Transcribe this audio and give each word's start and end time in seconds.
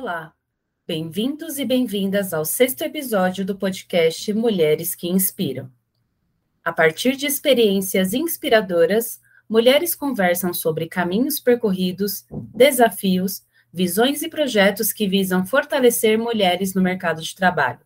Olá, 0.00 0.32
bem-vindos 0.86 1.58
e 1.58 1.64
bem-vindas 1.64 2.32
ao 2.32 2.44
sexto 2.44 2.82
episódio 2.82 3.44
do 3.44 3.56
podcast 3.56 4.32
Mulheres 4.32 4.94
que 4.94 5.08
Inspiram. 5.08 5.68
A 6.64 6.72
partir 6.72 7.16
de 7.16 7.26
experiências 7.26 8.14
inspiradoras, 8.14 9.20
mulheres 9.48 9.96
conversam 9.96 10.54
sobre 10.54 10.86
caminhos 10.86 11.40
percorridos, 11.40 12.24
desafios, 12.30 13.42
visões 13.72 14.22
e 14.22 14.28
projetos 14.28 14.92
que 14.92 15.08
visam 15.08 15.44
fortalecer 15.44 16.16
mulheres 16.16 16.74
no 16.74 16.80
mercado 16.80 17.20
de 17.20 17.34
trabalho. 17.34 17.80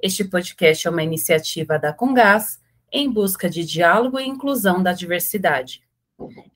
Este 0.00 0.24
podcast 0.24 0.86
é 0.86 0.90
uma 0.90 1.02
iniciativa 1.02 1.78
da 1.78 1.92
Congás 1.92 2.58
em 2.90 3.06
busca 3.12 3.50
de 3.50 3.66
diálogo 3.66 4.18
e 4.18 4.26
inclusão 4.26 4.82
da 4.82 4.94
diversidade. 4.94 5.82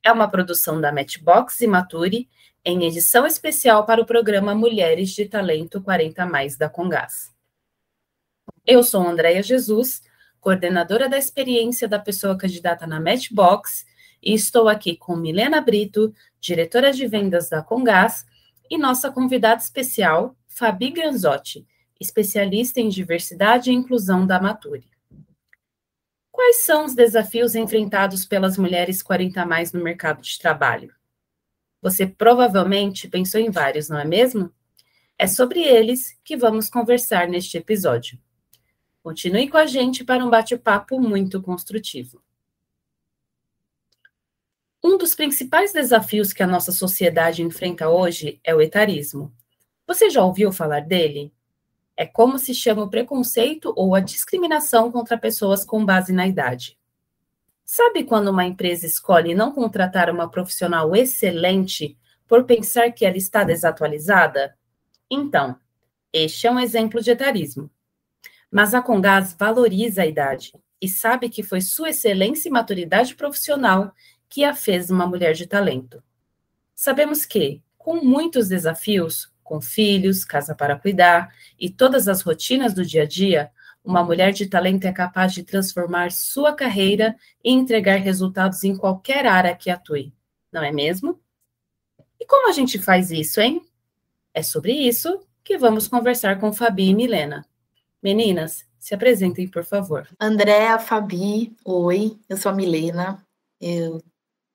É 0.03 0.11
uma 0.11 0.29
produção 0.29 0.81
da 0.81 0.93
Matchbox 0.93 1.61
e 1.61 1.67
Mature 1.67 2.29
em 2.65 2.85
edição 2.85 3.27
especial 3.27 3.87
para 3.87 4.01
o 4.01 4.07
programa 4.07 4.55
Mulheres 4.55 5.11
de 5.11 5.27
Talento 5.27 5.81
40 5.81 6.27
Mais 6.27 6.57
da 6.57 6.69
Congás. 6.69 7.33
Eu 8.67 8.83
sou 8.83 9.07
Andréia 9.07 9.43
Jesus, 9.43 10.03
coordenadora 10.41 11.09
da 11.09 11.17
experiência 11.17 11.87
da 11.87 11.99
pessoa 11.99 12.37
candidata 12.37 12.87
na 12.87 13.01
Matchbox, 13.01 13.85
e 14.23 14.35
estou 14.35 14.69
aqui 14.69 14.97
com 14.97 15.17
Milena 15.17 15.61
Brito, 15.61 16.13
diretora 16.41 16.93
de 16.93 17.07
vendas 17.07 17.49
da 17.49 17.63
Congás, 17.63 18.25
e 18.69 18.77
nossa 18.77 19.11
convidada 19.11 19.61
especial, 19.61 20.37
Fabi 20.49 20.91
Granzotti, 20.91 21.67
especialista 22.01 22.81
em 22.81 22.89
diversidade 22.89 23.71
e 23.71 23.75
inclusão 23.75 24.27
da 24.27 24.41
Mature. 24.41 24.92
Quais 26.33 26.63
são 26.65 26.87
os 26.87 26.95
desafios 26.95 27.55
enfrentados 27.55 28.25
pelas 28.25 28.57
mulheres 28.57 29.03
40 29.03 29.45
mais 29.45 29.71
no 29.73 29.85
mercado 29.85 30.23
de 30.23 30.39
trabalho? 30.39 30.93
Você 31.83 32.07
provavelmente 32.07 33.07
pensou 33.07 33.39
em 33.39 33.51
vários, 33.51 33.91
não 33.91 33.99
é 33.99 34.05
mesmo? 34.05 34.51
É 35.19 35.27
sobre 35.27 35.61
eles 35.61 36.19
que 36.25 36.37
vamos 36.37 36.71
conversar 36.71 37.29
neste 37.29 37.59
episódio. 37.59 38.19
Continue 39.03 39.49
com 39.49 39.59
a 39.59 39.67
gente 39.67 40.05
para 40.05 40.25
um 40.25 40.31
bate-papo 40.31 40.99
muito 40.99 41.43
construtivo. 41.43 42.23
Um 44.83 44.97
dos 44.97 45.15
principais 45.15 45.73
desafios 45.73 46.33
que 46.33 46.43
a 46.43 46.47
nossa 46.47 46.73
sociedade 46.73 47.43
enfrenta 47.43 47.91
hoje 47.91 48.41
é 48.43 48.55
o 48.55 48.61
etarismo. 48.61 49.33
Você 49.87 50.09
já 50.09 50.25
ouviu 50.25 50.51
falar 50.51 50.81
dele? 50.81 51.33
É 51.97 52.07
como 52.07 52.39
se 52.39 52.55
chama 52.55 52.83
o 52.83 52.91
preconceito 52.91 53.73
ou 53.77 53.95
a 53.95 54.01
discriminação 54.01 54.91
contra 54.91 55.19
pessoas 55.19 55.65
com 55.65 55.85
base 55.85 56.13
na 56.13 56.27
idade. 56.27 56.79
Sabe 57.65 58.05
quando 58.05 58.29
uma 58.29 58.45
empresa 58.45 58.87
escolhe 58.87 59.35
não 59.35 59.53
contratar 59.53 60.11
uma 60.11 60.29
profissional 60.29 60.95
excelente 60.95 61.97
por 62.27 62.45
pensar 62.45 62.93
que 62.93 63.05
ela 63.05 63.17
está 63.17 63.45
desatualizada? 63.45 64.57
Então, 65.11 65.57
este 66.13 66.47
é 66.47 66.51
um 66.51 66.61
exemplo 66.61 67.01
de 67.01 67.11
etarismo. 67.11 67.71
Mas 68.51 68.75
a 68.75 68.83
Congás 68.83 69.35
valoriza 69.39 70.03
a 70.03 70.07
idade 70.07 70.53
e 70.81 70.89
sabe 70.89 71.31
que 71.31 71.43
foi 71.43 71.61
sua 71.61 71.91
excelência 71.91 72.49
e 72.49 72.53
maturidade 72.53 73.15
profissional 73.15 73.95
que 74.29 74.45
a 74.45 74.55
fez 74.55 74.91
uma 74.91 75.07
mulher 75.07 75.33
de 75.33 75.47
talento. 75.47 76.03
Sabemos 76.75 77.25
que, 77.25 77.63
com 77.79 78.05
muitos 78.05 78.49
desafios, 78.49 79.32
com 79.53 79.61
filhos, 79.61 80.25
casa 80.25 80.55
para 80.55 80.79
cuidar 80.79 81.31
e 81.61 81.69
todas 81.69 82.09
as 82.09 82.23
rotinas 82.23 82.73
do 82.73 82.87
dia 82.87 83.03
a 83.03 83.07
dia, 83.07 83.51
uma 83.85 84.03
mulher 84.03 84.33
de 84.33 84.47
talento 84.47 84.87
é 84.87 84.93
capaz 84.93 85.35
de 85.35 85.43
transformar 85.43 86.11
sua 86.11 86.55
carreira 86.55 87.15
e 87.45 87.53
entregar 87.53 87.97
resultados 87.97 88.65
em 88.65 88.75
qualquer 88.75 89.27
área 89.27 89.55
que 89.55 89.69
atue, 89.69 90.11
não 90.51 90.63
é 90.63 90.73
mesmo? 90.73 91.21
E 92.19 92.25
como 92.25 92.49
a 92.49 92.53
gente 92.53 92.79
faz 92.79 93.11
isso, 93.11 93.43
hein? 93.43 93.61
É 94.33 94.43
sobre 94.43 94.73
isso 94.73 95.21
que 95.45 95.59
vamos 95.59 95.87
conversar 95.87 96.41
com 96.41 96.51
Fabi 96.51 96.89
e 96.89 96.95
Milena. 96.95 97.45
Meninas, 98.03 98.65
se 98.79 98.95
apresentem, 98.95 99.47
por 99.47 99.65
favor. 99.65 100.09
Andréa, 100.19 100.79
Fabi, 100.79 101.55
oi, 101.63 102.19
eu 102.27 102.39
sou 102.39 102.53
a 102.53 102.55
Milena, 102.55 103.23
eu 103.61 104.03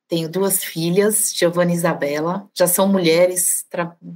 tenho 0.08 0.28
duas 0.28 0.64
filhas, 0.64 1.32
Giovana 1.34 1.70
e 1.70 1.74
Isabela, 1.74 2.48
já 2.54 2.66
são 2.66 2.88
mulheres, 2.88 3.64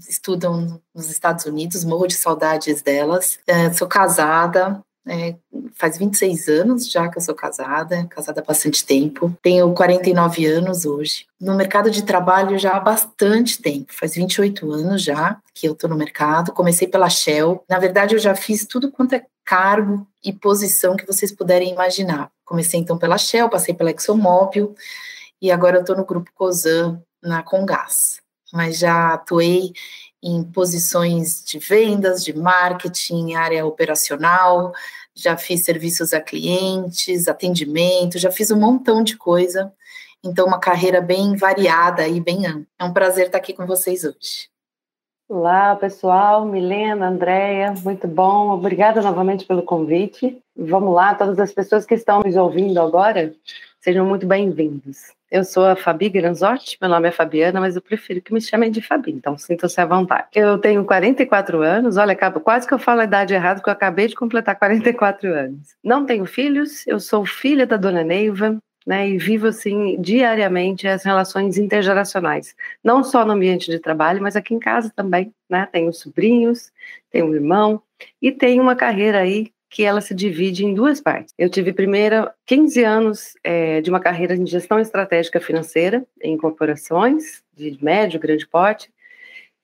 estudam 0.09 0.81
nos 0.95 1.11
Estados 1.11 1.45
Unidos, 1.45 1.85
morro 1.85 2.07
de 2.07 2.15
saudades 2.15 2.81
delas. 2.81 3.39
É, 3.47 3.71
sou 3.73 3.87
casada, 3.87 4.83
é, 5.07 5.35
faz 5.75 5.99
26 5.99 6.49
anos 6.49 6.91
já 6.91 7.09
que 7.09 7.19
eu 7.19 7.23
sou 7.23 7.35
casada, 7.35 8.07
casada 8.09 8.41
há 8.41 8.45
bastante 8.45 8.85
tempo. 8.87 9.37
Tenho 9.43 9.73
49 9.75 10.47
anos 10.47 10.87
hoje. 10.87 11.27
No 11.41 11.55
mercado 11.57 11.91
de 11.91 12.03
trabalho 12.03 12.59
já 12.59 12.73
há 12.73 12.81
bastante 12.81 13.61
tempo, 13.61 13.93
faz 13.93 14.15
28 14.15 14.71
anos 14.73 15.03
já 15.03 15.39
que 15.55 15.67
eu 15.67 15.73
estou 15.73 15.91
no 15.91 15.97
mercado. 15.97 16.53
Comecei 16.53 16.89
pela 16.89 17.11
Shell. 17.11 17.65
Na 17.69 17.79
verdade, 17.79 18.15
eu 18.15 18.19
já 18.19 18.35
fiz 18.35 18.65
tudo 18.65 18.91
quanto 18.91 19.15
é 19.15 19.27
cargo 19.45 20.07
e 20.25 20.33
posição 20.33 20.97
que 20.97 21.07
vocês 21.07 21.33
puderem 21.33 21.73
imaginar. 21.73 22.31
Comecei 22.45 22.79
então 22.79 22.97
pela 22.97 23.19
Shell, 23.19 23.51
passei 23.51 23.75
pela 23.75 23.91
ExxonMobil 23.91 24.75
e 25.43 25.51
agora 25.51 25.77
eu 25.77 25.81
estou 25.81 25.97
no 25.97 26.07
grupo 26.07 26.31
Cosan 26.37 27.03
na 27.21 27.43
Congás. 27.43 28.23
Mas 28.53 28.79
já 28.79 29.15
atuei 29.15 29.73
em 30.23 30.45
posições 30.45 31.43
de 31.45 31.59
vendas, 31.59 32.23
de 32.23 32.33
marketing, 32.33 33.35
área 33.35 33.67
operacional, 33.67 34.73
já 35.13 35.37
fiz 35.37 35.65
serviços 35.65 36.13
a 36.13 36.21
clientes, 36.21 37.27
atendimento, 37.27 38.19
já 38.19 38.31
fiz 38.31 38.53
um 38.53 38.61
montão 38.61 39.03
de 39.03 39.17
coisa. 39.17 39.73
Então, 40.23 40.47
uma 40.47 40.61
carreira 40.61 41.01
bem 41.01 41.35
variada 41.35 42.07
e 42.07 42.21
bem 42.21 42.47
ampla. 42.47 42.67
É 42.79 42.85
um 42.85 42.93
prazer 42.93 43.27
estar 43.27 43.39
aqui 43.39 43.53
com 43.53 43.67
vocês 43.67 44.05
hoje. 44.05 44.49
Olá, 45.29 45.75
pessoal. 45.75 46.45
Milena, 46.45 47.09
Andréia, 47.09 47.75
muito 47.83 48.07
bom. 48.07 48.51
Obrigada 48.51 49.03
novamente 49.03 49.45
pelo 49.45 49.65
convite. 49.65 50.41
Vamos 50.57 50.95
lá, 50.95 51.17
todas 51.17 51.41
as 51.41 51.53
pessoas 51.53 51.85
que 51.85 51.95
estão 51.95 52.21
nos 52.21 52.37
ouvindo 52.37 52.81
agora, 52.81 53.35
sejam 53.81 54.07
muito 54.07 54.25
bem-vindos. 54.25 55.13
Eu 55.33 55.45
sou 55.45 55.65
a 55.65 55.75
Fabi 55.75 56.11
Granzotti, 56.11 56.77
meu 56.79 56.91
nome 56.91 57.09
é 57.09 57.11
Fabiana, 57.11 57.59
mas 57.59 57.75
eu 57.75 57.81
prefiro 57.81 58.21
que 58.21 58.35
me 58.35 58.41
chamem 58.41 58.71
de 58.71 58.83
Fabi, 58.83 59.13
então 59.13 59.39
sintam-se 59.39 59.81
à 59.81 59.87
vontade. 59.87 60.29
Eu 60.35 60.59
tenho 60.59 60.85
44 60.85 61.63
anos, 61.63 61.97
olha, 61.97 62.15
quase 62.15 62.69
que 62.69 62.75
eu 62.75 62.79
falo 62.79 63.01
a 63.01 63.05
idade 63.05 63.33
errada, 63.33 63.55
porque 63.55 63.71
eu 63.71 63.73
acabei 63.73 64.09
de 64.09 64.15
completar 64.15 64.59
44 64.59 65.33
anos. 65.33 65.75
Não 65.83 66.05
tenho 66.05 66.27
filhos, 66.27 66.87
eu 66.87 67.01
sou 67.01 67.25
filha 67.25 67.67
da 67.67 67.79
dona 67.79 68.05
Neiva, 68.05 68.59
né, 68.87 69.09
e 69.09 69.17
vivo 69.17 69.47
assim 69.47 69.99
diariamente 70.03 70.87
as 70.87 71.03
relações 71.03 71.57
intergeracionais, 71.57 72.55
não 72.85 73.03
só 73.03 73.25
no 73.25 73.33
ambiente 73.33 73.71
de 73.71 73.79
trabalho, 73.79 74.21
mas 74.21 74.37
aqui 74.37 74.53
em 74.53 74.59
casa 74.59 74.93
também, 74.95 75.33
né? 75.49 75.67
Tenho 75.73 75.95
sobrinhos, 75.95 76.71
tenho 77.11 77.25
um 77.29 77.35
irmão 77.35 77.81
e 78.21 78.31
tenho 78.31 78.63
uma 78.63 78.77
carreira 78.77 79.21
aí 79.21 79.51
que 79.73 79.83
ela 79.83 80.03
se 80.03 80.15
divide 80.15 80.67
em 80.67 80.75
duas 80.75 81.01
partes. 81.01 81.33
Eu 81.39 81.49
tive 81.49 81.73
primeiro 81.73 82.31
15 82.45 82.85
anos 82.85 83.33
é, 83.43 83.81
de 83.81 83.89
uma 83.89 83.99
carreira 83.99 84.37
em 84.37 84.47
gestão 84.47 84.79
estratégica 84.79 85.41
financeira 85.41 86.05
em 86.23 86.37
corporações 86.37 87.43
de 87.57 87.79
médio, 87.83 88.21
grande 88.21 88.47
porte, 88.47 88.93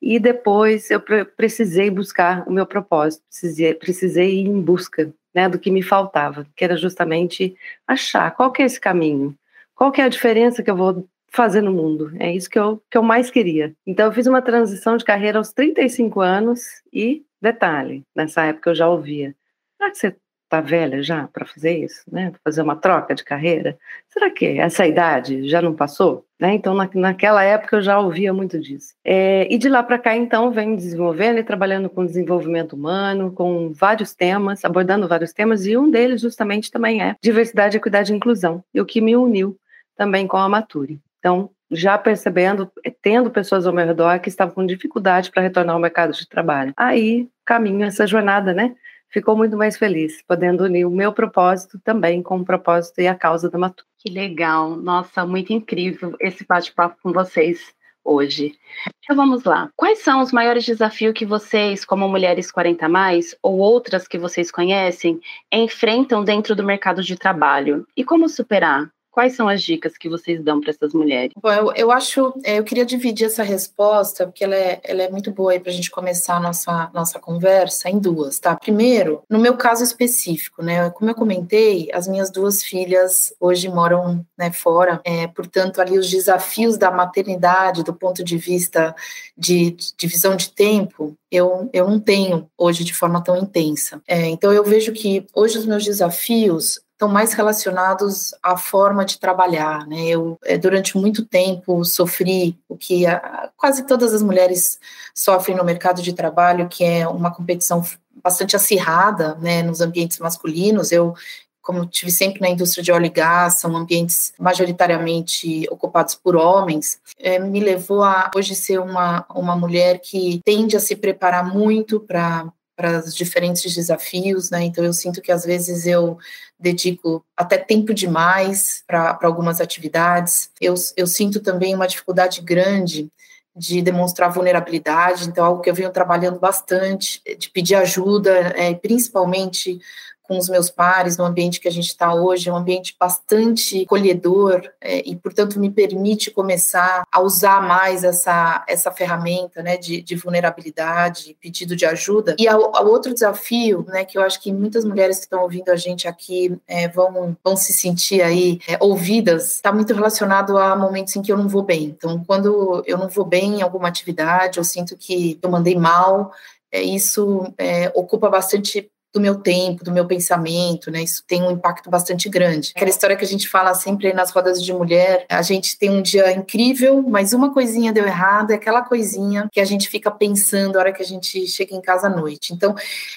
e 0.00 0.18
depois 0.18 0.91
eu 0.91 0.98
precisei 1.36 1.91
buscar 1.91 2.48
o 2.48 2.52
meu 2.52 2.64
propósito, 2.64 3.22
precisei, 3.28 3.74
precisei 3.74 4.36
ir 4.36 4.47
em 4.47 4.62
busca 4.62 5.12
né, 5.34 5.47
do 5.47 5.58
que 5.58 5.70
me 5.70 5.82
faltava, 5.82 6.47
que 6.56 6.64
era 6.64 6.76
justamente 6.76 7.54
achar 7.86 8.30
qual 8.30 8.50
que 8.50 8.62
é 8.62 8.64
esse 8.64 8.80
caminho, 8.80 9.36
qual 9.74 9.92
que 9.92 10.00
é 10.00 10.04
a 10.04 10.08
diferença 10.08 10.62
que 10.62 10.70
eu 10.70 10.76
vou 10.76 11.06
fazer 11.28 11.60
no 11.60 11.72
mundo. 11.72 12.12
É 12.18 12.32
isso 12.32 12.48
que 12.48 12.58
eu, 12.58 12.82
que 12.91 12.97
eu 12.97 13.02
mais 13.02 13.30
queria. 13.30 13.74
Então, 13.86 14.06
eu 14.06 14.12
fiz 14.12 14.26
uma 14.26 14.41
transição 14.41 14.97
de 14.97 15.04
carreira 15.04 15.36
aos 15.36 15.52
35 15.52 16.22
anos 16.22 16.62
e, 16.91 17.22
detalhe, 17.42 18.02
nessa 18.16 18.44
época 18.44 18.70
eu 18.70 18.74
já 18.74 18.88
ouvia, 18.88 19.34
Será 19.78 19.91
que 19.91 19.99
você 19.99 20.16
está 20.44 20.61
velha 20.61 21.03
já 21.03 21.28
para 21.28 21.47
fazer 21.47 21.84
isso, 21.84 22.03
né? 22.11 22.33
Fazer 22.43 22.63
uma 22.63 22.75
troca 22.75 23.15
de 23.15 23.22
carreira? 23.22 23.78
Será 24.09 24.30
que 24.30 24.59
essa 24.59 24.86
idade 24.86 25.48
já 25.48 25.63
não 25.63 25.75
passou? 25.75 26.27
Né? 26.41 26.54
Então, 26.54 26.75
na, 26.75 26.89
naquela 26.95 27.42
época 27.45 27.77
eu 27.77 27.83
já 27.83 27.98
ouvia 27.98 28.33
muito 28.33 28.59
disso. 28.59 28.95
É, 29.04 29.47
e 29.53 29.59
de 29.59 29.69
lá 29.69 29.83
para 29.83 29.98
cá, 29.98 30.16
então, 30.16 30.51
venho 30.51 30.75
desenvolvendo 30.75 31.39
e 31.39 31.45
trabalhando 31.45 31.91
com 31.91 32.07
desenvolvimento 32.07 32.72
humano, 32.75 33.30
com 33.30 33.72
vários 33.72 34.15
temas, 34.15 34.65
abordando 34.65 35.07
vários 35.07 35.33
temas, 35.33 35.66
e 35.66 35.77
um 35.77 35.91
deles 35.91 36.21
justamente 36.21 36.71
também 36.71 37.03
é 37.03 37.15
diversidade, 37.22 37.77
equidade 37.77 38.13
e 38.13 38.16
inclusão, 38.16 38.65
e 38.72 38.81
o 38.81 38.86
que 38.86 39.01
me 39.01 39.16
uniu 39.16 39.57
também 39.97 40.27
com 40.27 40.36
a 40.36 40.48
Mature. 40.48 41.01
Então, 41.19 41.51
já 41.71 41.98
percebendo, 41.98 42.71
tendo 43.03 43.31
pessoas 43.31 43.66
ao 43.66 43.72
meu 43.72 43.84
redor 43.84 44.19
que 44.21 44.28
estavam 44.28 44.54
com 44.54 44.65
dificuldade 44.65 45.31
para 45.31 45.42
retornar 45.42 45.74
ao 45.74 45.81
mercado 45.81 46.13
de 46.13 46.27
trabalho. 46.27 46.72
Aí, 46.77 47.28
caminho 47.45 47.84
essa 47.84 48.07
jornada, 48.07 48.54
né? 48.54 48.74
Ficou 49.10 49.37
muito 49.37 49.57
mais 49.57 49.77
feliz, 49.77 50.22
podendo 50.27 50.65
unir 50.65 50.84
o 50.87 50.91
meu 50.91 51.13
propósito 51.13 51.78
também 51.83 52.22
com 52.22 52.39
o 52.39 52.45
propósito 52.45 53.01
e 53.01 53.07
a 53.07 53.15
causa 53.15 53.51
da 53.51 53.59
Matu. 53.59 53.84
Que 53.99 54.10
legal, 54.10 54.77
nossa, 54.77 55.27
muito 55.27 55.53
incrível 55.53 56.15
esse 56.21 56.47
bate-papo 56.47 56.97
com 57.03 57.13
vocês 57.13 57.75
hoje. 58.05 58.55
Então 59.03 59.16
vamos 59.16 59.45
lá. 59.45 59.71
Quais 59.77 60.01
são 60.01 60.21
os 60.21 60.33
maiores 60.33 60.65
desafios 60.65 61.13
que 61.13 61.27
vocês, 61.27 61.84
como 61.84 62.09
mulheres 62.09 62.51
40 62.51 62.89
mais, 62.89 63.37
ou 63.43 63.59
outras 63.59 64.09
que 64.09 64.19
vocês 64.19 64.51
conhecem, 64.51 65.21
enfrentam 65.53 66.25
dentro 66.25 66.57
do 66.57 66.65
mercado 66.65 67.03
de 67.03 67.16
trabalho? 67.16 67.87
E 67.97 68.05
como 68.05 68.28
superar? 68.28 68.91
Quais 69.18 69.34
são 69.34 69.48
as 69.48 69.65
dicas 69.65 69.98
que 69.98 70.09
vocês 70.09 70.41
dão 70.41 70.60
para 70.60 70.70
essas 70.70 70.94
mulheres? 70.94 71.32
Bom, 71.42 71.50
eu, 71.50 71.72
eu 71.74 71.91
acho, 71.91 72.32
é, 72.44 72.60
eu 72.60 72.62
queria 72.62 72.86
dividir 72.86 73.26
essa 73.26 73.42
resposta, 73.42 74.24
porque 74.24 74.44
ela 74.44 74.54
é, 74.54 74.80
ela 74.84 75.03
é 75.03 75.10
muito 75.10 75.32
boa 75.32 75.59
para 75.59 75.72
a 75.72 75.74
gente 75.74 75.91
começar 75.91 76.36
a 76.36 76.41
nossa, 76.41 76.88
nossa 76.94 77.18
conversa 77.18 77.91
em 77.91 77.98
duas, 77.98 78.38
tá? 78.38 78.54
Primeiro, 78.54 79.24
no 79.28 79.41
meu 79.41 79.56
caso 79.56 79.82
específico, 79.82 80.62
né? 80.62 80.88
Como 80.91 81.10
eu 81.10 81.16
comentei, 81.16 81.88
as 81.92 82.06
minhas 82.06 82.30
duas 82.30 82.62
filhas 82.62 83.34
hoje 83.41 83.68
moram 83.68 84.24
né, 84.38 84.53
fora, 84.53 85.00
é, 85.04 85.26
portanto, 85.26 85.80
ali 85.80 85.98
os 85.98 86.09
desafios 86.09 86.78
da 86.78 86.92
maternidade, 86.92 87.82
do 87.82 87.92
ponto 87.92 88.22
de 88.22 88.38
vista 88.38 88.94
de 89.36 89.74
divisão 89.98 90.36
de, 90.36 90.44
de 90.44 90.53
tempo, 90.53 91.16
eu, 91.28 91.68
eu 91.72 91.91
não 91.91 91.98
tenho 91.98 92.48
hoje 92.56 92.84
de 92.84 92.94
forma 92.94 93.21
tão 93.21 93.36
intensa. 93.36 94.00
É, 94.06 94.26
então, 94.26 94.53
eu 94.53 94.62
vejo 94.62 94.92
que 94.92 95.26
hoje 95.34 95.59
os 95.59 95.66
meus 95.66 95.84
desafios 95.84 96.80
estão 96.98 97.09
mais 97.09 97.33
relacionados 97.33 98.34
à 98.42 98.56
forma 98.56 99.04
de 99.04 99.21
trabalhar, 99.21 99.86
né? 99.86 100.09
Eu 100.09 100.36
é, 100.45 100.59
durante 100.59 100.98
muito 100.98 101.24
tempo 101.24 101.84
sofri 101.84 102.59
o 102.68 102.77
que 102.77 103.06
a, 103.06 103.50
quase 103.56 103.86
todas 103.86 104.12
as 104.12 104.21
mulheres 104.21 104.80
sofrem 105.15 105.56
no 105.56 105.65
mercado 105.65 106.03
de 106.03 106.12
trabalho, 106.12 106.68
que 106.68 106.83
é 106.83 107.06
uma 107.06 107.33
competição 107.33 107.84
bastante 108.21 108.56
acirrada, 108.56 109.36
né, 109.36 109.62
nos 109.62 109.80
ambientes 109.80 110.18
masculinos. 110.18 110.91
Eu 110.91 111.15
como 111.62 111.84
tive 111.84 112.10
sempre 112.10 112.41
na 112.41 112.48
indústria 112.48 112.83
de 112.83 112.91
óleo 112.91 113.06
e 113.06 113.10
gás, 113.10 113.60
são 113.60 113.77
ambientes 113.77 114.33
majoritariamente 114.39 115.68
ocupados 115.71 116.15
por 116.15 116.34
homens, 116.34 116.98
é, 117.18 117.39
me 117.39 117.60
levou 117.60 118.03
a 118.03 118.30
hoje 118.34 118.54
ser 118.54 118.80
uma, 118.80 119.27
uma 119.34 119.54
mulher 119.54 120.00
que 120.00 120.41
tende 120.47 120.78
a 120.78 120.80
se 120.80 120.97
preparar 120.97 121.45
muito 121.45 122.00
para 122.00 122.50
para 122.78 123.01
os 123.01 123.13
diferentes 123.13 123.75
desafios, 123.75 124.51
né? 124.51 124.63
Então 124.63 124.84
eu 124.84 124.92
sinto 124.92 125.21
que 125.21 125.33
às 125.33 125.45
vezes 125.45 125.84
eu 125.84 126.16
dedico 126.57 127.25
até 127.36 127.59
tempo 127.59 127.92
demais 127.92 128.84
para 128.86 129.19
algumas 129.22 129.60
atividades. 129.60 130.48
Eu, 130.60 130.77
eu 130.97 131.09
sinto 131.09 131.41
também 131.41 131.75
uma 131.75 131.89
dificuldade 131.89 132.41
grande 132.41 133.10
de 133.57 133.83
demonstrar 133.83 134.30
vulnerabilidade, 134.30 135.28
então 135.28 135.45
algo 135.45 135.60
que 135.60 135.69
eu 135.69 135.75
venho 135.75 135.91
trabalhando 135.91 136.39
bastante, 136.39 137.21
de 137.36 137.51
pedir 137.51 137.75
ajuda, 137.75 138.30
é, 138.57 138.72
principalmente 138.72 139.81
com 140.28 140.36
os 140.36 140.48
meus 140.51 140.69
pares 140.69 141.16
no 141.16 141.25
ambiente 141.25 141.59
que 141.59 141.66
a 141.66 141.72
gente 141.72 141.89
está 141.89 142.15
hoje, 142.15 142.51
é 142.51 142.53
um 142.53 142.57
ambiente 142.57 142.95
bastante 143.01 143.86
colhedor 143.86 144.60
é, 144.78 145.03
e, 145.09 145.16
portanto, 145.16 145.59
me 145.59 145.71
permite 145.71 146.30
começar 146.30 147.03
a 147.10 147.21
usar 147.21 147.63
mais 147.66 148.04
essa, 148.04 148.63
essa 148.69 148.92
ferramenta 148.92 149.63
né, 149.63 149.78
de, 149.78 150.03
de 150.03 150.15
vulnerabilidade, 150.15 151.34
pedido 151.41 151.75
de 151.75 151.86
ajuda. 151.86 152.36
E 152.39 152.47
ao, 152.47 152.77
ao, 152.77 152.86
outro 152.86 153.15
desafio, 153.15 153.86
né, 153.89 154.04
que 154.04 154.19
eu 154.19 154.22
acho 154.22 154.39
que 154.41 154.53
muitas 154.53 154.84
mulheres 154.84 155.16
que 155.16 155.25
estão 155.25 155.41
ouvindo 155.41 155.71
a 155.71 155.77
gente 155.77 156.07
aqui 156.07 156.54
é, 156.69 156.86
vão, 156.89 157.34
vão 157.42 157.57
se 157.57 157.72
sentir 157.72 158.21
aí 158.21 158.60
é, 158.69 158.77
ouvidas, 158.81 159.54
está 159.54 159.72
muito 159.72 159.95
relacionado 159.95 160.59
a 160.59 160.77
momentos 160.77 161.16
em 161.16 161.22
que 161.22 161.33
eu 161.33 161.39
não 161.39 161.48
vou 161.48 161.63
bem. 161.63 161.84
Então, 161.84 162.22
quando 162.27 162.83
eu 162.86 162.98
não 162.98 163.09
vou 163.09 163.24
bem 163.24 163.60
em 163.60 163.63
alguma 163.63 163.89
atividade, 163.89 164.59
eu 164.59 164.65
sinto 164.65 164.95
que 164.95 165.39
eu 165.42 165.51
mandei 165.51 165.74
mal, 165.74 166.33
é, 166.71 166.83
isso 166.83 167.51
é, 167.57 167.91
ocupa 167.95 168.28
bastante 168.28 168.91
do 169.13 169.21
meu 169.21 169.37
tempo, 169.37 169.84
do 169.84 169.91
meu 169.91 170.07
pensamento, 170.07 170.91
né? 170.91 171.03
Isso 171.03 171.25
tem 171.27 171.43
um 171.43 171.51
impacto 171.51 171.89
bastante 171.89 172.28
grande. 172.28 172.72
Aquela 172.75 172.91
história 172.91 173.16
que 173.16 173.25
a 173.25 173.28
gente 173.28 173.49
fala 173.49 173.75
sempre 173.75 174.13
nas 174.13 174.31
rodas 174.31 174.63
de 174.63 174.72
mulher, 174.72 175.25
a 175.28 175.43
gente 175.43 175.78
tem 175.78 175.91
um 175.91 176.03
dia 176.03 176.31
incrível, 176.33 177.03
mas 177.03 177.33
uma 177.33 177.53
coisinha 177.53 177.93
deu 177.93 178.07
errado, 178.07 178.51
é 178.51 178.55
aquela 178.55 178.83
coisinha 178.83 179.49
que 179.51 179.60
a 179.60 179.65
gente 179.65 179.89
fica 179.89 180.10
pensando 180.10 180.77
a 180.77 180.81
hora 180.81 180.93
que 180.93 181.03
a 181.03 181.07
gente 181.07 181.47
chega 181.47 181.75
em 181.75 181.81
casa 181.81 182.09
à 182.09 182.10
noite. 182.10 182.53
Então, 182.53 182.75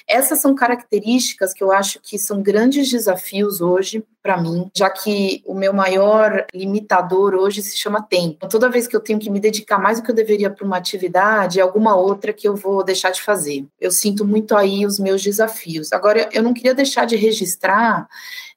essas 0.07 0.39
são 0.39 0.55
características 0.55 1.53
que 1.53 1.63
eu 1.63 1.71
acho 1.71 1.99
que 1.99 2.17
são 2.17 2.41
grandes 2.41 2.89
desafios 2.89 3.59
hoje 3.61 4.03
para 4.21 4.39
mim, 4.39 4.69
já 4.75 4.89
que 4.89 5.41
o 5.45 5.53
meu 5.53 5.73
maior 5.73 6.45
limitador 6.53 7.33
hoje 7.33 7.61
se 7.61 7.77
chama 7.77 8.01
tempo. 8.01 8.35
Então, 8.37 8.49
toda 8.49 8.69
vez 8.69 8.87
que 8.87 8.95
eu 8.95 8.99
tenho 8.99 9.19
que 9.19 9.29
me 9.29 9.39
dedicar 9.39 9.79
mais 9.79 9.99
do 9.99 10.05
que 10.05 10.11
eu 10.11 10.15
deveria 10.15 10.49
para 10.49 10.65
uma 10.65 10.77
atividade, 10.77 11.59
é 11.59 11.63
alguma 11.63 11.95
outra 11.95 12.31
que 12.31 12.47
eu 12.47 12.55
vou 12.55 12.83
deixar 12.83 13.11
de 13.11 13.21
fazer. 13.21 13.65
Eu 13.79 13.91
sinto 13.91 14.23
muito 14.23 14.55
aí 14.55 14.85
os 14.85 14.99
meus 14.99 15.23
desafios. 15.23 15.91
Agora, 15.91 16.29
eu 16.31 16.43
não 16.43 16.53
queria 16.53 16.75
deixar 16.75 17.05
de 17.05 17.15
registrar 17.15 18.07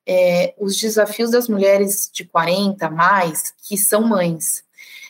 é, 0.07 0.55
os 0.59 0.77
desafios 0.79 1.31
das 1.31 1.49
mulheres 1.49 2.11
de 2.13 2.25
40 2.25 2.87
a 2.87 2.91
mais 2.91 3.55
que 3.67 3.79
são 3.79 4.03
mães. 4.03 4.63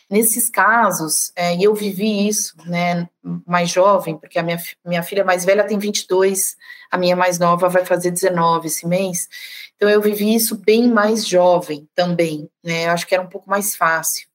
Nesses 0.09 0.51
casos, 0.51 1.33
é, 1.35 1.57
eu 1.61 1.75
vivi 1.75 2.29
isso, 2.29 2.55
né, 2.67 3.09
mais 3.47 3.71
jovem, 3.71 4.17
porque 4.17 4.39
a 4.39 4.43
minha, 4.43 4.61
minha 4.85 5.03
filha 5.03 5.25
mais 5.25 5.45
velha 5.45 5.65
tem 5.65 5.79
22, 5.79 6.57
a 6.95 6.99
minha 6.99 7.17
mais 7.17 7.39
nova 7.39 7.69
vai 7.69 7.85
fazer 7.85 8.11
19 8.11 8.69
esse 8.69 8.87
mês, 8.87 9.29
então 9.77 9.89
eu 9.89 10.01
vivi 10.01 10.35
isso 10.35 10.57
bem 10.57 10.89
mais 10.89 11.27
jovem 11.27 11.89
também, 11.95 12.49
né, 12.63 12.87
eu 12.87 12.91
acho 12.91 13.07
que 13.07 13.15
era 13.15 13.23
um 13.23 13.29
pouco 13.29 13.51
mais 13.51 13.75
fácil, 13.75 14.29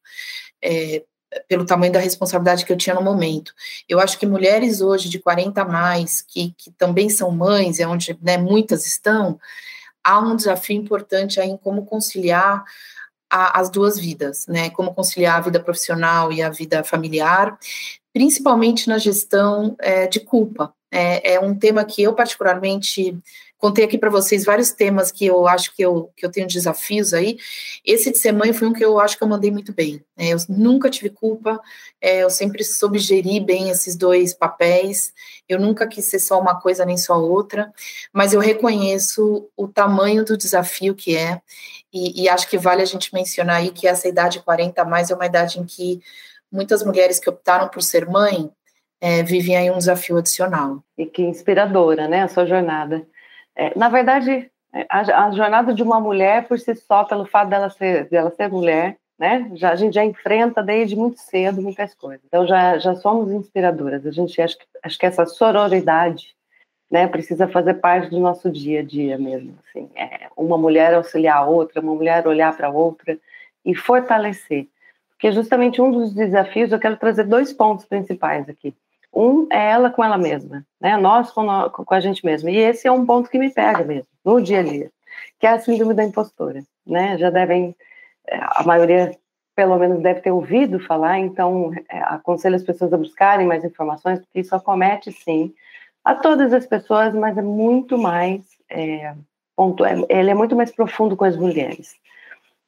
é, 0.62 1.04
pelo 1.48 1.66
tamanho 1.66 1.94
da 1.94 2.00
responsabilidade 2.00 2.66
que 2.66 2.74
eu 2.74 2.78
tinha 2.78 2.96
no 2.96 3.04
momento. 3.04 3.54
Eu 3.88 4.00
acho 4.00 4.18
que 4.18 4.26
mulheres 4.26 4.82
hoje 4.82 5.08
de 5.08 5.20
40 5.20 5.62
a 5.62 5.66
mais, 5.66 6.24
que, 6.24 6.56
que 6.58 6.72
também 6.72 7.08
são 7.08 7.30
mães, 7.30 7.80
é 7.80 7.88
onde 7.88 8.18
né, 8.20 8.36
muitas 8.36 8.88
estão, 8.88 9.40
há 10.04 10.20
um 10.20 10.36
desafio 10.36 10.76
importante 10.76 11.40
aí 11.40 11.50
em 11.50 11.58
como 11.58 11.86
conciliar 11.86 12.64
a, 13.30 13.60
as 13.60 13.70
duas 13.70 13.98
vidas, 14.00 14.48
né? 14.48 14.70
Como 14.72 14.94
conciliar 14.94 15.38
a 15.38 15.42
vida 15.42 15.60
profissional 15.60 16.32
e 16.32 16.42
a 16.42 16.50
vida 16.50 16.84
familiar, 16.84 17.58
principalmente 18.12 18.90
na 18.90 18.98
gestão 18.98 19.76
é, 19.80 20.08
de 20.08 20.20
culpa. 20.20 20.74
É, 20.92 21.34
é 21.34 21.40
um 21.40 21.58
tema 21.58 21.86
que 21.86 22.02
eu 22.02 22.14
particularmente 22.14 23.22
Contei 23.60 23.84
aqui 23.84 23.98
para 23.98 24.10
vocês 24.10 24.46
vários 24.46 24.72
temas 24.72 25.12
que 25.12 25.26
eu 25.26 25.46
acho 25.46 25.76
que 25.76 25.82
eu, 25.84 26.10
que 26.16 26.26
eu 26.26 26.32
tenho 26.32 26.48
desafios 26.48 27.14
aí. 27.14 27.38
Esse 27.84 28.10
de 28.10 28.18
ser 28.18 28.32
mãe 28.32 28.54
foi 28.54 28.70
um 28.70 28.74
que 28.74 28.84
eu 28.84 28.98
acho 29.02 29.18
que 29.18 29.24
eu 29.24 29.28
mandei 29.28 29.52
muito 29.52 29.74
bem. 29.74 30.02
Né? 30.16 30.30
Eu 30.30 30.38
nunca 30.48 30.90
tive 30.90 31.10
culpa, 31.10 31.60
é, 32.00 32.24
eu 32.24 32.30
sempre 32.30 32.64
soube 32.64 32.98
gerir 33.00 33.44
bem 33.44 33.70
esses 33.70 33.98
dois 33.98 34.34
papéis. 34.34 35.12
Eu 35.48 35.60
nunca 35.60 35.86
quis 35.86 36.06
ser 36.06 36.20
só 36.20 36.40
uma 36.40 36.58
coisa 36.62 36.86
nem 36.86 36.96
só 36.96 37.22
outra, 37.22 37.70
mas 38.14 38.32
eu 38.32 38.40
reconheço 38.40 39.50
o 39.58 39.68
tamanho 39.68 40.24
do 40.24 40.38
desafio 40.38 40.96
que 40.96 41.18
é, 41.18 41.42
e, 41.92 42.24
e 42.24 42.30
acho 42.30 42.48
que 42.48 42.58
vale 42.58 42.82
a 42.82 42.86
gente 42.86 43.14
mencionar 43.14 43.58
aí 43.58 43.72
que 43.72 43.88
essa 43.88 44.08
idade 44.08 44.42
40 44.42 44.82
a 44.82 44.86
mais 44.86 45.12
é 45.12 45.16
uma 45.16 45.26
idade 45.26 45.60
em 45.60 45.66
que 45.66 46.00
muitas 46.50 46.82
mulheres 46.82 47.20
que 47.20 47.30
optaram 47.30 47.68
por 47.68 47.84
ser 47.84 48.08
mãe 48.08 48.50
é, 49.02 49.24
vivem 49.24 49.56
aí 49.56 49.72
um 49.72 49.78
desafio 49.78 50.18
adicional. 50.18 50.84
E 50.98 51.06
que 51.06 51.22
inspiradora, 51.22 52.08
né, 52.08 52.24
a 52.24 52.28
sua 52.28 52.46
jornada. 52.46 53.06
É, 53.56 53.78
na 53.78 53.90
verdade, 53.90 54.50
é, 54.74 54.86
a, 54.90 55.26
a, 55.26 55.32
jornada 55.32 55.74
de 55.74 55.82
uma 55.82 56.00
mulher 56.00 56.48
por 56.48 56.60
si 56.60 56.76
só, 56.76 57.04
pelo 57.04 57.26
fato 57.26 57.50
dela 57.50 57.70
ser, 57.70 58.08
dela 58.10 58.32
ser 58.32 58.50
mulher, 58.50 58.98
né? 59.18 59.52
Já, 59.56 59.72
a 59.72 59.76
gente 59.76 59.94
já 59.94 60.06
enfrenta 60.06 60.64
desde 60.64 60.96
muito 60.96 61.20
cedo 61.20 61.62
muitas 61.62 61.94
coisas. 61.94 62.22
Então 62.26 62.48
já, 62.48 62.78
já 62.78 62.96
somos 62.96 63.32
inspiradoras. 63.32 64.06
A 64.06 64.12
gente 64.12 64.42
acha 64.42 64.58
acho 64.82 64.98
que 64.98 65.06
essa 65.06 65.26
sororidade, 65.26 66.34
né, 66.90 67.08
precisa 67.08 67.48
fazer 67.48 67.76
parte 67.76 68.10
do 68.10 68.20
nosso 68.20 68.50
dia 68.50 68.80
a 68.80 68.84
dia 68.84 69.18
mesmo. 69.18 69.58
Assim, 69.68 69.90
é, 69.96 70.30
uma 70.38 70.58
mulher 70.58 70.94
auxiliar 70.94 71.38
a 71.38 71.46
outra, 71.46 71.82
uma 71.82 71.94
mulher 71.94 72.26
olhar 72.28 72.56
para 72.56 72.70
outra 72.70 73.18
e 73.66 73.76
fortalecer. 73.76 74.68
Porque 75.10 75.32
justamente 75.34 75.82
um 75.82 75.92
dos 75.92 76.14
desafios, 76.14 76.72
eu 76.72 76.80
quero 76.80 76.96
trazer 76.96 77.26
dois 77.26 77.52
pontos 77.52 77.86
principais 77.86 78.48
aqui. 78.48 78.74
Um 79.14 79.48
é 79.52 79.72
ela 79.72 79.90
com 79.90 80.04
ela 80.04 80.18
mesma, 80.18 80.66
né? 80.80 80.96
Nós 80.98 81.32
com, 81.32 81.44
nós, 81.44 81.72
com 81.72 81.94
a 81.94 82.00
gente 82.00 82.24
mesma. 82.26 82.52
E 82.52 82.58
esse 82.58 82.88
é 82.88 82.92
um 82.92 83.06
ponto 83.06 83.30
que 83.30 83.40
me 83.40 83.50
pega 83.50 83.84
mesmo, 83.84 84.08
no 84.24 84.42
dia 84.42 84.60
a 84.60 84.64
dia, 84.64 84.92
que 85.40 85.48
é 85.48 85.52
a 85.52 85.60
síndrome 85.60 85.94
da 85.94 86.04
impostora, 86.04 86.64
né? 86.86 87.18
Já 87.18 87.30
devem, 87.30 87.76
é, 88.28 88.40
a 88.40 88.64
maioria, 88.64 89.18
pelo 89.56 89.78
menos, 89.78 90.02
deve 90.02 90.22
ter 90.22 90.32
ouvido 90.32 90.80
falar, 90.80 91.20
então 91.20 91.72
é, 91.90 92.00
aconselho 92.00 92.56
as 92.56 92.64
pessoas 92.64 92.94
a 92.94 92.98
buscarem 92.98 93.48
mais 93.48 93.64
informações, 93.64 94.20
porque 94.20 94.42
isso 94.42 94.56
acomete, 94.56 95.12
sim, 95.12 95.54
a 96.04 96.16
todas 96.16 96.54
as 96.54 96.66
pessoas, 96.66 97.14
mas 97.14 97.38
é 97.38 97.42
muito 97.42 97.98
mais, 97.98 98.42
é, 98.70 99.14
ponto, 99.56 99.84
é, 99.84 99.96
ele 100.08 100.30
é 100.30 100.36
muito 100.36 100.56
mais 100.56 100.72
profundo 100.72 101.18
com 101.18 101.26
as 101.26 101.36
mulheres. 101.36 101.96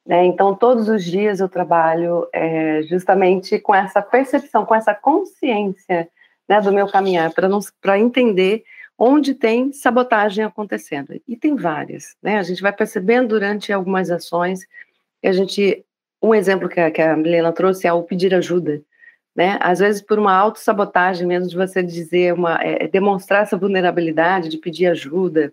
Né? 0.04 0.24
Então, 0.26 0.54
todos 0.54 0.88
os 0.88 1.04
dias 1.04 1.40
eu 1.40 1.48
trabalho 1.48 2.28
é, 2.32 2.82
justamente 2.82 3.58
com 3.60 3.74
essa 3.74 4.02
percepção, 4.02 4.66
com 4.66 4.74
essa 4.74 4.94
consciência 4.94 6.08
né, 6.48 6.60
do 6.60 6.72
meu 6.72 6.86
caminhar, 6.86 7.32
para 7.80 7.98
entender 7.98 8.64
onde 8.98 9.34
tem 9.34 9.72
sabotagem 9.72 10.44
acontecendo. 10.44 11.20
E 11.26 11.36
tem 11.36 11.56
várias, 11.56 12.16
né? 12.22 12.38
A 12.38 12.42
gente 12.42 12.62
vai 12.62 12.72
percebendo 12.72 13.28
durante 13.28 13.72
algumas 13.72 14.10
ações, 14.10 14.66
a 15.24 15.32
gente, 15.32 15.84
um 16.22 16.34
exemplo 16.34 16.68
que 16.68 16.78
a, 16.78 16.90
que 16.90 17.02
a 17.02 17.16
Milena 17.16 17.52
trouxe 17.52 17.86
é 17.86 17.92
o 17.92 18.02
pedir 18.02 18.34
ajuda, 18.34 18.80
né? 19.34 19.58
Às 19.60 19.80
vezes 19.80 20.02
por 20.02 20.18
uma 20.18 20.34
autossabotagem 20.34 21.26
mesmo, 21.26 21.48
de 21.48 21.56
você 21.56 21.82
dizer, 21.82 22.34
uma, 22.34 22.62
é, 22.62 22.84
é, 22.84 22.88
demonstrar 22.88 23.42
essa 23.42 23.56
vulnerabilidade, 23.56 24.48
de 24.48 24.58
pedir 24.58 24.86
ajuda, 24.86 25.52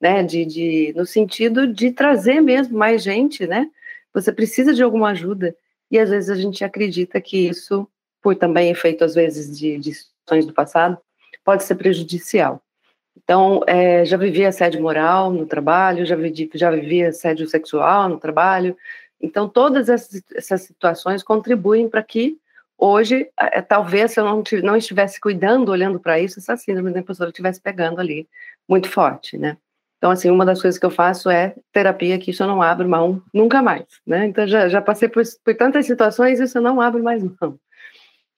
né? 0.00 0.22
De, 0.22 0.44
de, 0.44 0.92
no 0.96 1.06
sentido 1.06 1.66
de 1.66 1.92
trazer 1.92 2.40
mesmo 2.40 2.76
mais 2.76 3.02
gente, 3.02 3.46
né? 3.46 3.70
Você 4.12 4.32
precisa 4.32 4.74
de 4.74 4.82
alguma 4.82 5.10
ajuda, 5.10 5.54
e 5.90 5.98
às 5.98 6.10
vezes 6.10 6.28
a 6.28 6.34
gente 6.34 6.64
acredita 6.64 7.20
que 7.20 7.48
isso, 7.48 7.88
por 8.22 8.36
também 8.36 8.70
efeito 8.70 9.04
às 9.04 9.14
vezes 9.14 9.58
de, 9.58 9.78
de 9.78 9.92
do 10.46 10.52
passado, 10.52 10.98
pode 11.44 11.64
ser 11.64 11.74
prejudicial. 11.74 12.62
Então, 13.16 13.62
é, 13.66 14.04
já 14.04 14.16
vivi 14.16 14.44
assédio 14.44 14.80
moral 14.80 15.32
no 15.32 15.46
trabalho, 15.46 16.06
já 16.06 16.16
vivi, 16.16 16.50
já 16.54 16.70
vivi 16.70 17.04
assédio 17.04 17.46
sexual 17.48 18.08
no 18.08 18.18
trabalho, 18.18 18.76
Então, 19.20 19.48
todas 19.48 19.88
essas, 19.88 20.22
essas 20.34 20.62
situações 20.62 21.22
contribuem 21.22 21.88
para 21.88 22.02
que 22.02 22.38
hoje, 22.78 23.28
é, 23.38 23.60
talvez, 23.60 24.12
se 24.12 24.20
eu 24.20 24.24
não, 24.24 24.42
não 24.62 24.76
estivesse 24.76 25.20
cuidando, 25.20 25.68
olhando 25.70 26.00
para 26.00 26.18
isso, 26.18 26.38
essa 26.38 26.56
síndrome 26.56 26.92
da 26.92 27.00
impostora 27.00 27.30
estivesse 27.30 27.60
pegando 27.60 28.00
ali 28.00 28.26
muito 28.68 28.88
forte, 28.88 29.36
né? 29.36 29.56
Então, 29.98 30.10
assim, 30.10 30.30
uma 30.30 30.46
das 30.46 30.62
coisas 30.62 30.78
que 30.78 30.86
eu 30.86 30.90
faço 30.90 31.28
é 31.28 31.54
terapia, 31.72 32.18
que 32.18 32.30
isso 32.30 32.42
eu 32.42 32.46
não 32.46 32.62
abro 32.62 32.88
mão 32.88 33.22
nunca 33.34 33.60
mais, 33.60 33.84
né? 34.06 34.24
Então, 34.26 34.46
já, 34.46 34.66
já 34.68 34.80
passei 34.80 35.08
por, 35.08 35.22
por 35.44 35.54
tantas 35.54 35.84
situações, 35.84 36.40
isso 36.40 36.56
eu 36.56 36.62
não 36.62 36.80
abro 36.80 37.02
mais 37.02 37.22
mão. 37.22 37.58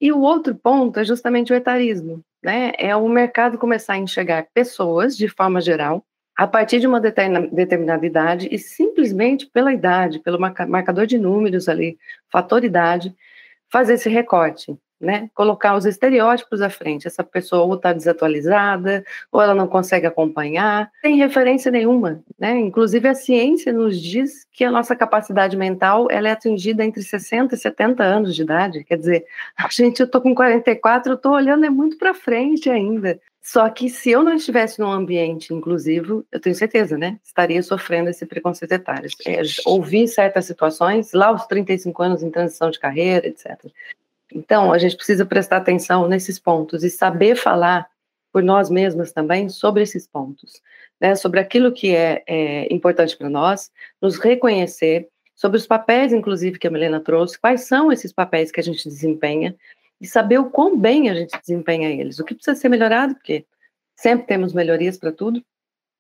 E 0.02 0.11
o 0.11 0.18
outro 0.18 0.52
ponto 0.52 0.99
é 0.99 1.04
justamente 1.04 1.52
o 1.52 1.54
etarismo, 1.54 2.25
né? 2.42 2.73
É 2.76 2.94
o 2.97 3.09
mercado 3.09 3.56
começar 3.56 3.92
a 3.92 3.99
enxergar 3.99 4.49
pessoas, 4.52 5.16
de 5.16 5.28
forma 5.28 5.61
geral, 5.61 6.04
a 6.37 6.44
partir 6.44 6.80
de 6.80 6.88
uma 6.88 7.00
determinada 7.00 8.04
idade 8.04 8.49
e 8.50 8.59
simplesmente 8.59 9.47
pela 9.47 9.73
idade, 9.73 10.18
pelo 10.18 10.40
marcador 10.40 11.06
de 11.06 11.16
números 11.18 11.68
ali, 11.68 11.97
fator 12.32 12.64
idade, 12.64 13.14
fazer 13.71 13.94
esse 13.94 14.09
recorte 14.09 14.76
né? 15.02 15.28
Colocar 15.35 15.76
os 15.76 15.85
estereótipos 15.85 16.62
à 16.62 16.71
frente. 16.71 17.09
Essa 17.09 17.25
pessoa 17.25 17.64
ou 17.64 17.75
está 17.75 17.92
desatualizada, 17.92 19.04
ou 19.30 19.42
ela 19.42 19.54
não 19.54 19.66
consegue 19.66 20.06
acompanhar, 20.06 20.90
sem 21.02 21.16
referência 21.16 21.71
nenhuma, 21.71 22.23
né? 22.38 22.59
Inclusive 22.59 23.09
a 23.09 23.14
ciência 23.14 23.73
nos 23.73 24.00
diz 24.00 24.47
que 24.52 24.64
a 24.64 24.71
nossa 24.71 24.94
capacidade 24.94 25.56
mental 25.56 26.06
ela 26.11 26.28
é 26.28 26.32
atingida 26.32 26.85
entre 26.85 27.02
60 27.02 27.54
e 27.54 27.59
70 27.59 28.02
anos 28.04 28.35
de 28.35 28.42
idade. 28.42 28.85
Quer 28.85 28.97
dizer, 28.97 29.26
a 29.59 29.68
gente, 29.68 30.00
eu 30.00 30.09
tô 30.09 30.21
com 30.21 30.35
44, 30.35 31.12
eu 31.12 31.16
tô 31.16 31.32
olhando 31.32 31.66
é 31.66 31.71
muito 31.71 31.99
para 31.99 32.14
frente 32.14 32.71
ainda. 32.71 33.18
Só 33.42 33.68
que 33.68 33.90
se 33.90 34.09
eu 34.09 34.23
não 34.23 34.35
estivesse 34.35 34.78
num 34.78 34.90
ambiente 34.90 35.52
inclusivo, 35.52 36.25
eu 36.30 36.38
tenho 36.38 36.54
certeza, 36.54 36.97
né? 36.97 37.18
Estaria 37.25 37.61
sofrendo 37.61 38.09
esse 38.09 38.25
preconceito 38.25 38.71
etário. 38.71 39.11
É, 39.26 39.42
ouvi 39.66 40.06
certas 40.06 40.44
situações, 40.44 41.12
lá 41.12 41.26
aos 41.26 41.44
35 41.47 42.02
anos 42.04 42.23
em 42.23 42.30
transição 42.30 42.71
de 42.71 42.78
carreira, 42.78 43.26
etc. 43.26 43.59
Então, 44.35 44.73
a 44.73 44.79
gente 44.79 44.97
precisa 44.97 45.27
prestar 45.27 45.59
atenção 45.59 46.09
nesses 46.09 46.39
pontos 46.39 46.83
e 46.83 46.91
saber 46.91 47.37
falar 47.37 47.89
por 48.33 48.43
nós 48.43 48.71
mesmas 48.71 49.12
também 49.12 49.49
sobre 49.49 49.83
esses 49.83 50.07
pontos, 50.07 50.61
né? 51.01 51.15
Sobre 51.15 51.39
aquilo 51.39 51.73
que 51.73 51.95
é, 51.95 52.23
é 52.27 52.73
importante 52.73 53.17
para 53.17 53.29
nós, 53.29 53.71
nos 54.01 54.19
reconhecer, 54.19 55.09
sobre 55.35 55.59
os 55.59 55.67
papéis, 55.67 56.12
inclusive, 56.12 56.59
que 56.59 56.67
a 56.67 56.71
Milena 56.71 57.01
trouxe, 57.01 57.39
quais 57.39 57.62
são 57.62 57.93
esses 57.93 58.12
papéis 58.12 58.51
que 58.51 58.61
a 58.61 58.62
gente 58.62 58.89
desempenha 58.89 59.55
e 60.01 60.07
saber 60.07 60.39
o 60.39 60.51
quão 60.51 60.79
bem 60.79 61.11
a 61.11 61.15
gente 61.15 61.39
desempenha 61.39 61.91
eles, 61.91 62.19
o 62.19 62.25
que 62.25 62.35
precisa 62.35 62.57
ser 62.57 62.69
melhorado, 62.69 63.15
porque 63.15 63.45
sempre 63.95 64.27
temos 64.27 64.53
melhorias 64.53 64.97
para 64.97 65.12
tudo, 65.12 65.45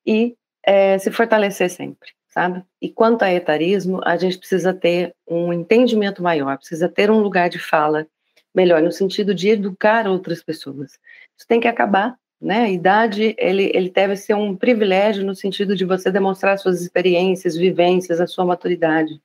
e 0.06 0.34
é, 0.64 0.98
se 0.98 1.10
fortalecer 1.10 1.70
sempre, 1.70 2.10
sabe? 2.28 2.64
E 2.80 2.88
quanto 2.88 3.22
a 3.22 3.32
etarismo, 3.32 4.00
a 4.04 4.16
gente 4.16 4.38
precisa 4.38 4.72
ter 4.72 5.14
um 5.28 5.52
entendimento 5.52 6.22
maior, 6.22 6.56
precisa 6.56 6.88
ter 6.88 7.10
um 7.10 7.20
lugar 7.20 7.48
de 7.48 7.58
fala 7.58 8.06
melhor, 8.54 8.82
no 8.82 8.92
sentido 8.92 9.34
de 9.34 9.48
educar 9.48 10.06
outras 10.06 10.42
pessoas. 10.42 10.98
Isso 11.36 11.46
tem 11.48 11.60
que 11.60 11.68
acabar, 11.68 12.16
né? 12.40 12.62
A 12.64 12.70
idade, 12.70 13.34
ele, 13.38 13.70
ele 13.74 13.90
deve 13.90 14.16
ser 14.16 14.34
um 14.34 14.56
privilégio 14.56 15.24
no 15.24 15.34
sentido 15.34 15.76
de 15.76 15.84
você 15.84 16.10
demonstrar 16.10 16.58
suas 16.58 16.80
experiências, 16.80 17.56
vivências, 17.56 18.20
a 18.20 18.26
sua 18.26 18.44
maturidade. 18.44 19.20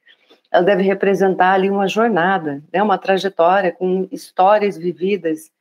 Ela 0.51 0.63
deve 0.63 0.83
representar 0.83 1.53
ali 1.53 1.69
uma 1.69 1.87
jornada, 1.87 2.63
né? 2.71 2.81
uma 2.81 2.97
trajetória 2.97 3.71
com 3.71 4.07
histórias 4.11 4.77
vividas 4.77 5.51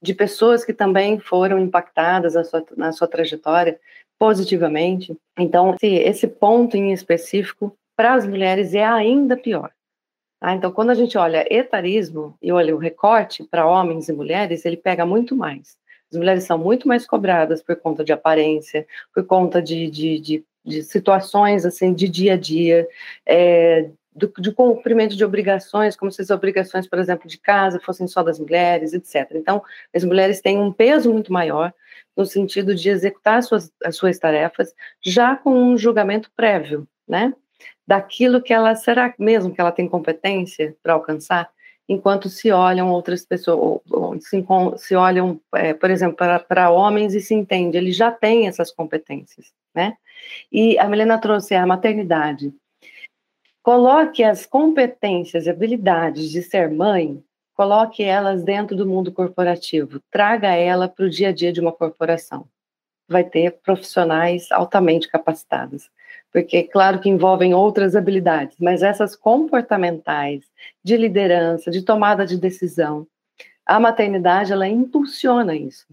de 0.00 0.14
pessoas 0.14 0.64
que 0.64 0.72
também 0.72 1.18
foram 1.18 1.58
impactadas 1.58 2.34
na 2.34 2.44
sua, 2.44 2.64
na 2.76 2.92
sua 2.92 3.08
trajetória 3.08 3.80
positivamente. 4.18 5.16
Então, 5.36 5.74
esse, 5.74 5.94
esse 5.94 6.26
ponto 6.28 6.76
em 6.76 6.92
específico, 6.92 7.76
para 7.96 8.14
as 8.14 8.26
mulheres, 8.26 8.74
é 8.74 8.84
ainda 8.84 9.36
pior. 9.36 9.70
Tá? 10.40 10.54
Então, 10.54 10.70
quando 10.70 10.90
a 10.90 10.94
gente 10.94 11.18
olha 11.18 11.46
etarismo 11.52 12.36
e 12.40 12.52
olha 12.52 12.74
o 12.74 12.78
recorte 12.78 13.44
para 13.44 13.66
homens 13.66 14.08
e 14.08 14.12
mulheres, 14.12 14.64
ele 14.64 14.76
pega 14.76 15.04
muito 15.04 15.34
mais. 15.34 15.76
As 16.10 16.18
mulheres 16.18 16.44
são 16.44 16.56
muito 16.56 16.88
mais 16.88 17.06
cobradas 17.06 17.62
por 17.62 17.76
conta 17.76 18.04
de 18.04 18.12
aparência, 18.12 18.86
por 19.14 19.26
conta 19.26 19.60
de, 19.60 19.90
de, 19.90 20.20
de, 20.20 20.44
de 20.64 20.82
situações 20.82 21.66
assim 21.66 21.92
de 21.92 22.08
dia 22.08 22.34
a 22.34 22.36
dia, 22.36 22.88
é, 23.26 23.90
do, 24.14 24.32
de 24.38 24.52
cumprimento 24.52 25.16
de 25.16 25.24
obrigações, 25.24 25.96
como 25.96 26.10
se 26.10 26.22
as 26.22 26.30
obrigações, 26.30 26.88
por 26.88 26.98
exemplo, 26.98 27.28
de 27.28 27.38
casa 27.38 27.80
fossem 27.80 28.06
só 28.06 28.22
das 28.22 28.38
mulheres, 28.38 28.92
etc. 28.92 29.32
Então, 29.34 29.62
as 29.94 30.04
mulheres 30.04 30.40
têm 30.40 30.58
um 30.58 30.72
peso 30.72 31.12
muito 31.12 31.32
maior 31.32 31.72
no 32.16 32.24
sentido 32.24 32.74
de 32.74 32.88
executar 32.88 33.38
as 33.38 33.46
suas, 33.46 33.72
as 33.84 33.96
suas 33.96 34.18
tarefas 34.18 34.74
já 35.00 35.36
com 35.36 35.52
um 35.52 35.76
julgamento 35.76 36.30
prévio, 36.34 36.86
né? 37.06 37.34
Daquilo 37.86 38.42
que 38.42 38.52
ela 38.52 38.74
será 38.74 39.14
mesmo 39.18 39.52
que 39.52 39.60
ela 39.60 39.72
tem 39.72 39.88
competência 39.88 40.76
para 40.82 40.92
alcançar, 40.92 41.50
enquanto 41.88 42.28
se 42.28 42.52
olham 42.52 42.90
outras 42.90 43.24
pessoas, 43.24 43.80
se, 44.20 44.44
se 44.76 44.94
olham, 44.94 45.40
é, 45.54 45.72
por 45.72 45.90
exemplo, 45.90 46.16
para, 46.16 46.38
para 46.38 46.70
homens 46.70 47.14
e 47.14 47.20
se 47.20 47.34
entende, 47.34 47.78
ele 47.78 47.92
já 47.92 48.12
tem 48.12 48.46
essas 48.46 48.70
competências, 48.70 49.52
né? 49.74 49.96
E 50.52 50.78
a 50.78 50.86
Milena 50.86 51.18
trouxe 51.18 51.54
a 51.54 51.66
maternidade. 51.66 52.52
Coloque 53.62 54.22
as 54.22 54.44
competências 54.44 55.46
e 55.46 55.50
habilidades 55.50 56.30
de 56.30 56.42
ser 56.42 56.70
mãe, 56.70 57.22
coloque 57.54 58.02
elas 58.02 58.42
dentro 58.44 58.76
do 58.76 58.86
mundo 58.86 59.10
corporativo, 59.10 60.00
traga 60.10 60.54
ela 60.54 60.88
para 60.88 61.06
o 61.06 61.10
dia 61.10 61.30
a 61.30 61.32
dia 61.32 61.52
de 61.52 61.60
uma 61.60 61.72
corporação. 61.72 62.46
Vai 63.08 63.24
ter 63.24 63.58
profissionais 63.62 64.52
altamente 64.52 65.08
capacitados 65.08 65.90
porque 66.32 66.64
claro 66.64 67.00
que 67.00 67.08
envolvem 67.08 67.54
outras 67.54 67.96
habilidades, 67.96 68.56
mas 68.60 68.82
essas 68.82 69.16
comportamentais, 69.16 70.44
de 70.84 70.96
liderança, 70.96 71.70
de 71.70 71.82
tomada 71.82 72.26
de 72.26 72.36
decisão, 72.36 73.06
a 73.64 73.78
maternidade 73.80 74.52
ela 74.52 74.68
impulsiona 74.68 75.54
isso. 75.54 75.86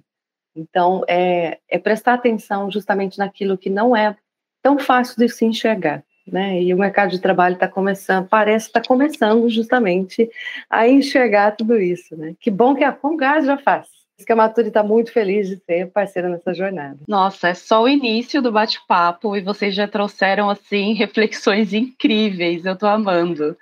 Então 0.56 1.04
é, 1.08 1.60
é 1.70 1.78
prestar 1.78 2.14
atenção 2.14 2.72
justamente 2.72 3.18
naquilo 3.18 3.58
que 3.58 3.70
não 3.70 3.96
é 3.96 4.16
tão 4.62 4.80
fácil 4.80 5.18
de 5.18 5.30
se 5.30 5.46
enxergar. 5.46 6.04
Né? 6.28 6.62
E 6.64 6.74
o 6.74 6.78
mercado 6.78 7.12
de 7.12 7.20
trabalho 7.20 7.54
está 7.54 7.68
começando, 7.68 8.28
parece 8.28 8.68
estar 8.68 8.82
tá 8.82 8.88
começando 8.88 9.48
justamente 9.48 10.28
a 10.68 10.88
enxergar 10.88 11.52
tudo 11.52 11.78
isso, 11.78 12.18
né? 12.18 12.36
Que 12.40 12.50
bom 12.50 12.74
que 12.74 12.84
a 12.84 12.92
Fungás 12.92 13.46
já 13.46 13.58
faz 13.58 13.95
que 14.24 14.32
a 14.32 14.36
Maturi 14.36 14.70
está 14.70 14.84
muito 14.84 15.12
feliz 15.12 15.50
de 15.50 15.58
ser 15.58 15.92
parceira 15.92 16.30
nessa 16.30 16.54
jornada. 16.54 17.00
Nossa, 17.08 17.50
é 17.50 17.54
só 17.54 17.84
o 17.84 17.90
início 17.90 18.42
do 18.42 18.52
bate-papo 18.52 19.36
e 19.36 19.42
vocês 19.42 19.76
já 19.76 19.88
trouxeram 19.88 20.50
assim 20.50 20.94
reflexões 20.96 21.74
incríveis. 21.74 22.66
Eu 22.66 22.74
estou 22.74 22.88
amando, 22.88 23.58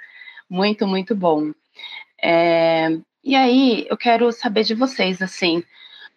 muito, 0.49 0.85
muito 0.85 1.15
bom. 1.15 1.51
É... 2.21 2.89
E 3.23 3.35
aí, 3.35 3.87
eu 3.89 3.97
quero 3.97 4.31
saber 4.31 4.63
de 4.63 4.75
vocês 4.75 5.21
assim, 5.21 5.63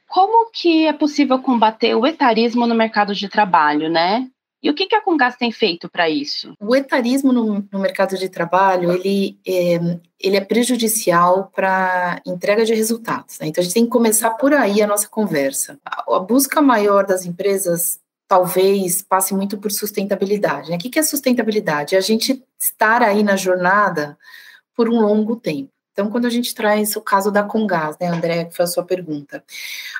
como 0.09 0.51
que 0.51 0.87
é 0.87 0.93
possível 0.93 1.39
combater 1.39 1.95
o 1.95 2.05
etarismo 2.05 2.67
no 2.67 2.75
mercado 2.75 3.15
de 3.15 3.29
trabalho, 3.29 3.89
né? 3.89 4.29
E 4.67 4.71
o 4.71 4.75
que, 4.75 4.87
que 4.87 4.97
a 4.97 5.01
Congas 5.01 5.37
tem 5.37 5.53
feito 5.53 5.89
para 5.89 6.11
isso? 6.11 6.53
O 6.59 6.75
etarismo 6.75 7.33
no, 7.33 7.65
no, 7.71 7.79
mercado 7.79 8.19
de 8.19 8.29
trabalho, 8.29 8.91
ele 8.91 9.39
é, 9.47 9.79
ele 10.19 10.37
é 10.37 10.41
prejudicial 10.41 11.53
para 11.55 12.21
entrega 12.27 12.65
de 12.65 12.75
resultados. 12.75 13.39
Né? 13.39 13.47
Então, 13.47 13.63
a 13.63 13.65
gente 13.65 13.75
tem 13.75 13.85
que 13.85 13.91
começar 13.91 14.31
por 14.31 14.53
aí 14.53 14.83
a 14.83 14.87
nossa 14.89 15.09
conversa. 15.09 15.79
A, 15.85 16.17
a 16.17 16.19
busca 16.19 16.61
maior 16.61 17.07
das 17.07 17.25
empresas 17.25 18.01
talvez 18.27 19.03
passe 19.03 19.33
muito 19.33 19.57
por 19.57 19.71
sustentabilidade. 19.71 20.69
Né? 20.69 20.75
O 20.75 20.81
que, 20.81 20.91
que 20.91 20.99
é 20.99 21.03
sustentabilidade? 21.05 21.95
É 21.95 21.99
a 21.99 22.01
gente 22.01 22.43
estar 22.59 23.05
aí 23.05 23.23
na 23.23 23.37
jornada 23.37 24.19
por 24.75 24.89
um 24.89 24.99
longo 24.99 25.37
tempo. 25.37 25.71
Então, 25.97 26.11
quando 26.11 26.27
a 26.27 26.31
gente 26.31 26.55
traz 26.55 26.95
o 26.95 27.01
caso 27.01 27.31
da 27.31 27.43
Congás, 27.43 27.97
né, 27.99 28.09
André, 28.09 28.45
que 28.45 28.55
foi 28.55 28.67
a 28.67 28.69
sua 28.69 28.85
pergunta. 28.85 29.43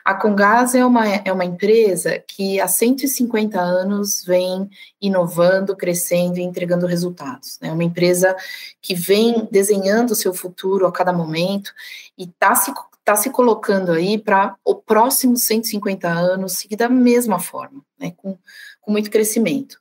A 0.05 0.13
Congás 0.13 0.75
é 0.75 0.85
uma, 0.85 1.09
é 1.09 1.33
uma 1.33 1.47
empresa 1.47 2.23
que 2.29 2.61
há 2.61 2.69
150 2.69 3.59
anos 3.59 4.23
vem 4.23 4.69
inovando, 5.01 5.75
crescendo 5.75 6.39
e 6.39 6.43
entregando 6.43 6.87
resultados. 6.87 7.59
É 7.63 7.69
né? 7.69 7.73
uma 7.73 7.83
empresa 7.83 8.37
que 8.83 8.95
vem 8.95 9.49
desenhando 9.51 10.11
o 10.11 10.15
seu 10.15 10.35
futuro 10.35 10.87
a 10.87 10.93
cada 10.93 11.15
momento 11.15 11.73
e 12.19 12.25
está 12.25 12.55
se, 12.55 12.75
tá 13.03 13.17
se 13.17 13.31
colocando 13.31 13.93
aí 13.93 14.19
para 14.19 14.55
o 14.63 14.75
próximo 14.75 15.35
150 15.35 16.07
anos 16.07 16.59
seguir 16.59 16.77
da 16.77 16.91
mesma 16.91 17.39
forma, 17.39 17.83
né, 17.99 18.13
com, 18.19 18.37
com 18.83 18.93
muito 18.93 19.11
crescimento 19.11 19.79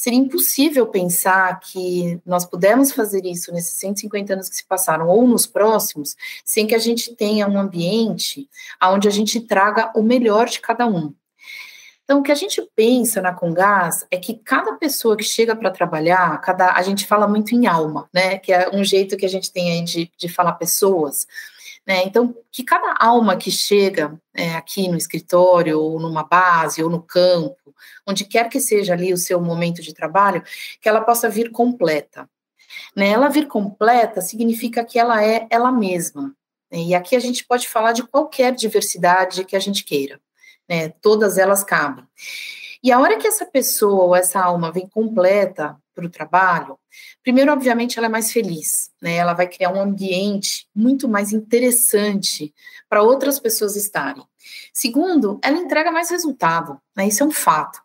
seria 0.00 0.18
impossível 0.18 0.86
pensar 0.86 1.60
que 1.60 2.18
nós 2.24 2.46
pudemos 2.46 2.90
fazer 2.90 3.22
isso 3.26 3.52
nesses 3.52 3.74
150 3.74 4.32
anos 4.32 4.48
que 4.48 4.56
se 4.56 4.64
passaram 4.64 5.06
ou 5.06 5.28
nos 5.28 5.46
próximos, 5.46 6.16
sem 6.42 6.66
que 6.66 6.74
a 6.74 6.78
gente 6.78 7.14
tenha 7.14 7.46
um 7.46 7.60
ambiente 7.60 8.48
onde 8.82 9.06
a 9.06 9.10
gente 9.10 9.38
traga 9.42 9.92
o 9.94 10.02
melhor 10.02 10.46
de 10.46 10.58
cada 10.58 10.86
um. 10.86 11.12
Então, 12.02 12.20
o 12.20 12.22
que 12.22 12.32
a 12.32 12.34
gente 12.34 12.66
pensa 12.74 13.20
na 13.20 13.34
Congás 13.34 14.06
é 14.10 14.16
que 14.16 14.40
cada 14.42 14.72
pessoa 14.72 15.18
que 15.18 15.22
chega 15.22 15.54
para 15.54 15.70
trabalhar, 15.70 16.40
cada, 16.40 16.72
a 16.72 16.80
gente 16.80 17.06
fala 17.06 17.28
muito 17.28 17.54
em 17.54 17.66
alma, 17.66 18.08
né? 18.10 18.38
Que 18.38 18.54
é 18.54 18.70
um 18.74 18.82
jeito 18.82 19.18
que 19.18 19.26
a 19.26 19.28
gente 19.28 19.52
tem 19.52 19.70
aí 19.70 19.84
de, 19.84 20.10
de 20.16 20.28
falar 20.30 20.52
pessoas. 20.52 21.26
Né? 21.86 22.04
Então, 22.04 22.34
que 22.52 22.62
cada 22.62 22.94
alma 22.98 23.36
que 23.36 23.50
chega 23.50 24.20
é, 24.34 24.54
aqui 24.54 24.88
no 24.88 24.96
escritório, 24.96 25.80
ou 25.80 25.98
numa 25.98 26.22
base, 26.22 26.82
ou 26.82 26.90
no 26.90 27.02
campo, 27.02 27.74
onde 28.06 28.24
quer 28.24 28.48
que 28.48 28.60
seja 28.60 28.92
ali 28.92 29.12
o 29.12 29.18
seu 29.18 29.40
momento 29.40 29.82
de 29.82 29.94
trabalho, 29.94 30.42
que 30.80 30.88
ela 30.88 31.00
possa 31.00 31.28
vir 31.28 31.50
completa. 31.50 32.28
Né? 32.94 33.08
Ela 33.08 33.28
vir 33.28 33.48
completa 33.48 34.20
significa 34.20 34.84
que 34.84 34.98
ela 34.98 35.24
é 35.24 35.46
ela 35.50 35.72
mesma. 35.72 36.34
Né? 36.70 36.78
E 36.78 36.94
aqui 36.94 37.16
a 37.16 37.20
gente 37.20 37.44
pode 37.44 37.68
falar 37.68 37.92
de 37.92 38.02
qualquer 38.02 38.54
diversidade 38.54 39.44
que 39.44 39.56
a 39.56 39.60
gente 39.60 39.84
queira. 39.84 40.20
Né? 40.68 40.90
Todas 41.00 41.38
elas 41.38 41.64
cabem. 41.64 42.04
E 42.82 42.90
a 42.90 42.98
hora 42.98 43.18
que 43.18 43.26
essa 43.26 43.44
pessoa 43.44 44.04
ou 44.04 44.16
essa 44.16 44.40
alma 44.40 44.72
vem 44.72 44.88
completa 44.88 45.76
para 45.94 46.06
o 46.06 46.10
trabalho, 46.10 46.78
primeiro, 47.22 47.52
obviamente, 47.52 47.98
ela 47.98 48.06
é 48.06 48.10
mais 48.10 48.32
feliz, 48.32 48.90
né? 49.02 49.16
Ela 49.16 49.34
vai 49.34 49.46
criar 49.46 49.70
um 49.70 49.80
ambiente 49.80 50.66
muito 50.74 51.08
mais 51.08 51.32
interessante 51.32 52.54
para 52.88 53.02
outras 53.02 53.38
pessoas 53.38 53.76
estarem. 53.76 54.24
Segundo, 54.72 55.38
ela 55.42 55.58
entrega 55.58 55.92
mais 55.92 56.10
resultado, 56.10 56.80
né? 56.96 57.06
Isso 57.06 57.22
é 57.22 57.26
um 57.26 57.30
fato. 57.30 57.80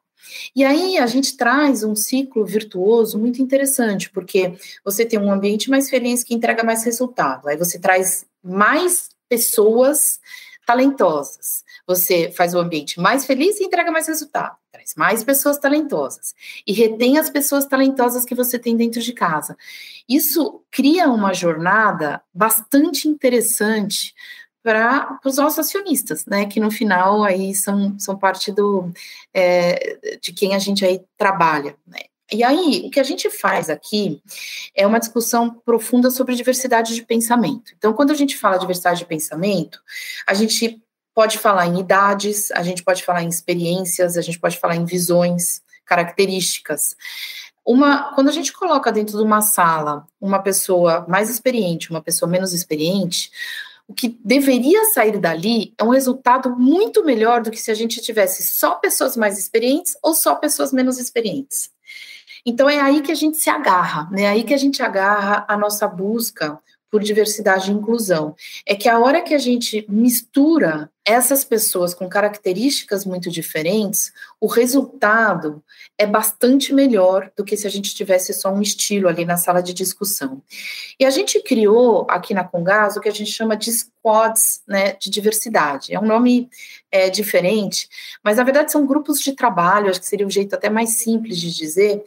E 0.55 0.63
aí 0.63 0.97
a 0.97 1.05
gente 1.05 1.37
traz 1.37 1.83
um 1.83 1.95
ciclo 1.95 2.45
virtuoso 2.45 3.19
muito 3.19 3.41
interessante, 3.41 4.09
porque 4.09 4.57
você 4.83 5.05
tem 5.05 5.19
um 5.19 5.31
ambiente 5.31 5.69
mais 5.69 5.89
feliz 5.89 6.23
que 6.23 6.33
entrega 6.33 6.63
mais 6.63 6.83
resultado. 6.83 7.47
Aí 7.47 7.57
você 7.57 7.79
traz 7.79 8.25
mais 8.43 9.09
pessoas 9.29 10.19
talentosas. 10.65 11.63
Você 11.87 12.31
faz 12.31 12.53
o 12.53 12.59
ambiente 12.59 12.99
mais 12.99 13.25
feliz 13.25 13.59
e 13.59 13.65
entrega 13.65 13.91
mais 13.91 14.07
resultado. 14.07 14.55
Traz 14.71 14.95
mais 14.95 15.23
pessoas 15.23 15.57
talentosas. 15.57 16.33
E 16.65 16.73
retém 16.73 17.17
as 17.17 17.29
pessoas 17.29 17.65
talentosas 17.65 18.25
que 18.25 18.35
você 18.35 18.57
tem 18.57 18.75
dentro 18.75 19.01
de 19.01 19.13
casa. 19.13 19.55
Isso 20.07 20.61
cria 20.71 21.09
uma 21.09 21.33
jornada 21.33 22.21
bastante 22.33 23.07
interessante 23.07 24.13
para 24.63 25.19
os 25.23 25.37
nossos 25.37 25.59
acionistas, 25.59 26.25
né, 26.25 26.47
que 26.47 26.59
no 26.59 26.71
final 26.71 27.23
aí 27.23 27.53
são, 27.53 27.99
são 27.99 28.17
parte 28.17 28.51
do, 28.51 28.91
é, 29.31 30.17
de 30.19 30.33
quem 30.33 30.55
a 30.55 30.59
gente 30.59 30.83
aí 30.83 31.01
trabalha, 31.15 31.77
né. 31.85 31.99
E 32.31 32.43
aí, 32.43 32.83
o 32.85 32.89
que 32.89 32.99
a 32.99 33.03
gente 33.03 33.29
faz 33.29 33.69
aqui 33.69 34.21
é 34.75 34.85
uma 34.85 34.99
discussão 34.99 35.61
profunda 35.63 36.09
sobre 36.09 36.35
diversidade 36.35 36.95
de 36.95 37.03
pensamento. 37.03 37.71
Então, 37.77 37.93
quando 37.93 38.11
a 38.11 38.15
gente 38.15 38.35
fala 38.37 38.57
diversidade 38.57 38.99
de 38.99 39.05
pensamento, 39.05 39.79
a 40.25 40.33
gente 40.33 40.81
pode 41.13 41.37
falar 41.37 41.67
em 41.67 41.79
idades, 41.79 42.51
a 42.51 42.63
gente 42.63 42.83
pode 42.83 43.03
falar 43.03 43.23
em 43.23 43.29
experiências, 43.29 44.17
a 44.17 44.21
gente 44.21 44.39
pode 44.39 44.57
falar 44.57 44.75
em 44.75 44.85
visões, 44.85 45.61
características. 45.85 46.95
Uma, 47.63 48.13
quando 48.15 48.27
a 48.27 48.33
gente 48.33 48.51
coloca 48.51 48.91
dentro 48.91 49.17
de 49.17 49.23
uma 49.23 49.41
sala 49.41 50.05
uma 50.19 50.39
pessoa 50.39 51.05
mais 51.07 51.29
experiente, 51.29 51.89
uma 51.89 52.01
pessoa 52.01 52.29
menos 52.29 52.53
experiente, 52.53 53.31
o 53.87 53.93
que 53.93 54.19
deveria 54.23 54.85
sair 54.85 55.19
dali 55.19 55.73
é 55.77 55.83
um 55.83 55.89
resultado 55.89 56.55
muito 56.55 57.03
melhor 57.05 57.41
do 57.41 57.51
que 57.51 57.61
se 57.61 57.69
a 57.69 57.75
gente 57.75 58.01
tivesse 58.01 58.43
só 58.43 58.75
pessoas 58.75 59.15
mais 59.15 59.37
experientes 59.37 59.95
ou 60.01 60.15
só 60.15 60.35
pessoas 60.35 60.73
menos 60.73 60.97
experientes. 60.97 61.74
Então 62.45 62.69
é 62.69 62.79
aí 62.79 63.01
que 63.01 63.11
a 63.11 63.15
gente 63.15 63.37
se 63.37 63.49
agarra, 63.49 64.07
né? 64.11 64.23
É 64.23 64.27
aí 64.27 64.43
que 64.43 64.53
a 64.53 64.57
gente 64.57 64.83
agarra 64.83 65.45
a 65.47 65.57
nossa 65.57 65.87
busca 65.87 66.59
por 66.95 67.03
diversidade 67.03 67.69
e 67.69 67.73
inclusão. 67.73 68.35
É 68.65 68.73
que 68.73 68.87
a 68.87 68.97
hora 68.99 69.21
que 69.21 69.33
a 69.33 69.37
gente 69.37 69.85
mistura 69.89 70.89
essas 71.03 71.43
pessoas 71.43 71.93
com 71.93 72.07
características 72.07 73.05
muito 73.05 73.29
diferentes, 73.29 74.13
o 74.39 74.47
resultado 74.47 75.61
é 75.97 76.07
bastante 76.07 76.73
melhor 76.73 77.29
do 77.35 77.43
que 77.43 77.57
se 77.57 77.67
a 77.67 77.69
gente 77.69 77.93
tivesse 77.93 78.33
só 78.33 78.49
um 78.51 78.61
estilo 78.61 79.09
ali 79.09 79.25
na 79.25 79.35
sala 79.35 79.61
de 79.61 79.73
discussão. 79.73 80.41
E 80.99 81.05
a 81.05 81.09
gente 81.09 81.43
criou 81.43 82.07
aqui 82.09 82.33
na 82.33 82.43
Congas 82.43 82.95
o 82.95 83.01
que 83.01 83.09
a 83.09 83.13
gente 83.13 83.31
chama 83.31 83.57
de 83.57 83.71
squads 83.71 84.61
né, 84.65 84.93
de 84.93 85.09
diversidade. 85.09 85.93
É 85.93 85.99
um 85.99 86.05
nome 86.05 86.49
é, 86.89 87.09
diferente, 87.09 87.89
mas 88.23 88.37
na 88.37 88.43
verdade 88.43 88.71
são 88.71 88.85
grupos 88.85 89.19
de 89.19 89.33
trabalho, 89.33 89.89
acho 89.89 89.99
que 89.99 90.07
seria 90.07 90.25
um 90.25 90.31
jeito 90.31 90.55
até 90.55 90.69
mais 90.69 90.97
simples 90.97 91.37
de 91.37 91.53
dizer, 91.53 92.03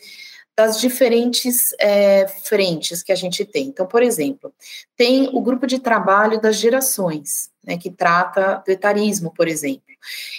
das 0.59 0.81
diferentes 0.81 1.73
é, 1.79 2.27
frentes 2.27 3.01
que 3.01 3.13
a 3.13 3.15
gente 3.15 3.45
tem. 3.45 3.69
Então, 3.69 3.87
por 3.87 4.03
exemplo, 4.03 4.53
tem 4.97 5.31
o 5.33 5.41
grupo 5.41 5.69
de 5.69 5.79
trabalho 5.79 6.41
das 6.41 6.57
gerações, 6.57 7.49
né, 7.65 7.79
que 7.79 7.89
trata 7.89 8.61
do 8.67 8.73
etarismo, 8.73 9.33
por 9.33 9.47
exemplo. 9.47 9.85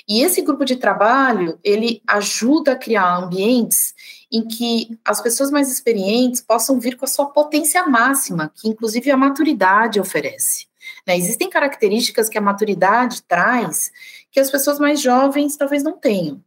E 0.06 0.22
esse 0.22 0.42
grupo 0.42 0.66
de 0.66 0.76
trabalho, 0.76 1.58
ele 1.64 2.02
ajuda 2.06 2.74
a 2.74 2.76
criar 2.76 3.16
ambientes 3.16 3.94
em 4.30 4.46
que 4.46 5.00
as 5.06 5.22
pessoas 5.22 5.50
mais 5.52 5.72
experientes 5.72 6.42
possam 6.42 6.82
vir 6.82 6.98
com 6.98 7.06
a 7.06 7.08
sua 7.08 7.28
potência 7.28 7.88
máxima, 7.88 8.52
que 8.54 8.68
inclusive 8.68 9.10
a 9.10 9.16
maturidade 9.16 10.02
oferece. 10.02 10.68
Né? 11.08 11.18
Existem 11.18 11.50
características 11.50 12.28
que 12.28 12.38
a 12.38 12.42
maturidade 12.42 13.24
traz 13.24 13.90
que 14.30 14.40
as 14.40 14.52
pessoas 14.52 14.80
mais 14.80 15.00
jovens 15.00 15.56
talvez 15.56 15.82
não 15.82 15.94
tenham. 15.98 16.44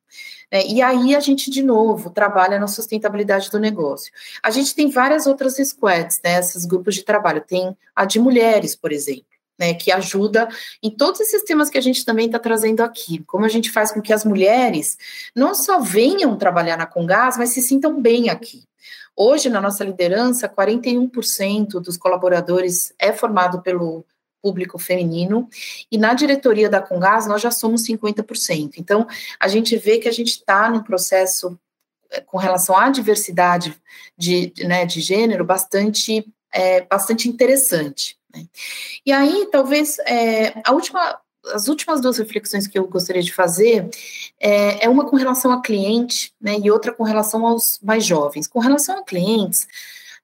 É, 0.52 0.66
e 0.66 0.82
aí 0.82 1.16
a 1.16 1.20
gente, 1.20 1.50
de 1.50 1.62
novo, 1.62 2.10
trabalha 2.10 2.58
na 2.60 2.66
sustentabilidade 2.66 3.50
do 3.50 3.58
negócio. 3.58 4.12
A 4.42 4.50
gente 4.50 4.74
tem 4.74 4.90
várias 4.90 5.26
outras 5.26 5.56
squads, 5.56 6.20
né, 6.22 6.38
esses 6.38 6.66
grupos 6.66 6.94
de 6.94 7.02
trabalho. 7.02 7.40
Tem 7.40 7.74
a 7.96 8.04
de 8.04 8.20
mulheres, 8.20 8.76
por 8.76 8.92
exemplo. 8.92 9.24
Né, 9.58 9.74
que 9.74 9.92
ajuda 9.92 10.48
em 10.82 10.90
todos 10.90 11.20
esses 11.20 11.42
temas 11.44 11.70
que 11.70 11.78
a 11.78 11.80
gente 11.80 12.04
também 12.04 12.26
está 12.26 12.38
trazendo 12.38 12.80
aqui. 12.80 13.22
Como 13.26 13.44
a 13.44 13.48
gente 13.48 13.70
faz 13.70 13.92
com 13.92 14.00
que 14.00 14.12
as 14.12 14.24
mulheres 14.24 14.98
não 15.36 15.54
só 15.54 15.78
venham 15.78 16.36
trabalhar 16.36 16.76
na 16.76 16.86
Congás, 16.86 17.36
mas 17.36 17.50
se 17.50 17.60
sintam 17.62 18.00
bem 18.00 18.28
aqui. 18.28 18.64
Hoje, 19.14 19.50
na 19.50 19.60
nossa 19.60 19.84
liderança, 19.84 20.48
41% 20.48 21.80
dos 21.80 21.96
colaboradores 21.96 22.92
é 22.98 23.12
formado 23.12 23.60
pelo 23.62 24.04
público 24.42 24.78
feminino, 24.78 25.48
e 25.90 25.96
na 25.96 26.12
diretoria 26.12 26.68
da 26.68 26.82
Congás 26.82 27.26
nós 27.26 27.40
já 27.40 27.50
somos 27.50 27.82
50%. 27.86 28.72
Então, 28.76 29.06
a 29.38 29.48
gente 29.48 29.76
vê 29.76 29.98
que 29.98 30.08
a 30.08 30.12
gente 30.12 30.30
está 30.32 30.68
num 30.68 30.82
processo 30.82 31.58
eh, 32.10 32.20
com 32.20 32.36
relação 32.36 32.76
à 32.76 32.90
diversidade 32.90 33.74
de, 34.18 34.52
né, 34.64 34.84
de 34.84 35.00
gênero 35.00 35.44
bastante, 35.44 36.26
é, 36.52 36.82
bastante 36.82 37.28
interessante. 37.28 38.18
Né? 38.34 38.46
E 39.06 39.12
aí, 39.12 39.48
talvez, 39.50 39.98
é, 40.00 40.60
a 40.64 40.72
última, 40.72 41.20
as 41.54 41.68
últimas 41.68 42.00
duas 42.00 42.18
reflexões 42.18 42.66
que 42.66 42.78
eu 42.78 42.86
gostaria 42.86 43.22
de 43.22 43.32
fazer 43.32 43.88
é, 44.40 44.84
é, 44.84 44.88
uma 44.88 45.08
com 45.08 45.16
relação 45.16 45.52
a 45.52 45.62
cliente, 45.62 46.32
né, 46.40 46.58
e 46.62 46.70
outra 46.70 46.92
com 46.92 47.04
relação 47.04 47.46
aos 47.46 47.78
mais 47.82 48.04
jovens. 48.04 48.46
Com 48.46 48.58
relação 48.58 48.98
a 48.98 49.04
clientes, 49.04 49.66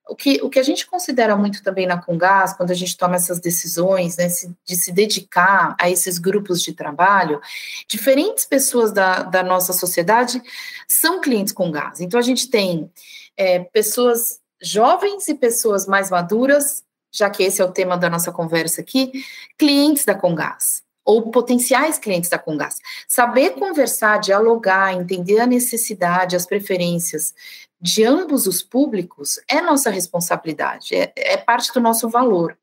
o 0.08 0.16
que, 0.16 0.40
o 0.42 0.48
que 0.48 0.58
a 0.58 0.62
gente 0.62 0.86
considera 0.86 1.36
muito 1.36 1.62
também 1.62 1.86
na 1.86 2.00
Congás, 2.00 2.54
quando 2.54 2.70
a 2.70 2.74
gente 2.74 2.96
toma 2.96 3.16
essas 3.16 3.40
decisões, 3.40 4.16
né, 4.16 4.28
de 4.64 4.76
se 4.76 4.90
dedicar 4.90 5.76
a 5.78 5.90
esses 5.90 6.18
grupos 6.18 6.62
de 6.62 6.72
trabalho, 6.72 7.40
diferentes 7.86 8.44
pessoas 8.44 8.92
da, 8.92 9.22
da 9.22 9.42
nossa 9.42 9.72
sociedade 9.72 10.42
são 10.88 11.20
clientes 11.20 11.52
Congás. 11.52 12.00
Então, 12.00 12.18
a 12.18 12.22
gente 12.22 12.48
tem 12.48 12.90
é, 13.36 13.60
pessoas 13.60 14.40
jovens 14.60 15.28
e 15.28 15.34
pessoas 15.34 15.86
mais 15.86 16.10
maduras, 16.10 16.82
já 17.12 17.30
que 17.30 17.42
esse 17.42 17.60
é 17.60 17.64
o 17.64 17.72
tema 17.72 17.96
da 17.96 18.10
nossa 18.10 18.32
conversa 18.32 18.80
aqui, 18.80 19.12
clientes 19.56 20.04
da 20.04 20.14
Congás 20.14 20.82
ou 21.04 21.30
potenciais 21.30 21.98
clientes 21.98 22.28
da 22.28 22.38
Congás. 22.38 22.76
Saber 23.06 23.52
conversar, 23.52 24.18
dialogar, 24.18 24.92
entender 24.92 25.40
a 25.40 25.46
necessidade, 25.46 26.36
as 26.36 26.44
preferências 26.44 27.32
de 27.80 28.04
ambos 28.04 28.46
os 28.46 28.62
públicos 28.62 29.40
é 29.48 29.60
nossa 29.60 29.90
responsabilidade, 29.90 30.94
é, 30.94 31.12
é 31.16 31.36
parte 31.36 31.72
do 31.72 31.80
nosso 31.80 32.08
valor. 32.08 32.56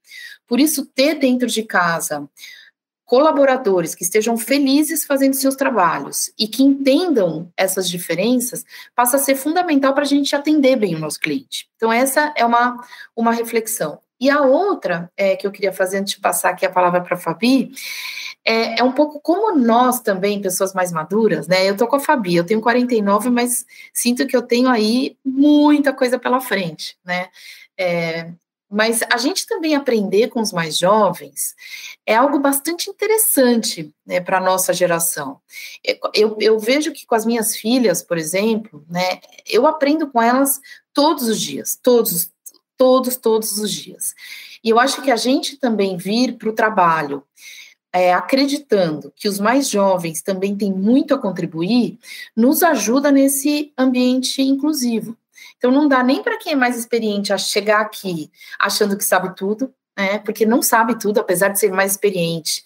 Por 0.48 0.60
isso, 0.60 0.86
ter 0.86 1.16
dentro 1.16 1.48
de 1.48 1.64
casa 1.64 2.30
colaboradores 3.06 3.94
que 3.94 4.04
estejam 4.04 4.36
felizes 4.36 5.06
fazendo 5.06 5.34
seus 5.34 5.56
trabalhos 5.56 6.32
e 6.38 6.48
que 6.48 6.64
entendam 6.64 7.52
essas 7.56 7.88
diferenças 7.88 8.66
passa 8.96 9.18
a 9.18 9.20
ser 9.20 9.36
fundamental 9.36 9.94
para 9.94 10.04
a 10.04 10.08
gente 10.08 10.36
atender 10.36 10.76
bem 10.76 10.96
o 10.96 11.00
nosso 11.00 11.20
cliente. 11.20 11.70
Então, 11.76 11.94
essa 11.94 12.34
é 12.36 12.44
uma, 12.44 12.84
uma 13.16 13.32
reflexão. 13.32 14.00
E 14.20 14.30
a 14.30 14.42
outra 14.42 15.12
é, 15.18 15.36
que 15.36 15.46
eu 15.46 15.52
queria 15.52 15.74
fazer 15.74 15.98
antes 15.98 16.16
de 16.16 16.22
passar 16.22 16.50
aqui 16.50 16.66
a 16.66 16.72
palavra 16.72 17.02
para 17.02 17.16
a 17.16 17.20
Fabi 17.20 17.72
é, 18.46 18.80
é, 18.80 18.84
um 18.84 18.92
pouco 18.92 19.20
como 19.20 19.58
nós 19.58 20.00
também, 20.00 20.42
pessoas 20.42 20.74
mais 20.74 20.92
maduras, 20.92 21.48
né? 21.48 21.68
Eu 21.68 21.76
tô 21.76 21.88
com 21.88 21.96
a 21.96 22.00
Fabi, 22.00 22.36
eu 22.36 22.46
tenho 22.46 22.62
49, 22.62 23.30
mas 23.32 23.66
sinto 23.92 24.28
que 24.28 24.38
eu 24.38 24.44
tenho 24.44 24.70
aí 24.70 25.18
muita 25.26 25.92
coisa 25.92 26.20
pela 26.20 26.40
frente, 26.40 26.96
né? 27.04 27.28
É, 27.78 28.32
mas 28.70 29.02
a 29.12 29.18
gente 29.18 29.48
também 29.48 29.76
aprender 29.76 30.30
com 30.30 30.42
os 30.42 30.52
mais 30.52 30.78
jovens 30.78 31.56
é 32.06 32.16
algo 32.16 32.40
bastante 32.40 32.90
interessante 32.90 33.94
né, 34.06 34.20
para 34.20 34.38
a 34.38 34.42
nossa 34.42 34.74
geração. 34.74 35.40
Eu, 36.14 36.38
eu, 36.40 36.60
vejo 36.60 36.92
que 36.92 37.06
com 37.06 37.16
as 37.16 37.26
minhas 37.26 37.56
filhas, 37.56 38.02
por 38.02 38.18
exemplo, 38.18 38.86
né, 38.90 39.20
eu 39.48 39.68
aprendo 39.68 40.10
com 40.12 40.22
elas 40.22 40.60
todos 40.94 41.28
os 41.28 41.40
dias, 41.40 41.80
todos, 41.82 42.32
todos, 42.78 43.18
todos 43.18 43.58
os 43.58 43.72
dias. 43.72 44.14
E 44.64 44.70
eu 44.70 44.80
acho 44.80 45.02
que 45.02 45.12
a 45.12 45.16
gente 45.16 45.58
também 45.58 45.98
vir 45.98 46.38
para 46.38 46.50
o 46.50 46.54
trabalho 46.54 47.24
é, 47.96 48.14
acreditando 48.14 49.14
que 49.16 49.30
os 49.30 49.40
mais 49.40 49.70
jovens 49.70 50.22
também 50.22 50.54
têm 50.54 50.74
muito 50.74 51.14
a 51.14 51.18
contribuir, 51.18 51.98
nos 52.36 52.62
ajuda 52.62 53.10
nesse 53.10 53.72
ambiente 53.78 54.42
inclusivo. 54.42 55.18
Então, 55.58 55.72
não 55.72 55.88
dá 55.88 56.04
nem 56.04 56.22
para 56.22 56.38
quem 56.38 56.52
é 56.54 56.56
mais 56.56 56.78
experiente 56.78 57.32
a 57.32 57.38
chegar 57.38 57.80
aqui 57.80 58.30
achando 58.60 58.98
que 58.98 59.04
sabe 59.04 59.34
tudo, 59.36 59.74
né, 59.98 60.20
porque 60.20 60.46
não 60.46 60.62
sabe 60.62 61.00
tudo, 61.00 61.20
apesar 61.20 61.48
de 61.50 61.60
ser 61.60 61.72
mais 61.72 61.92
experiente. 61.94 62.64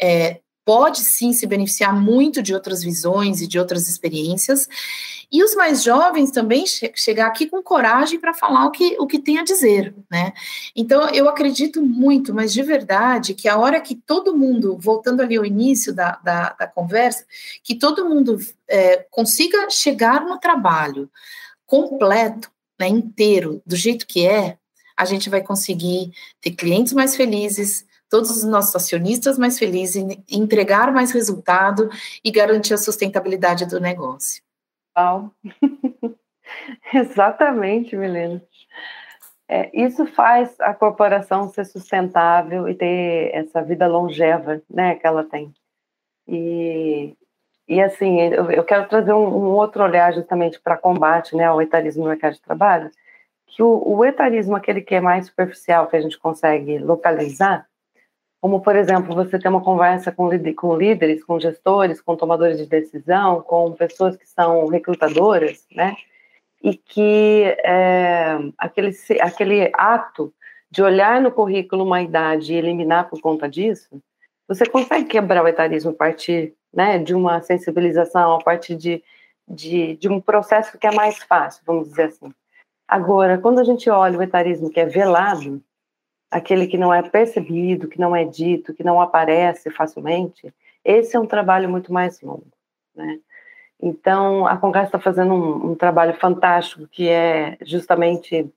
É, 0.00 0.40
pode 0.64 1.00
sim 1.00 1.32
se 1.32 1.46
beneficiar 1.46 1.98
muito 1.98 2.42
de 2.42 2.54
outras 2.54 2.82
visões 2.82 3.40
e 3.40 3.46
de 3.46 3.58
outras 3.58 3.88
experiências. 3.88 4.68
E 5.30 5.42
os 5.42 5.54
mais 5.54 5.82
jovens 5.82 6.30
também 6.30 6.66
che 6.66 6.92
chegar 6.94 7.26
aqui 7.26 7.46
com 7.46 7.62
coragem 7.62 8.20
para 8.20 8.34
falar 8.34 8.66
o 8.66 8.70
que, 8.70 8.96
o 8.98 9.06
que 9.06 9.18
tem 9.18 9.38
a 9.38 9.44
dizer, 9.44 9.94
né? 10.10 10.32
Então, 10.76 11.08
eu 11.08 11.28
acredito 11.28 11.82
muito, 11.82 12.34
mas 12.34 12.52
de 12.52 12.62
verdade, 12.62 13.34
que 13.34 13.48
a 13.48 13.58
hora 13.58 13.80
que 13.80 13.94
todo 13.94 14.36
mundo, 14.36 14.76
voltando 14.78 15.22
ali 15.22 15.36
ao 15.36 15.46
início 15.46 15.94
da, 15.94 16.20
da, 16.22 16.50
da 16.52 16.66
conversa, 16.66 17.24
que 17.64 17.74
todo 17.74 18.08
mundo 18.08 18.38
é, 18.68 19.06
consiga 19.10 19.70
chegar 19.70 20.24
no 20.24 20.38
trabalho 20.38 21.10
completo, 21.66 22.50
né, 22.78 22.88
inteiro, 22.88 23.62
do 23.64 23.74
jeito 23.74 24.06
que 24.06 24.26
é, 24.26 24.58
a 24.96 25.04
gente 25.04 25.30
vai 25.30 25.40
conseguir 25.40 26.12
ter 26.40 26.50
clientes 26.50 26.92
mais 26.92 27.16
felizes, 27.16 27.86
todos 28.12 28.28
os 28.28 28.44
nossos 28.44 28.76
acionistas 28.76 29.38
mais 29.38 29.58
felizes, 29.58 30.04
entregar 30.30 30.92
mais 30.92 31.12
resultado 31.12 31.88
e 32.22 32.30
garantir 32.30 32.74
a 32.74 32.76
sustentabilidade 32.78 33.66
do 33.66 33.80
negócio. 33.80 34.42
Wow. 34.94 35.30
Exatamente, 36.92 37.96
Milena. 37.96 38.42
É, 39.48 39.70
isso 39.72 40.04
faz 40.04 40.54
a 40.60 40.74
corporação 40.74 41.48
ser 41.48 41.64
sustentável 41.64 42.68
e 42.68 42.74
ter 42.74 43.30
essa 43.34 43.62
vida 43.62 43.86
longeva, 43.86 44.60
né, 44.68 44.94
que 44.96 45.06
ela 45.06 45.24
tem. 45.24 45.50
E, 46.28 47.16
e 47.66 47.80
assim, 47.80 48.20
eu, 48.20 48.50
eu 48.50 48.62
quero 48.62 48.88
trazer 48.90 49.14
um, 49.14 49.26
um, 49.26 49.52
outro 49.52 49.82
olhar 49.82 50.12
justamente 50.12 50.60
para 50.60 50.76
combate, 50.76 51.34
né, 51.34 51.44
ao 51.44 51.62
etarismo 51.62 52.02
no 52.02 52.10
mercado 52.10 52.34
de 52.34 52.42
trabalho, 52.42 52.90
que 53.46 53.62
o, 53.62 53.82
o 53.86 54.04
etarismo, 54.04 54.54
aquele 54.54 54.82
que 54.82 54.94
é 54.94 55.00
mais 55.00 55.26
superficial, 55.26 55.86
que 55.86 55.96
a 55.96 56.00
gente 56.00 56.18
consegue 56.18 56.78
localizar, 56.78 57.66
como, 58.42 58.60
por 58.60 58.74
exemplo, 58.74 59.14
você 59.14 59.38
ter 59.38 59.48
uma 59.48 59.62
conversa 59.62 60.10
com, 60.10 60.28
com 60.56 60.76
líderes, 60.76 61.22
com 61.22 61.38
gestores, 61.38 62.00
com 62.00 62.16
tomadores 62.16 62.58
de 62.58 62.66
decisão, 62.66 63.40
com 63.40 63.70
pessoas 63.70 64.16
que 64.16 64.28
são 64.28 64.66
recrutadoras, 64.66 65.64
né? 65.70 65.94
E 66.60 66.76
que 66.76 67.44
é, 67.64 68.36
aquele, 68.58 68.90
aquele 69.20 69.70
ato 69.74 70.34
de 70.68 70.82
olhar 70.82 71.20
no 71.20 71.30
currículo 71.30 71.84
uma 71.84 72.02
idade 72.02 72.52
e 72.52 72.56
eliminar 72.56 73.08
por 73.08 73.20
conta 73.20 73.48
disso, 73.48 74.02
você 74.48 74.66
consegue 74.66 75.04
quebrar 75.04 75.44
o 75.44 75.48
etarismo 75.48 75.92
a 75.92 75.94
partir 75.94 76.52
né, 76.74 76.98
de 76.98 77.14
uma 77.14 77.40
sensibilização, 77.42 78.34
a 78.34 78.42
partir 78.42 78.74
de, 78.74 79.04
de, 79.46 79.96
de 79.98 80.08
um 80.08 80.20
processo 80.20 80.76
que 80.78 80.86
é 80.88 80.92
mais 80.92 81.18
fácil, 81.18 81.62
vamos 81.64 81.90
dizer 81.90 82.04
assim. 82.04 82.34
Agora, 82.88 83.38
quando 83.38 83.60
a 83.60 83.64
gente 83.64 83.88
olha 83.88 84.18
o 84.18 84.22
etarismo 84.22 84.68
que 84.68 84.80
é 84.80 84.86
velado, 84.86 85.62
aquele 86.32 86.66
que 86.66 86.78
não 86.78 86.92
é 86.92 87.02
percebido, 87.02 87.86
que 87.86 88.00
não 88.00 88.16
é 88.16 88.24
dito, 88.24 88.72
que 88.74 88.82
não 88.82 89.00
aparece 89.00 89.70
facilmente, 89.70 90.52
esse 90.84 91.14
é 91.14 91.20
um 91.20 91.26
trabalho 91.26 91.68
muito 91.68 91.92
mais 91.92 92.20
longo, 92.20 92.46
né? 92.96 93.20
Então, 93.80 94.46
a 94.46 94.56
Congress 94.56 94.88
está 94.88 94.98
fazendo 94.98 95.34
um, 95.34 95.72
um, 95.72 95.74
trabalho 95.74 96.14
fantástico, 96.14 96.86
que 96.86 97.08
é 97.08 97.58
justamente 97.62 98.48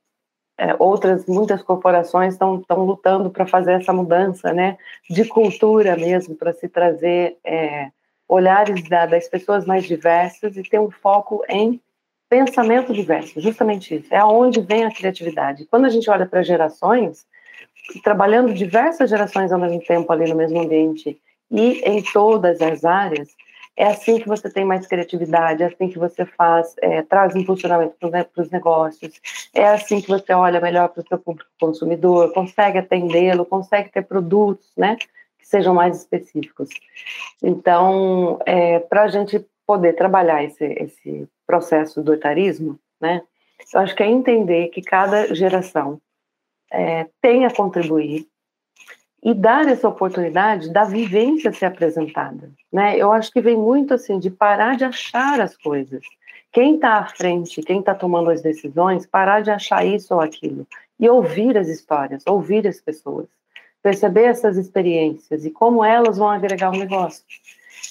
é, 0.56 0.76
outras, 0.78 1.26
muitas 1.26 1.62
corporações 1.62 2.34
estão 2.34 2.62
lutando 2.70 3.28
para 3.28 3.44
fazer 3.44 3.72
essa 3.72 3.92
mudança, 3.92 4.52
né, 4.52 4.78
de 5.10 5.24
cultura 5.24 5.96
mesmo, 5.96 6.36
para 6.36 6.52
se 6.52 6.68
trazer 6.68 7.36
é, 7.44 7.90
olhares 8.28 8.88
da, 8.88 9.04
das 9.04 9.28
pessoas 9.28 9.66
mais 9.66 9.84
diversas 9.84 10.56
e 10.56 10.62
ter 10.62 10.78
um 10.78 10.90
foco 10.90 11.42
em 11.48 11.80
pensamento 12.28 12.92
diverso, 12.92 13.40
justamente 13.40 13.96
isso, 13.96 14.14
é 14.14 14.18
aonde 14.18 14.60
vem 14.60 14.84
a 14.84 14.94
criatividade. 14.94 15.66
Quando 15.66 15.86
a 15.86 15.90
gente 15.90 16.08
olha 16.08 16.26
para 16.26 16.42
gerações, 16.42 17.26
trabalhando 18.02 18.52
diversas 18.52 19.10
gerações 19.10 19.52
ao 19.52 19.58
mesmo 19.58 19.80
tempo 19.80 20.12
ali 20.12 20.28
no 20.28 20.36
mesmo 20.36 20.60
ambiente 20.60 21.20
e 21.50 21.80
em 21.80 22.02
todas 22.02 22.60
as 22.60 22.84
áreas, 22.84 23.28
é 23.76 23.88
assim 23.88 24.18
que 24.18 24.26
você 24.26 24.50
tem 24.50 24.64
mais 24.64 24.86
criatividade, 24.86 25.62
é 25.62 25.66
assim 25.66 25.88
que 25.88 25.98
você 25.98 26.24
faz, 26.24 26.74
é, 26.80 27.02
traz 27.02 27.36
impulsionamento 27.36 27.94
para 27.98 28.42
os 28.42 28.50
negócios, 28.50 29.20
é 29.54 29.68
assim 29.68 30.00
que 30.00 30.08
você 30.08 30.32
olha 30.32 30.60
melhor 30.60 30.88
para 30.88 31.02
o 31.02 31.06
seu 31.06 31.18
público 31.18 31.50
consumidor, 31.60 32.32
consegue 32.32 32.78
atendê-lo, 32.78 33.44
consegue 33.44 33.90
ter 33.90 34.02
produtos, 34.02 34.72
né, 34.76 34.96
que 35.38 35.46
sejam 35.46 35.74
mais 35.74 35.98
específicos. 35.98 36.70
Então, 37.42 38.38
é, 38.46 38.78
para 38.78 39.02
a 39.02 39.08
gente 39.08 39.44
poder 39.66 39.92
trabalhar 39.92 40.42
esse, 40.42 40.64
esse 40.64 41.28
processo 41.46 42.02
do 42.02 42.14
etarismo, 42.14 42.78
né, 42.98 43.20
eu 43.74 43.80
acho 43.80 43.94
que 43.94 44.02
é 44.02 44.06
entender 44.06 44.68
que 44.68 44.80
cada 44.80 45.34
geração 45.34 46.00
é, 46.70 47.06
tem 47.20 47.44
a 47.44 47.50
contribuir 47.50 48.26
e 49.22 49.34
dar 49.34 49.66
essa 49.66 49.88
oportunidade 49.88 50.72
da 50.72 50.84
vivência 50.84 51.52
ser 51.52 51.66
apresentada, 51.66 52.50
né? 52.72 52.96
Eu 52.96 53.12
acho 53.12 53.32
que 53.32 53.40
vem 53.40 53.56
muito 53.56 53.94
assim 53.94 54.18
de 54.18 54.30
parar 54.30 54.76
de 54.76 54.84
achar 54.84 55.40
as 55.40 55.56
coisas. 55.56 56.00
Quem 56.52 56.76
está 56.76 56.98
à 56.98 57.06
frente, 57.06 57.60
quem 57.62 57.80
está 57.80 57.94
tomando 57.94 58.30
as 58.30 58.40
decisões, 58.40 59.06
parar 59.06 59.40
de 59.40 59.50
achar 59.50 59.84
isso 59.84 60.14
ou 60.14 60.20
aquilo 60.20 60.66
e 60.98 61.08
ouvir 61.08 61.58
as 61.58 61.68
histórias, 61.68 62.22
ouvir 62.26 62.66
as 62.66 62.80
pessoas, 62.80 63.26
perceber 63.82 64.24
essas 64.24 64.56
experiências 64.56 65.44
e 65.44 65.50
como 65.50 65.84
elas 65.84 66.18
vão 66.18 66.30
agregar 66.30 66.70
o 66.70 66.78
negócio. 66.78 67.24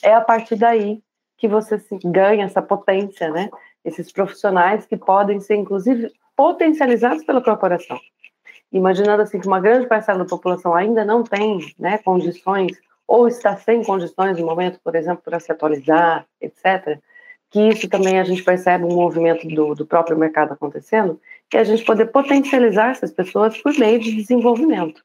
É 0.01 0.13
a 0.13 0.21
partir 0.21 0.55
daí 0.55 1.01
que 1.37 1.47
você 1.47 1.81
ganha 2.03 2.45
essa 2.45 2.61
potência, 2.61 3.29
né? 3.29 3.49
Esses 3.83 4.11
profissionais 4.11 4.85
que 4.85 4.95
podem 4.95 5.39
ser, 5.39 5.55
inclusive, 5.55 6.11
potencializados 6.35 7.23
pela 7.23 7.41
corporação 7.41 7.99
imaginando 8.77 9.21
assim 9.21 9.39
que 9.39 9.47
uma 9.47 9.59
grande 9.59 9.87
parcela 9.87 10.19
da 10.19 10.25
população 10.25 10.75
ainda 10.75 11.05
não 11.05 11.23
tem 11.23 11.59
né, 11.79 11.97
condições 11.99 12.77
ou 13.07 13.27
está 13.27 13.55
sem 13.55 13.83
condições 13.83 14.37
no 14.37 14.45
momento, 14.45 14.79
por 14.83 14.95
exemplo, 14.95 15.21
para 15.23 15.39
se 15.39 15.51
atualizar, 15.51 16.25
etc., 16.41 16.99
que 17.49 17.69
isso 17.69 17.87
também 17.87 18.19
a 18.19 18.23
gente 18.23 18.43
percebe 18.43 18.83
um 18.83 18.93
movimento 18.93 19.47
do, 19.47 19.75
do 19.75 19.85
próprio 19.85 20.17
mercado 20.17 20.51
acontecendo, 20.51 21.21
que 21.49 21.55
é 21.55 21.61
a 21.61 21.63
gente 21.63 21.85
poder 21.85 22.07
potencializar 22.07 22.89
essas 22.89 23.11
pessoas 23.11 23.57
por 23.61 23.77
meio 23.77 23.99
de 23.99 24.13
desenvolvimento, 24.13 25.01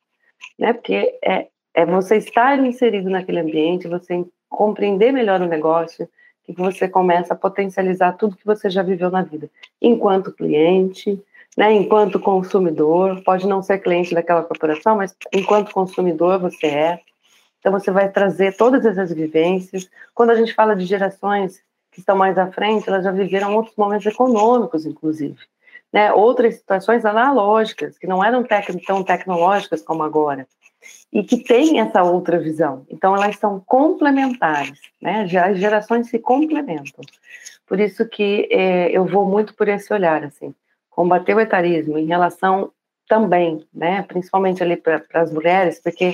né? 0.59 0.73
Porque 0.73 1.19
é, 1.23 1.47
é 1.75 1.87
você 1.87 2.17
estar 2.17 2.59
inserido 2.59 3.09
naquele 3.09 3.41
ambiente, 3.41 3.87
você 3.87 4.25
compreender 4.49 5.13
melhor 5.13 5.41
o 5.41 5.47
negócio, 5.47 6.09
que 6.43 6.53
você 6.53 6.89
começa 6.89 7.35
a 7.35 7.37
potencializar 7.37 8.15
tudo 8.15 8.37
que 8.37 8.47
você 8.47 8.69
já 8.69 8.83
viveu 8.83 9.11
na 9.11 9.23
vida, 9.23 9.49
enquanto 9.81 10.33
cliente, 10.33 11.23
né, 11.57 11.73
enquanto 11.73 12.21
consumidor, 12.21 13.23
pode 13.23 13.47
não 13.47 13.63
ser 13.63 13.79
cliente 13.79 14.15
daquela 14.15 14.43
corporação, 14.43 14.97
mas 14.97 15.15
enquanto 15.33 15.73
consumidor 15.73 16.39
você 16.39 16.67
é. 16.67 17.01
Então 17.59 17.73
você 17.73 17.91
vai 17.91 18.09
trazer 18.09 18.57
todas 18.57 18.85
essas 18.87 19.13
vivências. 19.13 19.91
Quando 20.15 20.31
a 20.31 20.35
gente 20.35 20.55
fala 20.55 20.75
de 20.75 20.87
gerações 20.87 21.61
que 21.93 22.01
estão 22.01 22.17
mais 22.17 22.39
à 22.39 22.51
frente, 22.51 22.89
elas 22.89 23.05
já 23.05 23.11
viveram 23.11 23.55
outros 23.55 23.77
momentos 23.77 24.07
econômicos, 24.07 24.87
inclusive. 24.87 25.37
Né, 25.93 26.13
outras 26.13 26.55
situações 26.55 27.05
analógicas, 27.05 27.99
que 27.99 28.07
não 28.07 28.25
eram 28.25 28.45
tec 28.45 28.69
tão 28.87 29.03
tecnológicas 29.03 29.83
como 29.83 30.05
agora, 30.05 30.47
e 31.13 31.25
que 31.25 31.43
têm 31.43 31.81
essa 31.81 32.05
outra 32.05 32.39
visão. 32.39 32.87
Então, 32.89 33.15
elas 33.15 33.37
são 33.39 33.59
complementares, 33.67 34.79
né? 35.03 35.27
as 35.45 35.59
gerações 35.59 36.09
se 36.09 36.21
complementam. 36.21 37.05
Por 37.67 37.81
isso 37.81 38.09
que 38.09 38.49
é, 38.53 38.89
eu 38.97 39.05
vou 39.05 39.27
muito 39.27 39.53
por 39.53 39.67
esse 39.67 39.93
olhar, 39.93 40.23
assim 40.23 40.55
combater 41.01 41.35
o 41.35 41.41
etarismo 41.41 41.97
em 41.97 42.05
relação 42.05 42.71
também, 43.09 43.67
né, 43.73 44.03
principalmente 44.03 44.63
ali 44.63 44.77
para 44.77 45.03
as 45.15 45.33
mulheres, 45.33 45.81
porque 45.83 46.13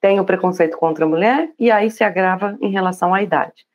tem 0.00 0.20
o 0.20 0.24
preconceito 0.24 0.78
contra 0.78 1.04
a 1.04 1.08
mulher 1.08 1.50
e 1.58 1.68
aí 1.68 1.90
se 1.90 2.04
agrava 2.04 2.56
em 2.60 2.70
relação 2.70 3.12
à 3.12 3.24
idade. 3.24 3.66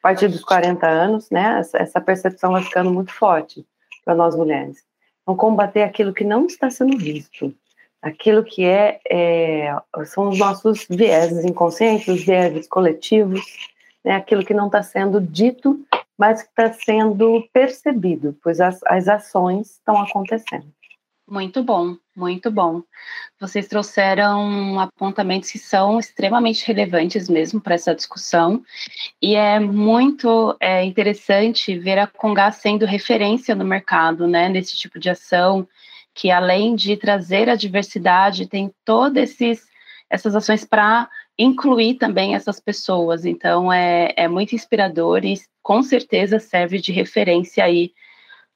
A 0.00 0.02
partir 0.02 0.28
dos 0.28 0.44
40 0.44 0.86
anos, 0.86 1.30
né, 1.30 1.62
essa 1.72 1.98
percepção 1.98 2.52
vai 2.52 2.62
ficando 2.62 2.90
muito 2.90 3.10
forte 3.10 3.64
para 4.04 4.14
nós 4.14 4.36
mulheres. 4.36 4.84
Então, 5.22 5.34
combater 5.34 5.82
aquilo 5.82 6.12
que 6.12 6.24
não 6.24 6.44
está 6.44 6.68
sendo 6.68 6.98
visto, 6.98 7.50
aquilo 8.02 8.44
que 8.44 8.66
é, 8.66 9.00
é 9.08 9.74
são 10.04 10.28
os 10.28 10.38
nossos 10.38 10.86
vieses 10.90 11.42
inconscientes, 11.42 12.06
os 12.06 12.22
vieses 12.22 12.68
coletivos, 12.68 13.40
né, 14.04 14.16
aquilo 14.16 14.44
que 14.44 14.52
não 14.52 14.66
está 14.66 14.82
sendo 14.82 15.18
dito 15.22 15.82
mas 16.22 16.40
que 16.40 16.50
está 16.50 16.72
sendo 16.72 17.48
percebido, 17.52 18.38
pois 18.44 18.60
as, 18.60 18.78
as 18.84 19.08
ações 19.08 19.72
estão 19.72 20.00
acontecendo. 20.00 20.72
Muito 21.28 21.64
bom, 21.64 21.96
muito 22.14 22.48
bom. 22.48 22.80
Vocês 23.40 23.66
trouxeram 23.66 24.78
apontamentos 24.78 25.50
que 25.50 25.58
são 25.58 25.98
extremamente 25.98 26.64
relevantes 26.64 27.28
mesmo 27.28 27.60
para 27.60 27.74
essa 27.74 27.92
discussão, 27.92 28.62
e 29.20 29.34
é 29.34 29.58
muito 29.58 30.56
é, 30.60 30.84
interessante 30.84 31.76
ver 31.76 31.98
a 31.98 32.06
Congá 32.06 32.52
sendo 32.52 32.86
referência 32.86 33.52
no 33.56 33.64
mercado, 33.64 34.28
né, 34.28 34.48
nesse 34.48 34.76
tipo 34.76 35.00
de 35.00 35.10
ação, 35.10 35.66
que 36.14 36.30
além 36.30 36.76
de 36.76 36.96
trazer 36.96 37.50
a 37.50 37.56
diversidade, 37.56 38.46
tem 38.46 38.72
todas 38.84 39.36
essas 40.08 40.36
ações 40.36 40.64
para 40.64 41.10
incluir 41.38 41.94
também 41.94 42.34
essas 42.34 42.60
pessoas. 42.60 43.24
Então, 43.24 43.72
é, 43.72 44.12
é 44.16 44.28
muito 44.28 44.54
inspirador 44.54 45.24
e 45.24 45.40
com 45.62 45.82
certeza 45.82 46.38
serve 46.38 46.80
de 46.80 46.92
referência 46.92 47.64
aí 47.64 47.92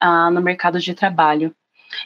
ah, 0.01 0.31
no 0.31 0.43
mercado 0.43 0.79
de 0.79 0.95
trabalho. 0.95 1.55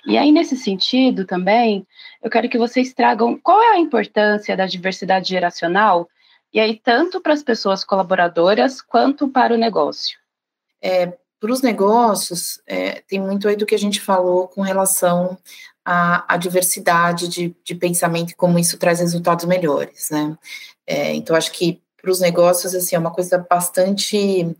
E 0.06 0.16
aí, 0.16 0.30
nesse 0.30 0.56
sentido 0.56 1.24
também, 1.24 1.86
eu 2.22 2.30
quero 2.30 2.48
que 2.48 2.58
vocês 2.58 2.92
tragam 2.92 3.38
qual 3.38 3.60
é 3.62 3.74
a 3.74 3.78
importância 3.78 4.56
da 4.56 4.66
diversidade 4.66 5.28
geracional 5.28 6.08
E 6.52 6.58
aí, 6.60 6.76
tanto 6.76 7.20
para 7.20 7.32
as 7.32 7.42
pessoas 7.42 7.84
colaboradoras 7.84 8.82
quanto 8.82 9.28
para 9.28 9.54
o 9.54 9.58
negócio? 9.58 10.18
É, 10.82 11.16
para 11.40 11.52
os 11.52 11.62
negócios, 11.62 12.60
é, 12.66 13.00
tem 13.08 13.18
muito 13.18 13.48
aí 13.48 13.56
do 13.56 13.64
que 13.64 13.74
a 13.74 13.78
gente 13.78 14.00
falou 14.00 14.46
com 14.46 14.60
relação 14.60 15.38
à, 15.82 16.34
à 16.34 16.36
diversidade 16.36 17.26
de, 17.28 17.56
de, 17.64 17.74
pensamento 17.74 18.30
e 18.30 18.36
como 18.36 18.58
isso 18.58 18.76
traz 18.76 19.00
resultados 19.00 19.46
melhores, 19.46 20.10
né? 20.10 20.36
É, 20.86 21.14
então, 21.14 21.34
acho 21.34 21.50
que 21.52 21.80
para 22.00 22.10
os 22.10 22.20
negócios, 22.20 22.74
assim, 22.74 22.94
é 22.94 22.98
uma 22.98 23.10
coisa 23.10 23.38
bastante, 23.50 24.54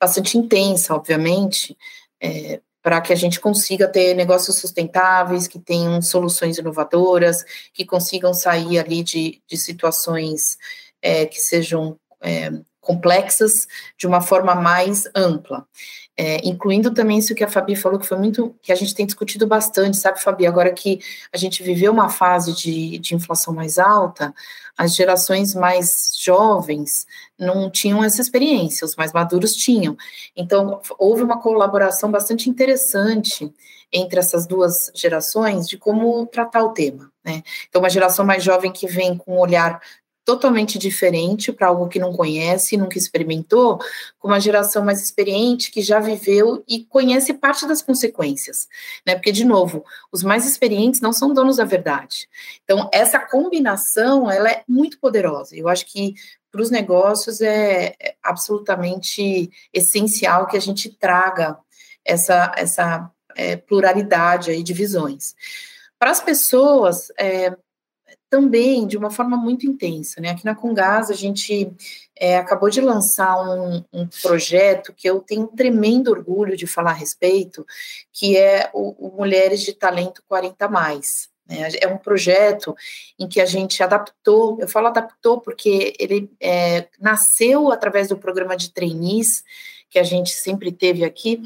bastante 0.00 0.36
intensa, 0.36 0.94
obviamente, 0.94 1.76
é, 2.20 2.60
para 2.82 3.00
que 3.00 3.12
a 3.12 3.16
gente 3.16 3.40
consiga 3.40 3.88
ter 3.88 4.14
negócios 4.14 4.58
sustentáveis, 4.58 5.46
que 5.46 5.58
tenham 5.58 6.02
soluções 6.02 6.58
inovadoras, 6.58 7.44
que 7.72 7.84
consigam 7.84 8.34
sair 8.34 8.78
ali 8.78 9.02
de, 9.02 9.40
de 9.48 9.56
situações 9.56 10.58
é, 11.00 11.26
que 11.26 11.40
sejam 11.40 11.96
é, 12.20 12.50
complexas 12.84 13.66
de 13.98 14.06
uma 14.06 14.20
forma 14.20 14.54
mais 14.54 15.08
ampla. 15.14 15.66
É, 16.16 16.46
incluindo 16.46 16.94
também 16.94 17.18
isso 17.18 17.34
que 17.34 17.42
a 17.42 17.48
Fabi 17.48 17.74
falou, 17.74 17.98
que 17.98 18.06
foi 18.06 18.16
muito, 18.16 18.54
que 18.62 18.70
a 18.70 18.74
gente 18.76 18.94
tem 18.94 19.04
discutido 19.04 19.48
bastante, 19.48 19.96
sabe, 19.96 20.22
Fabi, 20.22 20.46
agora 20.46 20.72
que 20.72 21.00
a 21.32 21.36
gente 21.36 21.60
viveu 21.60 21.90
uma 21.90 22.08
fase 22.08 22.54
de, 22.54 22.98
de 22.98 23.16
inflação 23.16 23.52
mais 23.52 23.78
alta, 23.78 24.32
as 24.76 24.94
gerações 24.94 25.56
mais 25.56 26.14
jovens 26.16 27.04
não 27.36 27.68
tinham 27.68 28.04
essa 28.04 28.20
experiência, 28.20 28.84
os 28.84 28.94
mais 28.94 29.12
maduros 29.12 29.56
tinham. 29.56 29.96
Então, 30.36 30.80
houve 30.98 31.24
uma 31.24 31.40
colaboração 31.40 32.12
bastante 32.12 32.48
interessante 32.48 33.52
entre 33.92 34.18
essas 34.18 34.46
duas 34.46 34.92
gerações 34.94 35.68
de 35.68 35.76
como 35.76 36.26
tratar 36.26 36.62
o 36.62 36.72
tema, 36.72 37.10
né? 37.24 37.42
Então, 37.68 37.80
uma 37.82 37.90
geração 37.90 38.24
mais 38.24 38.42
jovem 38.42 38.72
que 38.72 38.86
vem 38.86 39.16
com 39.16 39.34
um 39.34 39.38
olhar 39.38 39.80
totalmente 40.24 40.78
diferente 40.78 41.52
para 41.52 41.66
algo 41.66 41.88
que 41.88 41.98
não 41.98 42.12
conhece, 42.12 42.76
nunca 42.76 42.98
experimentou, 42.98 43.78
com 44.18 44.28
uma 44.28 44.40
geração 44.40 44.84
mais 44.84 45.02
experiente 45.02 45.70
que 45.70 45.82
já 45.82 46.00
viveu 46.00 46.64
e 46.66 46.84
conhece 46.84 47.34
parte 47.34 47.66
das 47.66 47.82
consequências, 47.82 48.66
né? 49.06 49.14
Porque 49.14 49.32
de 49.32 49.44
novo, 49.44 49.84
os 50.10 50.22
mais 50.22 50.46
experientes 50.46 51.00
não 51.00 51.12
são 51.12 51.34
donos 51.34 51.56
da 51.56 51.64
verdade. 51.64 52.28
Então, 52.64 52.88
essa 52.92 53.18
combinação, 53.18 54.30
ela 54.30 54.50
é 54.50 54.64
muito 54.66 54.98
poderosa. 54.98 55.54
Eu 55.54 55.68
acho 55.68 55.84
que 55.86 56.14
para 56.50 56.62
os 56.62 56.70
negócios 56.70 57.40
é, 57.40 57.94
é 58.00 58.14
absolutamente 58.22 59.50
essencial 59.72 60.46
que 60.46 60.56
a 60.56 60.60
gente 60.60 60.88
traga 60.88 61.58
essa 62.04 62.52
essa 62.56 63.10
é, 63.36 63.56
pluralidade 63.56 64.50
aí 64.50 64.62
de 64.62 64.72
visões. 64.72 65.34
Para 65.98 66.10
as 66.10 66.20
pessoas, 66.20 67.08
é, 67.18 67.56
também 68.34 68.84
de 68.84 68.96
uma 68.96 69.12
forma 69.12 69.36
muito 69.36 69.64
intensa. 69.64 70.20
Né? 70.20 70.30
Aqui 70.30 70.44
na 70.44 70.56
Congás, 70.56 71.08
a 71.08 71.14
gente 71.14 71.72
é, 72.16 72.36
acabou 72.36 72.68
de 72.68 72.80
lançar 72.80 73.40
um, 73.40 73.84
um, 73.92 74.08
projeto 74.08 74.92
que 74.92 75.08
eu 75.08 75.20
tenho 75.20 75.42
um 75.42 75.46
tremendo 75.46 76.10
orgulho 76.10 76.56
de 76.56 76.66
falar 76.66 76.90
a 76.90 76.94
respeito, 76.94 77.64
que 78.12 78.36
é 78.36 78.68
o, 78.74 79.06
o 79.06 79.16
Mulheres 79.16 79.62
de 79.62 79.72
Talento 79.72 80.20
40 80.26 80.66
Mais. 80.66 81.28
Né? 81.48 81.68
É 81.80 81.86
um 81.86 81.96
projeto 81.96 82.74
em 83.16 83.28
que 83.28 83.40
a 83.40 83.46
gente 83.46 83.80
adaptou, 83.84 84.58
eu 84.60 84.66
falo 84.66 84.88
adaptou 84.88 85.40
porque 85.40 85.94
ele 85.96 86.28
é, 86.40 86.88
nasceu 87.00 87.70
através 87.70 88.08
do 88.08 88.16
programa 88.16 88.56
de 88.56 88.72
trainees, 88.72 89.44
que 89.94 89.98
a 90.00 90.02
gente 90.02 90.30
sempre 90.32 90.72
teve 90.72 91.04
aqui, 91.04 91.40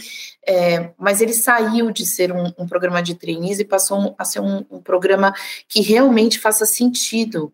é, 0.46 0.88
mas 0.96 1.20
ele 1.20 1.34
saiu 1.34 1.90
de 1.90 2.06
ser 2.06 2.32
um, 2.32 2.50
um, 2.56 2.66
programa 2.66 3.02
de 3.02 3.14
trainees 3.14 3.58
e 3.58 3.64
passou 3.64 4.14
a 4.16 4.24
ser 4.24 4.40
um, 4.40 4.64
um 4.70 4.80
programa 4.80 5.34
que 5.68 5.82
realmente 5.82 6.38
faça 6.38 6.64
sentido 6.64 7.52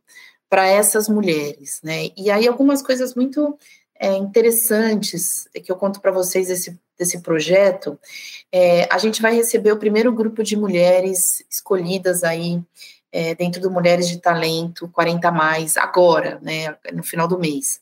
para 0.49 0.69
essas 0.69 1.09
mulheres, 1.09 1.81
né? 1.83 2.11
E 2.17 2.31
aí 2.31 2.47
algumas 2.47 2.81
coisas 2.81 3.13
muito 3.17 3.59
é, 3.99 4.17
interessantes 4.17 5.49
que 5.53 5.73
eu 5.73 5.75
conto 5.75 6.01
para 6.01 6.13
vocês 6.13 6.47
desse, 6.47 6.79
desse 6.97 7.21
projeto. 7.23 7.99
É, 8.53 8.87
a 8.89 8.99
gente 8.99 9.21
vai 9.21 9.35
receber 9.35 9.73
o 9.73 9.79
primeiro 9.79 10.13
grupo 10.13 10.45
de 10.45 10.57
mulheres 10.57 11.45
escolhidas 11.51 12.23
aí 12.23 12.63
é, 13.11 13.35
dentro 13.35 13.61
do 13.61 13.69
Mulheres 13.69 14.09
de 14.09 14.19
Talento 14.19 14.89
40 14.91 15.29
mais 15.33 15.77
agora, 15.77 16.39
né? 16.41 16.77
No 16.93 17.03
final 17.03 17.27
do 17.27 17.37
mês. 17.37 17.81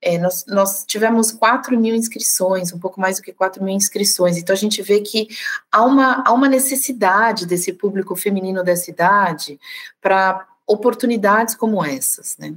É, 0.00 0.16
nós, 0.18 0.44
nós, 0.46 0.84
tivemos 0.86 1.32
4 1.32 1.78
mil 1.78 1.94
inscrições, 1.94 2.72
um 2.72 2.78
pouco 2.78 3.00
mais 3.00 3.16
do 3.16 3.22
que 3.22 3.32
4 3.32 3.62
mil 3.62 3.74
inscrições, 3.74 4.36
então 4.36 4.54
a 4.54 4.58
gente 4.58 4.80
vê 4.80 5.00
que 5.00 5.28
há 5.72 5.84
uma, 5.84 6.22
há 6.24 6.32
uma 6.32 6.48
necessidade 6.48 7.46
desse 7.46 7.72
público 7.72 8.14
feminino 8.14 8.62
dessa 8.62 8.90
idade 8.90 9.58
para 10.00 10.46
oportunidades 10.68 11.54
como 11.54 11.82
essas, 11.82 12.36
né? 12.38 12.54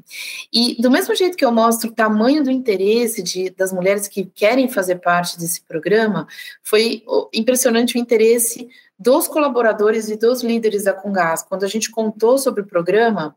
E 0.53 0.79
do 0.81 0.91
mesmo 0.91 1.15
jeito 1.15 1.37
que 1.37 1.45
eu 1.45 1.51
mostro 1.51 1.89
o 1.89 1.93
tamanho 1.93 2.43
do 2.43 2.51
interesse 2.51 3.23
de, 3.23 3.49
das 3.51 3.71
mulheres 3.71 4.07
que 4.07 4.25
querem 4.25 4.67
fazer 4.67 4.97
parte 4.97 5.39
desse 5.39 5.61
programa, 5.61 6.27
foi 6.61 7.03
impressionante 7.33 7.95
o 7.95 7.99
interesse 7.99 8.67
dos 8.99 9.29
colaboradores 9.29 10.09
e 10.09 10.17
dos 10.17 10.43
líderes 10.43 10.83
da 10.83 10.93
Congás. 10.93 11.41
Quando 11.41 11.63
a 11.63 11.67
gente 11.67 11.89
contou 11.89 12.37
sobre 12.37 12.61
o 12.61 12.67
programa, 12.67 13.35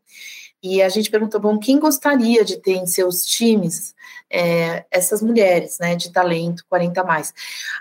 e 0.64 0.80
a 0.80 0.88
gente 0.88 1.10
perguntou, 1.10 1.38
bom, 1.38 1.58
quem 1.58 1.78
gostaria 1.78 2.42
de 2.42 2.56
ter 2.56 2.72
em 2.72 2.86
seus 2.86 3.22
times 3.22 3.94
é, 4.30 4.86
essas 4.90 5.20
mulheres, 5.20 5.76
né, 5.78 5.94
de 5.94 6.10
talento 6.10 6.64
40 6.70 7.04
mais? 7.04 7.34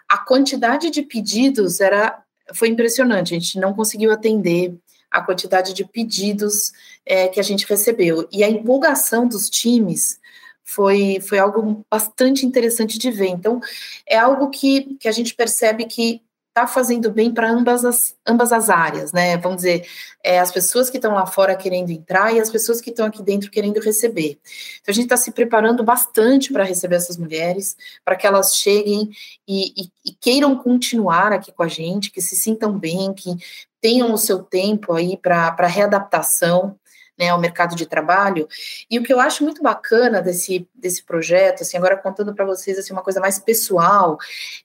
A 0.09 0.17
quantidade 0.17 0.89
de 0.89 1.01
pedidos 1.01 1.79
era 1.79 2.21
foi 2.53 2.67
impressionante, 2.67 3.33
a 3.33 3.39
gente 3.39 3.57
não 3.57 3.73
conseguiu 3.73 4.11
atender 4.11 4.75
a 5.09 5.21
quantidade 5.21 5.73
de 5.73 5.85
pedidos 5.85 6.73
é, 7.05 7.29
que 7.29 7.39
a 7.39 7.43
gente 7.43 7.65
recebeu. 7.65 8.27
E 8.29 8.43
a 8.43 8.49
empolgação 8.49 9.25
dos 9.29 9.49
times 9.49 10.19
foi, 10.61 11.21
foi 11.21 11.39
algo 11.39 11.85
bastante 11.89 12.45
interessante 12.45 12.99
de 12.99 13.09
ver. 13.09 13.29
Então, 13.29 13.61
é 14.05 14.17
algo 14.17 14.49
que, 14.49 14.95
que 14.95 15.07
a 15.07 15.11
gente 15.13 15.33
percebe 15.33 15.85
que 15.85 16.21
está 16.55 16.67
fazendo 16.67 17.11
bem 17.11 17.33
para 17.33 17.49
ambas 17.49 17.83
as, 17.83 18.15
ambas 18.27 18.53
as 18.53 18.69
áreas, 18.69 19.11
né? 19.11 19.35
Vamos 19.37 19.57
dizer, 19.57 19.87
é, 20.23 20.39
as 20.39 20.51
pessoas 20.51 20.87
que 20.87 20.97
estão 20.97 21.15
lá 21.15 21.25
fora 21.25 21.55
querendo 21.55 21.89
entrar 21.89 22.31
e 22.31 22.39
as 22.39 22.51
pessoas 22.51 22.79
que 22.79 22.91
estão 22.91 23.07
aqui 23.07 23.23
dentro 23.23 23.49
querendo 23.49 23.79
receber. 23.79 24.39
Então, 24.79 24.91
a 24.91 24.93
gente 24.93 25.05
está 25.05 25.17
se 25.17 25.31
preparando 25.31 25.83
bastante 25.83 26.53
para 26.53 26.63
receber 26.63 26.97
essas 26.97 27.17
mulheres, 27.17 27.75
para 28.05 28.15
que 28.15 28.27
elas 28.27 28.55
cheguem 28.55 29.09
e, 29.47 29.73
e, 29.75 29.91
e 30.05 30.13
queiram 30.21 30.55
continuar 30.55 31.33
aqui 31.33 31.51
com 31.51 31.63
a 31.63 31.67
gente, 31.67 32.11
que 32.11 32.21
se 32.21 32.35
sintam 32.35 32.77
bem, 32.77 33.13
que 33.15 33.35
tenham 33.81 34.13
o 34.13 34.17
seu 34.17 34.43
tempo 34.43 34.93
aí 34.93 35.17
para 35.17 35.67
readaptação, 35.67 36.77
né, 37.17 37.29
ao 37.29 37.39
mercado 37.39 37.75
de 37.75 37.85
trabalho. 37.85 38.47
E 38.89 38.97
o 38.97 39.03
que 39.03 39.13
eu 39.13 39.19
acho 39.19 39.43
muito 39.43 39.61
bacana 39.61 40.21
desse, 40.21 40.67
desse 40.73 41.03
projeto, 41.03 41.61
assim, 41.61 41.77
agora 41.77 41.97
contando 41.97 42.33
para 42.33 42.45
vocês 42.45 42.77
assim, 42.77 42.93
uma 42.93 43.03
coisa 43.03 43.19
mais 43.19 43.39
pessoal, 43.39 44.17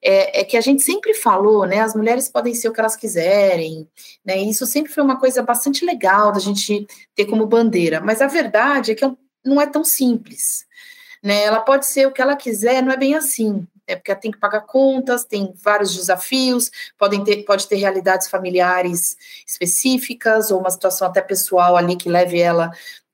é, 0.03 0.41
é, 0.41 0.45
que 0.45 0.57
a 0.57 0.61
gente 0.61 0.83
sempre 0.83 1.15
falou, 1.15 1.67
né, 1.67 1.81
as 1.81 1.95
mulheres 1.95 2.29
podem 2.29 2.55
ser 2.55 2.69
o 2.69 2.73
que 2.73 2.81
elas 2.81 2.97
quiserem, 2.97 3.89
né, 4.25 4.39
e 4.39 4.51
isso 4.51 4.67
sempre 4.67 4.93
foi 4.93 5.03
uma 5.03 5.19
coisa 5.19 5.43
bastante 5.43 5.85
legal 5.85 6.33
da 6.33 6.41
gente 6.41 6.87
ter 7.15 7.27
como 7.27 7.47
bandeira, 7.47 8.01
mas 8.01 8.23
a 8.23 8.27
verdade 8.27 8.93
é 8.93 8.95
que 8.95 9.05
não 9.45 9.61
é 9.61 9.67
tão 9.67 9.85
simples. 9.85 10.67
Né, 11.23 11.43
ela 11.43 11.61
pode 11.61 11.85
ser 11.87 12.07
o 12.07 12.13
que 12.13 12.23
ela 12.23 12.37
quiser, 12.37 12.81
não 12.81 12.93
é 12.93 12.97
bem 12.97 13.15
assim 13.17 13.67
é 13.89 13.97
porque 13.97 14.15
tem 14.15 14.31
que 14.31 14.39
pagar 14.39 14.61
contas, 14.61 15.25
tem 15.25 15.53
vários 15.57 15.97
desafios, 15.97 16.71
podem 16.99 17.25
ter, 17.25 17.43
pode 17.45 17.67
ter 17.67 17.77
realidades 17.77 18.29
familiares 18.29 19.17
específicas, 19.47 20.51
ou 20.51 20.61
uma 20.61 20.71
situação 20.71 21.09
até 21.09 21.23
pessoal 21.23 21.77
ali 21.77 21.97
que 21.97 22.09
leve 22.09 22.39
ela, 22.39 22.71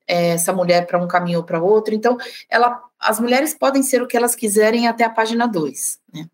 é, 0.06 0.30
essa 0.30 0.52
mulher, 0.52 0.86
para 0.86 1.02
um 1.02 1.08
caminho 1.08 1.38
ou 1.38 1.44
para 1.44 1.62
outro. 1.62 1.94
Então, 1.94 2.18
ela, 2.50 2.82
as 3.00 3.20
mulheres 3.20 3.54
podem 3.54 3.82
ser 3.82 4.02
o 4.02 4.06
que 4.06 4.16
elas 4.16 4.34
quiserem 4.34 4.88
até 4.88 5.04
a 5.04 5.10
página 5.10 5.46
2. 5.46 5.98
Né? 6.12 6.26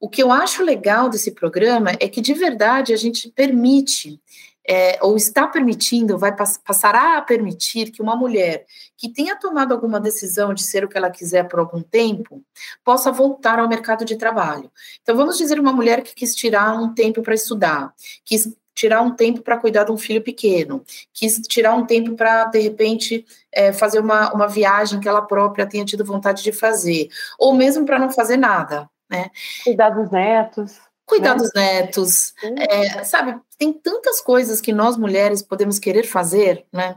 O 0.00 0.08
que 0.08 0.22
eu 0.22 0.32
acho 0.32 0.62
legal 0.62 1.10
desse 1.10 1.32
programa 1.32 1.90
é 2.00 2.08
que, 2.08 2.20
de 2.20 2.32
verdade, 2.32 2.94
a 2.94 2.96
gente 2.96 3.28
permite 3.30 4.20
é, 4.68 4.98
ou 5.00 5.16
está 5.16 5.48
permitindo, 5.48 6.18
vai 6.18 6.36
pass 6.36 6.58
passará 6.58 7.16
a 7.16 7.22
permitir 7.22 7.90
que 7.90 8.02
uma 8.02 8.14
mulher 8.14 8.66
que 8.98 9.08
tenha 9.08 9.34
tomado 9.34 9.72
alguma 9.72 9.98
decisão 9.98 10.52
de 10.52 10.62
ser 10.62 10.84
o 10.84 10.88
que 10.88 10.98
ela 10.98 11.08
quiser 11.08 11.48
por 11.48 11.58
algum 11.58 11.80
tempo, 11.80 12.44
possa 12.84 13.10
voltar 13.10 13.58
ao 13.58 13.68
mercado 13.68 14.04
de 14.04 14.16
trabalho. 14.16 14.70
Então, 15.00 15.16
vamos 15.16 15.38
dizer 15.38 15.58
uma 15.58 15.72
mulher 15.72 16.02
que 16.02 16.14
quis 16.14 16.34
tirar 16.34 16.74
um 16.74 16.92
tempo 16.92 17.22
para 17.22 17.34
estudar, 17.34 17.94
quis 18.24 18.54
tirar 18.74 19.00
um 19.00 19.10
tempo 19.10 19.40
para 19.40 19.56
cuidar 19.56 19.84
de 19.84 19.90
um 19.90 19.96
filho 19.96 20.22
pequeno, 20.22 20.84
quis 21.14 21.40
tirar 21.48 21.74
um 21.74 21.86
tempo 21.86 22.14
para, 22.14 22.44
de 22.44 22.60
repente, 22.60 23.24
é, 23.50 23.72
fazer 23.72 24.00
uma, 24.00 24.32
uma 24.32 24.46
viagem 24.46 25.00
que 25.00 25.08
ela 25.08 25.22
própria 25.22 25.66
tenha 25.66 25.84
tido 25.84 26.04
vontade 26.04 26.42
de 26.42 26.52
fazer, 26.52 27.08
ou 27.38 27.54
mesmo 27.54 27.86
para 27.86 27.98
não 27.98 28.10
fazer 28.10 28.36
nada, 28.36 28.88
né? 29.10 29.30
Cuidar 29.64 29.90
dos 29.90 30.10
netos 30.10 30.87
cuidar 31.08 31.34
né? 31.34 31.42
dos 31.42 31.52
netos, 31.54 32.34
é, 32.42 33.02
sabe? 33.02 33.40
Tem 33.56 33.72
tantas 33.72 34.20
coisas 34.20 34.60
que 34.60 34.72
nós 34.72 34.96
mulheres 34.96 35.42
podemos 35.42 35.78
querer 35.78 36.04
fazer, 36.04 36.64
né? 36.72 36.96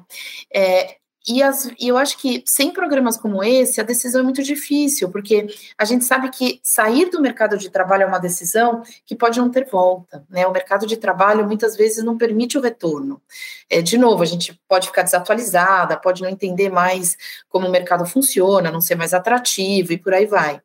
É, 0.54 0.98
e, 1.28 1.44
as, 1.44 1.72
e, 1.80 1.88
eu 1.88 1.98
acho 1.98 2.18
que 2.18 2.44
sem 2.48 2.72
programas 2.72 3.16
como 3.16 3.44
esse, 3.44 3.80
a 3.80 3.84
decisão 3.84 4.22
é 4.22 4.24
muito 4.24 4.42
difícil, 4.42 5.10
porque 5.10 5.48
a 5.78 5.86
gente 5.86 6.04
sabe 6.04 6.30
que 6.30 6.60
sair 6.64 7.12
do 7.12 7.22
mercado 7.22 7.58
de 7.58 7.70
trabalho 7.70 8.04
é 8.04 8.06
uma 8.08 8.20
decisão 8.20 8.82
que 9.06 9.16
pode 9.16 9.40
não 9.40 9.50
ter 9.50 9.68
volta. 9.70 10.26
Né? 10.30 10.48
O 10.48 10.52
mercado 10.52 10.88
de 10.88 10.98
trabalho 10.98 11.46
muitas 11.46 11.78
vezes 11.78 12.04
não 12.04 12.18
permite 12.18 12.58
o 12.58 12.62
retorno. 12.62 13.22
É, 13.70 13.82
de 13.84 13.98
novo, 14.00 14.24
a 14.24 14.26
gente 14.26 14.60
pode 14.68 14.88
ficar 14.88 15.04
desatualizada, 15.04 15.96
pode 15.96 16.24
não 16.24 16.30
entender 16.30 16.70
mais 16.70 17.16
como 17.48 17.68
o 17.68 17.72
mercado 17.72 18.06
funciona, 18.06 18.72
não 18.72 18.82
ser 18.82 18.96
mais 18.96 19.14
atrativo 19.14 19.94
e 19.94 19.98
por 19.98 20.14
aí 20.14 20.26
vai. 20.26 20.60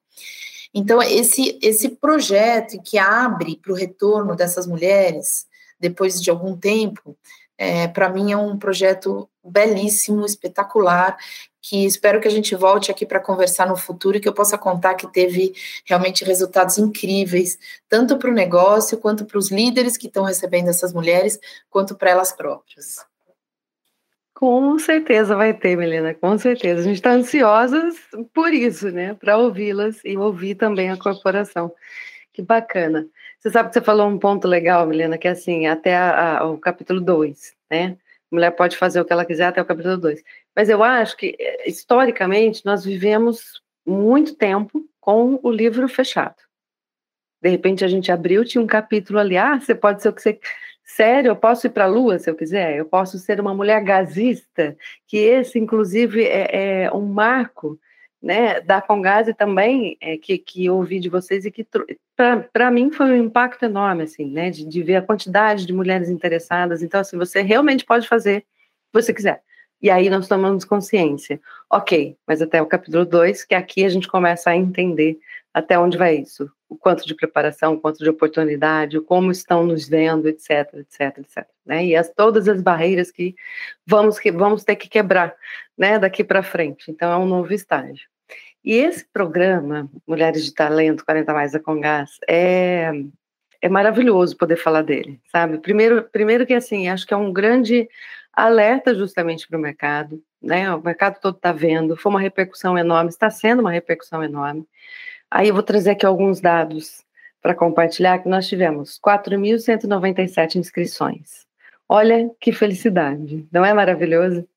Então, 0.74 1.02
esse, 1.02 1.58
esse 1.62 1.88
projeto 1.90 2.80
que 2.82 2.98
abre 2.98 3.56
para 3.56 3.72
o 3.72 3.76
retorno 3.76 4.36
dessas 4.36 4.66
mulheres, 4.66 5.46
depois 5.78 6.20
de 6.20 6.30
algum 6.30 6.56
tempo, 6.56 7.16
é, 7.58 7.88
para 7.88 8.08
mim 8.08 8.32
é 8.32 8.36
um 8.36 8.58
projeto 8.58 9.28
belíssimo, 9.42 10.26
espetacular, 10.26 11.16
que 11.62 11.84
espero 11.84 12.20
que 12.20 12.28
a 12.28 12.30
gente 12.30 12.54
volte 12.54 12.90
aqui 12.90 13.04
para 13.04 13.18
conversar 13.18 13.66
no 13.66 13.76
futuro 13.76 14.16
e 14.16 14.20
que 14.20 14.28
eu 14.28 14.32
possa 14.32 14.56
contar 14.56 14.94
que 14.94 15.10
teve 15.12 15.52
realmente 15.84 16.24
resultados 16.24 16.78
incríveis, 16.78 17.58
tanto 17.88 18.18
para 18.18 18.30
o 18.30 18.34
negócio, 18.34 18.98
quanto 18.98 19.24
para 19.24 19.38
os 19.38 19.50
líderes 19.50 19.96
que 19.96 20.06
estão 20.06 20.24
recebendo 20.24 20.68
essas 20.68 20.92
mulheres, 20.92 21.40
quanto 21.68 21.96
para 21.96 22.10
elas 22.10 22.32
próprias. 22.32 23.04
Com 24.36 24.78
certeza 24.78 25.34
vai 25.34 25.54
ter, 25.54 25.78
Melina, 25.78 26.12
com 26.12 26.36
certeza. 26.36 26.80
A 26.80 26.84
gente 26.84 26.96
está 26.96 27.12
ansiosas 27.12 27.96
por 28.34 28.52
isso, 28.52 28.90
né? 28.90 29.14
Para 29.14 29.38
ouvi-las 29.38 30.04
e 30.04 30.14
ouvir 30.14 30.56
também 30.56 30.90
a 30.90 30.96
corporação. 30.98 31.72
Que 32.34 32.42
bacana. 32.42 33.08
Você 33.38 33.50
sabe 33.50 33.70
que 33.70 33.74
você 33.74 33.80
falou 33.80 34.06
um 34.06 34.18
ponto 34.18 34.46
legal, 34.46 34.86
Milena, 34.86 35.16
que 35.16 35.26
é 35.26 35.30
assim, 35.30 35.66
até 35.66 35.96
a, 35.96 36.40
a, 36.40 36.44
o 36.50 36.58
capítulo 36.58 37.00
2, 37.00 37.56
né? 37.70 37.96
A 38.30 38.34
mulher 38.34 38.50
pode 38.50 38.76
fazer 38.76 39.00
o 39.00 39.06
que 39.06 39.12
ela 39.14 39.24
quiser 39.24 39.46
até 39.46 39.62
o 39.62 39.64
capítulo 39.64 39.96
2. 39.96 40.22
Mas 40.54 40.68
eu 40.68 40.84
acho 40.84 41.16
que, 41.16 41.34
eh, 41.38 41.66
historicamente, 41.66 42.62
nós 42.66 42.84
vivemos 42.84 43.62
muito 43.86 44.34
tempo 44.34 44.86
com 45.00 45.40
o 45.42 45.50
livro 45.50 45.88
fechado. 45.88 46.36
De 47.42 47.48
repente 47.48 47.86
a 47.86 47.88
gente 47.88 48.12
abriu, 48.12 48.44
tinha 48.44 48.60
um 48.62 48.66
capítulo 48.66 49.18
ali, 49.18 49.38
ah, 49.38 49.58
você 49.58 49.74
pode 49.74 50.02
ser 50.02 50.10
o 50.10 50.12
que 50.12 50.20
você. 50.20 50.38
Sério, 50.88 51.30
eu 51.30 51.36
posso 51.36 51.66
ir 51.66 51.70
para 51.70 51.84
a 51.84 51.88
Lua 51.88 52.16
se 52.16 52.30
eu 52.30 52.34
quiser, 52.36 52.76
eu 52.76 52.84
posso 52.84 53.18
ser 53.18 53.40
uma 53.40 53.52
mulher 53.52 53.82
gazista, 53.82 54.76
que 55.04 55.16
esse, 55.16 55.58
inclusive, 55.58 56.24
é, 56.24 56.84
é 56.84 56.92
um 56.92 57.04
marco 57.06 57.76
né, 58.22 58.60
da 58.60 58.80
Congase 58.80 59.34
também, 59.34 59.96
é, 60.00 60.16
que, 60.16 60.38
que 60.38 60.70
ouvi 60.70 61.00
de 61.00 61.08
vocês 61.08 61.44
e 61.44 61.50
que 61.50 61.66
para 62.52 62.70
mim 62.70 62.92
foi 62.92 63.06
um 63.06 63.24
impacto 63.24 63.64
enorme, 63.64 64.04
assim, 64.04 64.26
né, 64.26 64.48
de, 64.48 64.64
de, 64.64 64.82
ver 64.82 64.96
a 64.96 65.02
quantidade 65.02 65.66
de 65.66 65.72
mulheres 65.72 66.08
interessadas. 66.08 66.82
Então, 66.84 67.00
assim, 67.00 67.18
você 67.18 67.42
realmente 67.42 67.84
pode 67.84 68.06
fazer 68.06 68.42
que 68.42 68.46
você 68.92 69.12
quiser. 69.12 69.42
E 69.82 69.90
aí 69.90 70.08
nós 70.08 70.28
tomamos 70.28 70.64
consciência. 70.64 71.40
Ok, 71.68 72.16
mas 72.26 72.40
até 72.40 72.62
o 72.62 72.66
capítulo 72.66 73.04
2, 73.04 73.44
que 73.44 73.56
aqui 73.56 73.84
a 73.84 73.88
gente 73.88 74.08
começa 74.08 74.50
a 74.50 74.56
entender 74.56 75.18
até 75.52 75.76
onde 75.78 75.98
vai 75.98 76.16
isso, 76.16 76.50
o 76.68 76.76
quanto 76.76 77.06
de 77.06 77.14
preparação, 77.14 77.74
o 77.74 77.80
quanto 77.80 77.98
de 77.98 78.10
oportunidade, 78.10 79.00
como 79.00 79.30
estão 79.30 79.64
nos 79.64 79.88
vendo, 79.88 80.28
etc, 80.28 80.74
etc, 80.74 81.18
etc. 81.18 81.46
Né? 81.64 81.86
E 81.86 81.96
as, 81.96 82.10
todas 82.10 82.48
as 82.48 82.60
barreiras 82.60 83.10
que 83.10 83.34
vamos, 83.86 84.18
que 84.18 84.32
vamos 84.32 84.64
ter 84.64 84.76
que 84.76 84.88
quebrar 84.88 85.34
né, 85.78 85.98
daqui 85.98 86.24
para 86.24 86.42
frente. 86.42 86.90
Então, 86.90 87.12
é 87.12 87.16
um 87.16 87.26
novo 87.26 87.52
estágio. 87.52 88.08
E 88.64 88.74
esse 88.74 89.04
programa, 89.12 89.88
Mulheres 90.06 90.44
de 90.44 90.52
Talento 90.52 91.04
40 91.04 91.32
Mais 91.32 91.52
da 91.52 91.60
Congás, 91.60 92.18
é, 92.28 92.90
é 93.62 93.68
maravilhoso 93.68 94.36
poder 94.36 94.56
falar 94.56 94.82
dele, 94.82 95.20
sabe? 95.30 95.58
Primeiro, 95.58 96.02
primeiro 96.02 96.44
que, 96.44 96.54
assim, 96.54 96.88
acho 96.88 97.06
que 97.06 97.14
é 97.14 97.16
um 97.16 97.32
grande 97.32 97.88
alerta 98.32 98.92
justamente 98.92 99.46
para 99.46 99.56
o 99.56 99.60
mercado, 99.60 100.20
né? 100.42 100.72
O 100.74 100.82
mercado 100.82 101.20
todo 101.20 101.36
está 101.36 101.52
vendo, 101.52 101.96
foi 101.96 102.10
uma 102.10 102.20
repercussão 102.20 102.76
enorme, 102.76 103.08
está 103.08 103.30
sendo 103.30 103.60
uma 103.60 103.70
repercussão 103.70 104.22
enorme. 104.22 104.66
Aí 105.36 105.48
eu 105.48 105.54
vou 105.54 105.62
trazer 105.62 105.90
aqui 105.90 106.06
alguns 106.06 106.40
dados 106.40 107.04
para 107.42 107.54
compartilhar, 107.54 108.20
que 108.20 108.26
nós 108.26 108.48
tivemos 108.48 108.98
4.197 108.98 110.54
inscrições. 110.54 111.44
Olha 111.86 112.30
que 112.40 112.52
felicidade, 112.52 113.46
não 113.52 113.62
é 113.62 113.74
maravilhoso? 113.74 114.48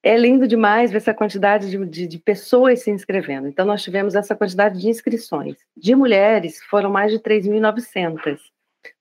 É 0.00 0.16
lindo 0.16 0.46
demais 0.46 0.92
ver 0.92 0.98
essa 0.98 1.12
quantidade 1.12 1.68
de, 1.68 1.84
de, 1.84 2.06
de, 2.06 2.18
pessoas 2.20 2.84
se 2.84 2.92
inscrevendo. 2.92 3.48
Então, 3.48 3.66
nós 3.66 3.82
tivemos 3.82 4.14
essa 4.14 4.36
quantidade 4.36 4.80
de 4.80 4.88
inscrições. 4.88 5.56
De 5.76 5.96
mulheres, 5.96 6.62
foram 6.70 6.90
mais 6.90 7.10
de 7.10 7.18
3.900, 7.18 8.38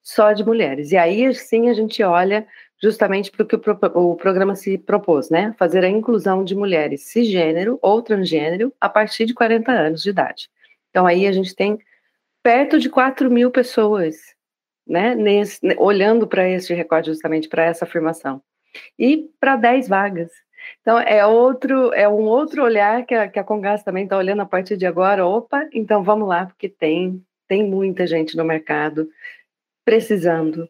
só 0.02 0.34
de 0.34 0.44
mulheres. 0.44 0.92
E 0.92 0.98
aí, 0.98 1.32
sim, 1.36 1.70
a 1.70 1.76
gente 1.76 2.02
olha 2.02 2.48
justamente 2.82 3.30
para 3.30 3.44
o 3.44 3.46
que 3.46 3.56
o, 3.56 4.16
programa 4.16 4.56
se 4.56 4.80
propôs, 4.80 5.30
né? 5.30 5.54
Fazer 5.60 5.86
a 5.86 5.90
inclusão 5.90 6.44
de 6.44 6.56
mulheres 6.56 7.04
cisgênero 7.04 7.78
ou 7.84 8.02
transgênero 8.02 8.74
a 8.82 8.90
partir 8.90 9.28
de 9.28 9.36
40 9.36 9.72
anos 9.72 10.02
de 10.02 10.10
idade. 10.10 10.50
Então, 10.98 11.06
aí 11.06 11.28
a 11.28 11.32
gente 11.32 11.56
tem 11.56 11.78
perto 12.42 12.80
de 12.80 12.90
4 12.90 13.30
mil 13.30 13.52
pessoas, 13.52 14.16
né? 14.88 15.14
Nesse, 15.14 15.60
olhando 15.78 16.26
para 16.26 16.50
esse 16.50 16.74
recorde, 16.74 17.12
justamente 17.12 17.48
para 17.48 17.66
essa 17.66 17.86
afirmação. 17.86 18.42
E 18.98 19.30
para 19.40 19.56
10 19.58 19.88
vagas. 19.88 20.32
Então, 20.82 20.98
é 20.98 21.24
outro, 21.24 21.94
é 21.94 22.10
um 22.10 22.24
outro 22.24 22.64
olhar 22.64 23.06
que 23.06 23.14
a, 23.14 23.28
que 23.28 23.38
a 23.38 23.44
Congas 23.44 23.84
também 23.84 24.06
está 24.06 24.18
olhando 24.18 24.42
a 24.42 24.46
partir 24.48 24.76
de 24.76 24.88
agora. 24.88 25.24
Opa, 25.24 25.70
então 25.72 26.04
vamos 26.04 26.28
lá, 26.28 26.48
porque 26.48 26.68
tem, 26.68 27.24
tem 27.48 27.64
muita 27.64 28.08
gente 28.08 28.36
no 28.36 28.44
mercado 28.44 29.08
precisando, 29.86 30.68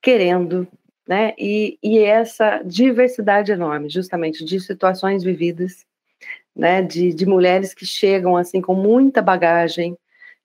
querendo, 0.00 0.66
né? 1.06 1.34
E, 1.36 1.78
e 1.82 1.98
essa 1.98 2.62
diversidade 2.62 3.52
enorme, 3.52 3.90
justamente, 3.90 4.42
de 4.42 4.58
situações 4.58 5.22
vividas, 5.22 5.84
né? 6.56 6.82
De, 6.82 7.12
de 7.12 7.26
mulheres 7.26 7.74
que 7.74 7.86
chegam, 7.86 8.36
assim, 8.36 8.60
com 8.60 8.74
muita 8.74 9.22
bagagem. 9.22 9.96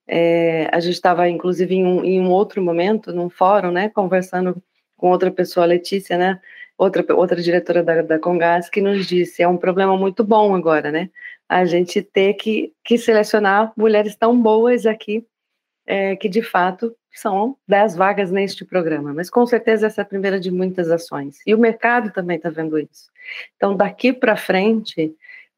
É, 0.08 0.70
a 0.72 0.80
gente 0.80 0.94
estava, 0.94 1.30
inclusive, 1.30 1.76
em 1.76 1.86
um, 1.86 2.04
em 2.04 2.20
um 2.20 2.30
outro 2.30 2.62
momento, 2.62 3.14
num 3.14 3.30
fórum, 3.30 3.72
né? 3.72 3.90
Conversando 3.90 4.62
com 4.98 5.10
outra 5.10 5.32
pessoa, 5.32 5.66
Letícia, 5.66 6.18
né? 6.18 6.40
outra, 6.84 7.06
outra 7.16 7.40
diretora 7.40 7.84
da, 7.84 8.02
da 8.02 8.20
Congás, 8.20 8.70
que 8.70 8.82
nos 8.82 9.06
disse, 9.06 9.44
é 9.44 9.48
um 9.48 9.58
problema 9.58 9.96
muito 9.96 10.24
bom 10.24 10.56
agora, 10.56 10.92
né? 10.92 11.10
A 11.48 11.64
gente 11.64 12.02
ter 12.02 12.34
que, 12.34 12.74
que 12.84 12.98
selecionar 12.98 13.72
mulheres 13.78 14.16
tão 14.16 14.40
boas 14.42 14.88
aqui, 14.88 15.26
é, 15.86 16.16
que 16.16 16.28
de 16.28 16.42
fato 16.42 16.96
são 17.14 17.56
10 17.68 17.96
vagas 17.96 18.32
neste 18.32 18.66
programa, 18.66 19.14
mas 19.14 19.30
com 19.30 19.46
certeza 19.46 19.88
essa 19.88 20.02
é 20.02 20.04
a 20.04 20.06
primeira 20.06 20.40
de 20.40 20.50
muitas 20.50 20.90
ações. 20.90 21.40
E 21.46 21.54
o 21.54 21.60
mercado 21.60 22.12
também 22.12 22.38
está 22.38 22.50
vendo 22.50 22.80
isso. 22.80 23.12
Então, 23.56 23.76
daqui 23.76 24.12
para 24.12 24.36
frente, 24.36 25.14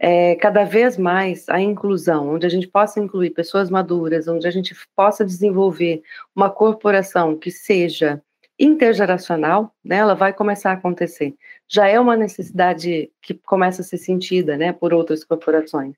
é, 0.06 0.36
cada 0.36 0.66
vez 0.66 0.98
mais 0.98 1.48
a 1.48 1.62
inclusão, 1.62 2.36
onde 2.36 2.46
a 2.46 2.50
gente 2.50 2.68
possa 2.68 3.00
incluir 3.00 3.30
pessoas 3.30 3.70
maduras, 3.70 4.28
onde 4.28 4.46
a 4.46 4.52
gente 4.52 4.76
possa 4.94 5.24
desenvolver 5.24 6.04
uma 6.36 6.50
corporação 6.50 7.38
que 7.38 7.50
seja 7.50 8.22
intergeracional, 8.60 9.74
né, 9.82 9.96
ela 9.96 10.14
vai 10.14 10.34
começar 10.34 10.72
a 10.72 10.74
acontecer. 10.74 11.34
Já 11.70 11.88
é 11.88 11.98
uma 11.98 12.18
necessidade 12.18 13.10
que 13.22 13.34
começa 13.34 13.82
a 13.82 13.86
ser 13.86 13.98
sentida, 13.98 14.58
né, 14.58 14.74
por 14.74 14.94
outras 14.94 15.24
corporações. 15.24 15.96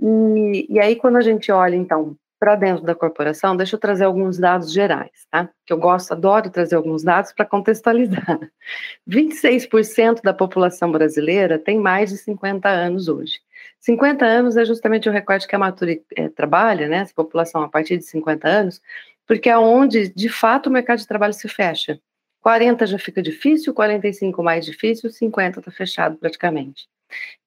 E, 0.00 0.68
e 0.70 0.78
aí, 0.78 0.94
quando 0.94 1.16
a 1.16 1.20
gente 1.20 1.50
olha, 1.50 1.74
então, 1.74 2.16
para 2.44 2.56
dentro 2.56 2.84
da 2.84 2.94
corporação, 2.94 3.56
deixa 3.56 3.74
eu 3.74 3.80
trazer 3.80 4.04
alguns 4.04 4.36
dados 4.36 4.70
gerais, 4.70 5.26
tá? 5.30 5.48
Que 5.64 5.72
eu 5.72 5.78
gosto, 5.78 6.12
adoro 6.12 6.50
trazer 6.50 6.76
alguns 6.76 7.02
dados 7.02 7.32
para 7.32 7.46
contextualizar. 7.46 8.38
26% 9.08 10.20
da 10.22 10.34
população 10.34 10.92
brasileira 10.92 11.58
tem 11.58 11.78
mais 11.78 12.10
de 12.10 12.18
50 12.18 12.68
anos 12.68 13.08
hoje. 13.08 13.40
50 13.80 14.26
anos 14.26 14.58
é 14.58 14.64
justamente 14.66 15.08
o 15.08 15.12
recorte 15.12 15.48
que 15.48 15.56
a 15.56 15.58
Maturi 15.58 16.04
é, 16.14 16.28
trabalha, 16.28 16.86
né? 16.86 16.98
Essa 16.98 17.14
população 17.14 17.62
a 17.62 17.68
partir 17.70 17.96
de 17.96 18.04
50 18.04 18.46
anos, 18.46 18.82
porque 19.26 19.48
é 19.48 19.56
onde, 19.56 20.10
de 20.10 20.28
fato, 20.28 20.66
o 20.66 20.70
mercado 20.70 20.98
de 20.98 21.08
trabalho 21.08 21.32
se 21.32 21.48
fecha. 21.48 21.98
40 22.42 22.86
já 22.86 22.98
fica 22.98 23.22
difícil, 23.22 23.72
45 23.72 24.42
mais 24.42 24.66
difícil, 24.66 25.08
50 25.08 25.60
está 25.60 25.70
fechado 25.70 26.18
praticamente. 26.18 26.86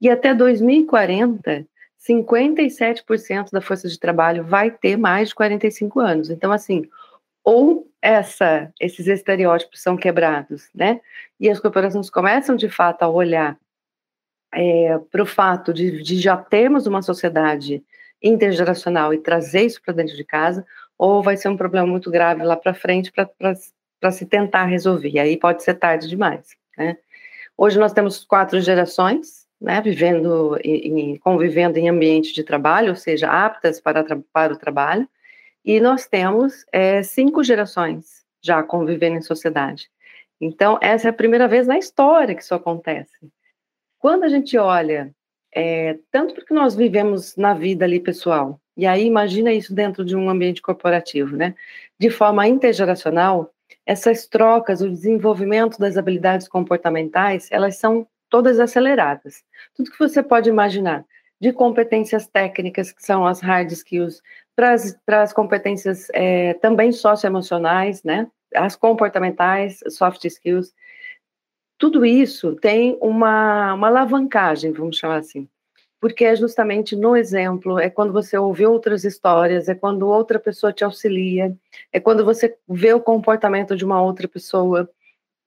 E 0.01 0.09
até 0.09 0.33
2040, 0.33 1.67
57% 2.07 3.51
da 3.51 3.61
força 3.61 3.87
de 3.87 3.99
trabalho 3.99 4.43
vai 4.43 4.71
ter 4.71 4.97
mais 4.97 5.29
de 5.29 5.35
45 5.35 5.99
anos. 5.99 6.29
Então, 6.29 6.51
assim, 6.51 6.87
ou 7.43 7.87
essa, 8.01 8.71
esses 8.79 9.07
estereótipos 9.07 9.81
são 9.81 9.97
quebrados, 9.97 10.69
né? 10.73 11.01
E 11.39 11.49
as 11.49 11.59
corporações 11.59 12.09
começam, 12.09 12.55
de 12.55 12.69
fato, 12.69 13.03
a 13.03 13.09
olhar 13.09 13.57
é, 14.53 14.97
para 15.11 15.23
o 15.23 15.25
fato 15.25 15.73
de, 15.73 16.01
de 16.01 16.19
já 16.19 16.37
termos 16.37 16.87
uma 16.87 17.01
sociedade 17.01 17.83
intergeracional 18.21 19.13
e 19.13 19.19
trazer 19.19 19.61
isso 19.61 19.81
para 19.81 19.93
dentro 19.93 20.15
de 20.15 20.23
casa, 20.23 20.65
ou 20.97 21.21
vai 21.21 21.37
ser 21.37 21.49
um 21.49 21.57
problema 21.57 21.87
muito 21.87 22.09
grave 22.09 22.43
lá 22.43 22.57
para 22.57 22.73
frente 22.73 23.11
para 23.11 24.11
se 24.11 24.25
tentar 24.25 24.65
resolver. 24.65 25.09
E 25.09 25.19
aí 25.19 25.37
pode 25.37 25.63
ser 25.63 25.75
tarde 25.75 26.07
demais. 26.07 26.55
Né? 26.77 26.97
Hoje 27.55 27.79
nós 27.79 27.93
temos 27.93 28.25
quatro 28.25 28.59
gerações, 28.59 29.46
né, 29.59 29.81
vivendo 29.81 30.57
e, 30.63 31.17
convivendo 31.19 31.77
em 31.77 31.89
ambiente 31.89 32.33
de 32.33 32.43
trabalho, 32.43 32.89
ou 32.89 32.95
seja, 32.95 33.29
aptas 33.29 33.79
para, 33.79 34.03
para 34.31 34.53
o 34.53 34.57
trabalho, 34.57 35.07
e 35.65 35.79
nós 35.79 36.07
temos 36.07 36.65
é, 36.71 37.03
cinco 37.03 37.43
gerações 37.43 38.25
já 38.41 38.63
convivendo 38.63 39.17
em 39.17 39.21
sociedade. 39.21 39.89
Então, 40.39 40.77
essa 40.81 41.07
é 41.07 41.11
a 41.11 41.13
primeira 41.13 41.47
vez 41.47 41.67
na 41.67 41.77
história 41.77 42.35
que 42.35 42.41
isso 42.41 42.55
acontece. 42.55 43.29
quando 43.99 44.23
a 44.23 44.29
gente 44.29 44.57
olha, 44.57 45.13
é, 45.53 45.97
tanto 46.11 46.35
porque 46.35 46.53
nós 46.53 46.75
vivemos 46.75 47.35
na 47.35 47.53
vida 47.53 47.83
ali 47.83 47.99
pessoal, 47.99 48.61
e 48.77 48.85
aí 48.85 49.05
imagina 49.05 49.51
isso 49.51 49.73
dentro 49.73 50.05
de 50.05 50.15
um 50.15 50.29
ambiente 50.29 50.61
corporativo, 50.61 51.35
né? 51.35 51.55
De 51.99 52.11
forma 52.11 52.47
intergeracional, 52.47 53.51
essas 53.85 54.27
trocas, 54.27 54.81
o 54.81 54.89
desenvolvimento 54.89 55.79
das 55.79 55.97
habilidades 55.97 56.47
comportamentais, 56.47 57.49
elas 57.51 57.77
são 57.77 58.07
todas 58.29 58.59
aceleradas. 58.59 59.43
Tudo 59.75 59.91
que 59.91 59.99
você 59.99 60.21
pode 60.23 60.49
imaginar, 60.49 61.05
de 61.39 61.53
competências 61.53 62.27
técnicas, 62.27 62.91
que 62.91 63.03
são 63.03 63.25
as 63.25 63.41
hard 63.41 63.71
skills, 63.71 64.21
para 64.55 65.21
as 65.21 65.33
competências 65.33 66.07
é, 66.13 66.53
também 66.55 66.91
socioemocionais, 66.91 68.03
né? 68.03 68.27
As 68.55 68.75
comportamentais, 68.75 69.79
soft 69.89 70.23
skills. 70.25 70.73
Tudo 71.77 72.05
isso 72.05 72.55
tem 72.55 72.97
uma, 73.01 73.73
uma 73.73 73.87
alavancagem, 73.87 74.71
vamos 74.71 74.97
chamar 74.97 75.17
assim 75.17 75.47
porque 75.99 76.25
é 76.25 76.35
justamente 76.35 76.95
no 76.95 77.15
exemplo, 77.15 77.79
é 77.79 77.89
quando 77.89 78.13
você 78.13 78.37
ouve 78.37 78.65
outras 78.65 79.03
histórias, 79.03 79.67
é 79.67 79.75
quando 79.75 80.07
outra 80.07 80.39
pessoa 80.39 80.71
te 80.71 80.83
auxilia, 80.83 81.55
é 81.91 81.99
quando 81.99 82.23
você 82.23 82.55
vê 82.67 82.93
o 82.93 83.01
comportamento 83.01 83.75
de 83.75 83.83
uma 83.83 84.01
outra 84.01 84.27
pessoa. 84.27 84.89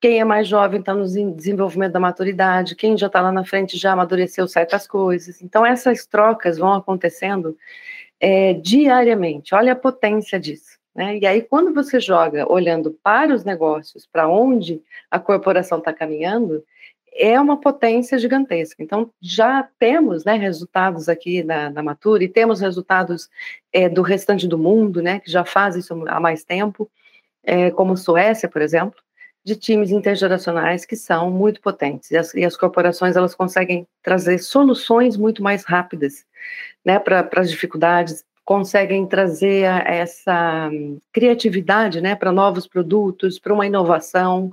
Quem 0.01 0.19
é 0.19 0.25
mais 0.25 0.49
jovem 0.49 0.81
está 0.81 0.95
no 0.95 1.05
desenvolvimento 1.05 1.93
da 1.93 2.01
maturidade, 2.01 2.75
quem 2.75 2.97
já 2.97 3.07
está 3.07 3.21
lá 3.21 3.31
na 3.31 3.45
frente 3.45 3.77
já 3.77 3.93
amadureceu 3.93 4.49
certas 4.49 4.87
coisas. 4.87 5.43
Então, 5.43 5.65
essas 5.65 6.07
trocas 6.07 6.57
vão 6.57 6.73
acontecendo 6.73 7.57
é, 8.19 8.55
diariamente. 8.55 9.55
Olha 9.55 9.73
a 9.73 9.77
potência 9.77 10.41
disso. 10.41 10.79
Né? 10.95 11.19
E 11.19 11.27
aí, 11.27 11.43
quando 11.43 11.75
você 11.75 12.01
joga 12.01 12.51
olhando 12.51 12.99
para 13.03 13.35
os 13.35 13.45
negócios, 13.45 14.07
para 14.07 14.27
onde 14.27 14.83
a 15.11 15.19
corporação 15.19 15.79
está 15.79 15.93
caminhando, 15.93 16.65
é 17.13 17.39
uma 17.39 17.61
potência 17.61 18.19
gigantesca. 18.19 18.83
Então, 18.83 19.13
já 19.21 19.69
temos 19.79 20.25
né, 20.25 20.35
resultados 20.35 21.09
aqui 21.09 21.43
na, 21.43 21.69
na 21.69 21.83
Matura 21.83 22.25
e 22.25 22.29
temos 22.29 22.61
resultados 22.61 23.29
é, 23.73 23.89
do 23.89 24.03
restante 24.03 24.47
do 24.47 24.57
mundo, 24.57 25.03
né, 25.03 25.21
que 25.21 25.31
já 25.31 25.45
faz 25.45 25.77
isso 25.77 25.93
há 26.09 26.21
mais 26.21 26.45
tempo, 26.45 26.91
é, 27.43 27.71
como 27.71 27.97
Suécia, 27.97 28.49
por 28.49 28.63
exemplo, 28.63 29.01
de 29.45 29.57
times 29.57 29.91
intergeracionais 29.91 30.85
que 30.85 30.97
são 30.97 31.31
muito 31.31 31.61
potentes. 31.61 32.11
E 32.11 32.17
as, 32.17 32.35
e 32.35 32.45
as 32.45 32.57
corporações 32.57 33.17
elas 33.17 33.35
conseguem 33.35 33.87
trazer 34.03 34.39
soluções 34.39 35.17
muito 35.17 35.43
mais 35.43 35.65
rápidas 35.65 36.25
né, 36.85 36.99
para 36.99 37.29
as 37.37 37.51
dificuldades, 37.51 38.25
conseguem 38.45 39.07
trazer 39.07 39.65
essa 39.87 40.71
criatividade 41.13 42.01
né, 42.01 42.15
para 42.15 42.33
novos 42.33 42.67
produtos, 42.67 43.39
para 43.39 43.55
uma 43.55 43.67
inovação 43.67 44.53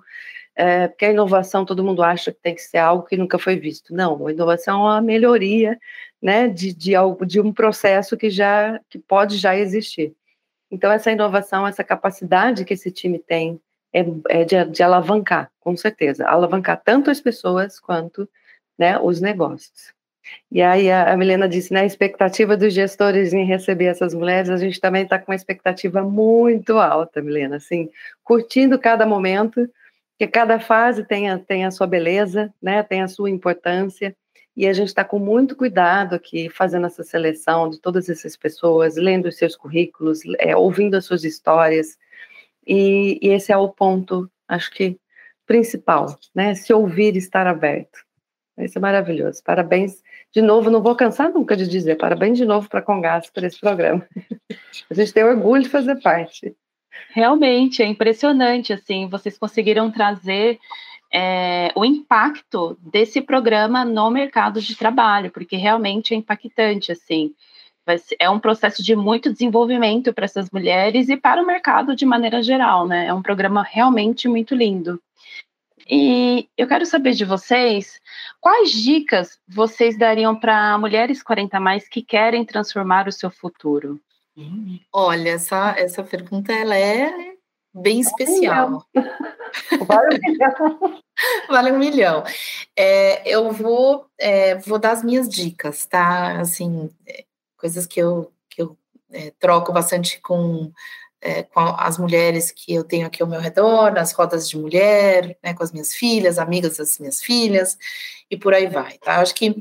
é, 0.57 0.87
porque 0.87 1.05
a 1.05 1.11
inovação 1.11 1.63
todo 1.63 1.83
mundo 1.83 2.01
acha 2.01 2.31
que 2.31 2.39
tem 2.41 2.55
que 2.55 2.61
ser 2.63 2.79
algo 2.79 3.05
que 3.05 3.15
nunca 3.15 3.37
foi 3.37 3.55
visto. 3.55 3.93
Não, 3.93 4.25
a 4.25 4.31
inovação 4.31 4.79
é 4.79 4.91
uma 4.93 5.01
melhoria 5.01 5.79
né, 6.19 6.47
de, 6.47 6.73
de, 6.73 6.95
algo, 6.95 7.23
de 7.27 7.39
um 7.39 7.53
processo 7.53 8.17
que 8.17 8.27
já 8.31 8.79
que 8.89 8.97
pode 8.97 9.37
já 9.37 9.55
existir. 9.55 10.15
Então, 10.71 10.91
essa 10.91 11.11
inovação, 11.11 11.67
essa 11.67 11.83
capacidade 11.83 12.65
que 12.65 12.73
esse 12.73 12.91
time 12.91 13.19
tem 13.19 13.61
é, 13.99 14.41
é 14.41 14.45
de, 14.45 14.65
de, 14.65 14.83
alavancar, 14.83 15.51
com 15.59 15.75
certeza, 15.75 16.27
alavancar 16.27 16.81
tanto 16.83 17.09
as 17.09 17.19
pessoas 17.19 17.79
quanto 17.79 18.29
né, 18.77 18.99
os 18.99 19.19
negócios. 19.19 19.93
E 20.51 20.61
aí 20.61 20.91
a, 20.91 21.13
a 21.13 21.17
Milena 21.17 21.47
disse, 21.47 21.73
né, 21.73 21.81
a 21.81 21.85
expectativa 21.85 22.57
dos 22.57 22.73
gestores 22.73 23.33
em 23.33 23.45
receber 23.45 23.85
essas 23.85 24.13
mulheres, 24.13 24.49
a 24.49 24.57
gente 24.57 24.79
também 24.79 25.03
está 25.03 25.17
com 25.17 25.31
uma 25.31 25.35
expectativa 25.35 26.01
muito 26.03 26.77
alta, 26.77 27.21
Milena, 27.21 27.57
assim, 27.57 27.89
curtindo 28.23 28.77
cada 28.77 29.05
momento, 29.05 29.69
que 30.17 30.27
cada 30.27 30.59
fase 30.59 31.03
tem 31.03 31.29
a, 31.29 31.37
tem 31.37 31.65
a 31.65 31.71
sua 31.71 31.87
beleza, 31.87 32.53
né, 32.61 32.83
tem 32.83 33.01
a 33.01 33.07
sua 33.07 33.29
importância, 33.29 34.15
e 34.55 34.67
a 34.67 34.73
gente 34.73 34.87
está 34.87 35.03
com 35.03 35.19
muito 35.19 35.55
cuidado 35.55 36.15
aqui, 36.15 36.49
fazendo 36.49 36.87
essa 36.87 37.03
seleção 37.03 37.69
de 37.69 37.79
todas 37.79 38.09
essas 38.09 38.35
pessoas, 38.35 38.95
lendo 38.95 39.27
os 39.27 39.37
seus 39.37 39.55
currículos, 39.55 40.21
é, 40.39 40.55
ouvindo 40.55 40.95
as 40.95 41.05
suas 41.05 41.23
histórias, 41.23 41.97
e, 42.67 43.19
e, 43.21 43.29
esse 43.29 43.51
é 43.51 43.57
o 43.57 43.69
ponto, 43.69 44.29
acho 44.47 44.71
que, 44.71 44.99
principal, 45.45 46.17
né, 46.35 46.53
se 46.55 46.73
ouvir 46.73 47.15
e 47.15 47.19
estar 47.19 47.47
aberto. 47.47 47.99
Isso 48.57 48.77
é 48.77 48.81
maravilhoso. 48.81 49.41
Parabéns. 49.43 50.01
De 50.33 50.41
novo, 50.41 50.69
não 50.69 50.81
vou 50.81 50.95
cansar 50.95 51.31
nunca 51.31 51.55
de 51.55 51.67
dizer, 51.67 51.95
parabéns 51.95 52.37
de 52.37 52.45
novo 52.45 52.67
para 52.67 52.79
a 52.79 52.83
Congas 52.83 53.29
por 53.29 53.43
esse 53.43 53.59
programa. 53.59 54.05
A 54.89 54.93
gente 54.93 55.13
tem 55.13 55.23
orgulho 55.23 55.63
de 55.63 55.69
fazer 55.69 56.01
parte. 56.01 56.55
Realmente, 57.11 57.83
é 57.83 57.85
impressionante, 57.85 58.73
assim, 58.73 59.07
vocês 59.07 59.37
conseguiram 59.37 59.91
trazer 59.91 60.59
é, 61.13 61.71
o 61.75 61.85
impacto 61.85 62.77
desse 62.81 63.21
programa 63.21 63.85
no 63.85 64.09
mercado 64.09 64.59
de 64.59 64.75
trabalho, 64.75 65.31
porque 65.31 65.55
realmente 65.55 66.13
é 66.13 66.17
impactante, 66.17 66.91
assim, 66.91 67.33
é 68.19 68.29
um 68.29 68.39
processo 68.39 68.83
de 68.83 68.95
muito 68.95 69.31
desenvolvimento 69.31 70.13
para 70.13 70.25
essas 70.25 70.49
mulheres 70.51 71.09
e 71.09 71.17
para 71.17 71.41
o 71.41 71.45
mercado 71.45 71.95
de 71.95 72.05
maneira 72.05 72.41
geral, 72.41 72.87
né? 72.87 73.07
É 73.07 73.13
um 73.13 73.21
programa 73.21 73.63
realmente 73.63 74.27
muito 74.27 74.55
lindo. 74.55 75.01
E 75.89 76.49
eu 76.57 76.67
quero 76.67 76.85
saber 76.85 77.13
de 77.13 77.23
vocês 77.23 77.99
quais 78.41 78.71
dicas 78.71 79.39
vocês 79.47 79.97
dariam 79.97 80.35
para 80.35 80.77
mulheres 80.77 81.23
40 81.23 81.59
mais 81.59 81.87
que 81.87 82.01
querem 82.01 82.43
transformar 82.43 83.07
o 83.07 83.11
seu 83.11 83.31
futuro. 83.31 83.99
Olha, 84.93 85.31
essa, 85.31 85.73
essa 85.77 86.03
pergunta 86.03 86.51
ela 86.51 86.77
é 86.77 87.11
bem 87.73 87.99
especial. 87.99 88.85
Vale 89.85 90.15
um 90.15 90.19
milhão. 90.19 91.01
vale 91.49 91.71
um 91.71 91.79
milhão. 91.79 92.23
É, 92.75 93.27
eu 93.27 93.51
vou, 93.51 94.05
é, 94.19 94.55
vou 94.55 94.77
dar 94.77 94.91
as 94.91 95.03
minhas 95.03 95.27
dicas, 95.27 95.85
tá? 95.85 96.39
Assim, 96.39 96.89
é, 97.07 97.23
coisas 97.57 97.85
que 97.85 97.99
eu, 97.99 98.31
que 98.49 98.61
eu 98.61 98.77
é, 99.11 99.31
troco 99.39 99.73
bastante 99.73 100.21
com 100.21 100.71
é, 101.21 101.43
com 101.43 101.59
as 101.59 101.97
mulheres 101.97 102.51
que 102.51 102.73
eu 102.73 102.83
tenho 102.83 103.07
aqui 103.07 103.21
ao 103.21 103.27
meu 103.27 103.39
redor, 103.39 103.91
nas 103.91 104.11
rodas 104.13 104.47
de 104.47 104.57
mulher, 104.57 105.37
né, 105.43 105.53
com 105.53 105.63
as 105.63 105.71
minhas 105.71 105.93
filhas, 105.93 106.37
amigas 106.37 106.77
das 106.77 106.99
minhas 106.99 107.21
filhas, 107.21 107.77
e 108.29 108.37
por 108.37 108.53
aí 108.53 108.67
vai, 108.67 108.97
tá? 108.99 109.19
Acho 109.19 109.33
que 109.33 109.55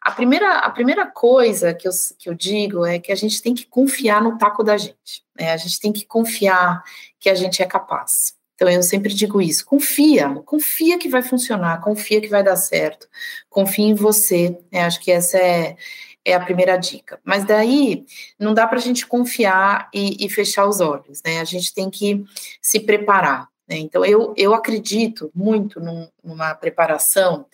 a 0.00 0.10
primeira, 0.12 0.58
a 0.58 0.70
primeira 0.70 1.06
coisa 1.06 1.74
que 1.74 1.88
eu, 1.88 1.92
que 2.18 2.28
eu 2.28 2.34
digo 2.34 2.84
é 2.84 2.98
que 2.98 3.10
a 3.10 3.16
gente 3.16 3.42
tem 3.42 3.54
que 3.54 3.66
confiar 3.66 4.22
no 4.22 4.38
taco 4.38 4.62
da 4.62 4.76
gente, 4.76 5.24
né? 5.38 5.52
A 5.52 5.56
gente 5.56 5.80
tem 5.80 5.92
que 5.92 6.06
confiar 6.06 6.82
que 7.18 7.28
a 7.28 7.34
gente 7.34 7.62
é 7.62 7.66
capaz. 7.66 8.34
Então 8.54 8.68
eu 8.68 8.82
sempre 8.82 9.12
digo 9.14 9.40
isso: 9.40 9.64
confia, 9.64 10.28
confia 10.44 10.98
que 10.98 11.08
vai 11.08 11.22
funcionar, 11.22 11.80
confia 11.80 12.20
que 12.20 12.28
vai 12.28 12.42
dar 12.42 12.56
certo, 12.56 13.08
confia 13.48 13.86
em 13.86 13.94
você. 13.94 14.58
Né? 14.70 14.82
Acho 14.84 15.00
que 15.00 15.10
essa 15.10 15.38
é, 15.38 15.76
é 16.24 16.34
a 16.34 16.40
primeira 16.40 16.76
dica. 16.76 17.18
Mas 17.24 17.44
daí 17.44 18.04
não 18.38 18.54
dá 18.54 18.66
para 18.66 18.78
a 18.78 18.82
gente 18.82 19.06
confiar 19.06 19.88
e, 19.92 20.24
e, 20.24 20.28
fechar 20.28 20.66
os 20.66 20.80
olhos, 20.80 21.22
né? 21.24 21.40
A 21.40 21.44
gente 21.44 21.72
tem 21.72 21.88
que 21.90 22.24
se 22.60 22.80
preparar. 22.80 23.48
Né? 23.68 23.78
Então 23.78 24.04
eu, 24.04 24.34
eu 24.36 24.54
acredito 24.54 25.30
muito 25.34 25.80
num, 25.80 26.08
numa 26.22 26.54
preparação 26.54 27.46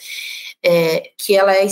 é, 0.62 1.10
que 1.16 1.36
ela 1.36 1.54
é 1.54 1.66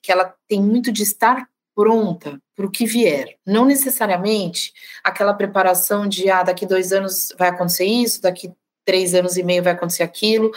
que 0.00 0.10
ela 0.10 0.34
tem 0.48 0.60
muito 0.60 0.90
de 0.90 1.02
estar 1.02 1.48
pronta 1.74 2.40
para 2.54 2.66
o 2.66 2.70
que 2.70 2.86
vier. 2.86 3.36
Não 3.46 3.64
necessariamente 3.64 4.72
aquela 5.02 5.34
preparação 5.34 6.08
de 6.08 6.30
ah, 6.30 6.42
daqui 6.42 6.66
dois 6.66 6.92
anos 6.92 7.32
vai 7.38 7.48
acontecer 7.48 7.84
isso, 7.84 8.22
daqui 8.22 8.52
três 8.84 9.14
anos 9.14 9.36
e 9.36 9.42
meio 9.42 9.62
vai 9.62 9.72
acontecer 9.72 10.02
aquilo, 10.02 10.50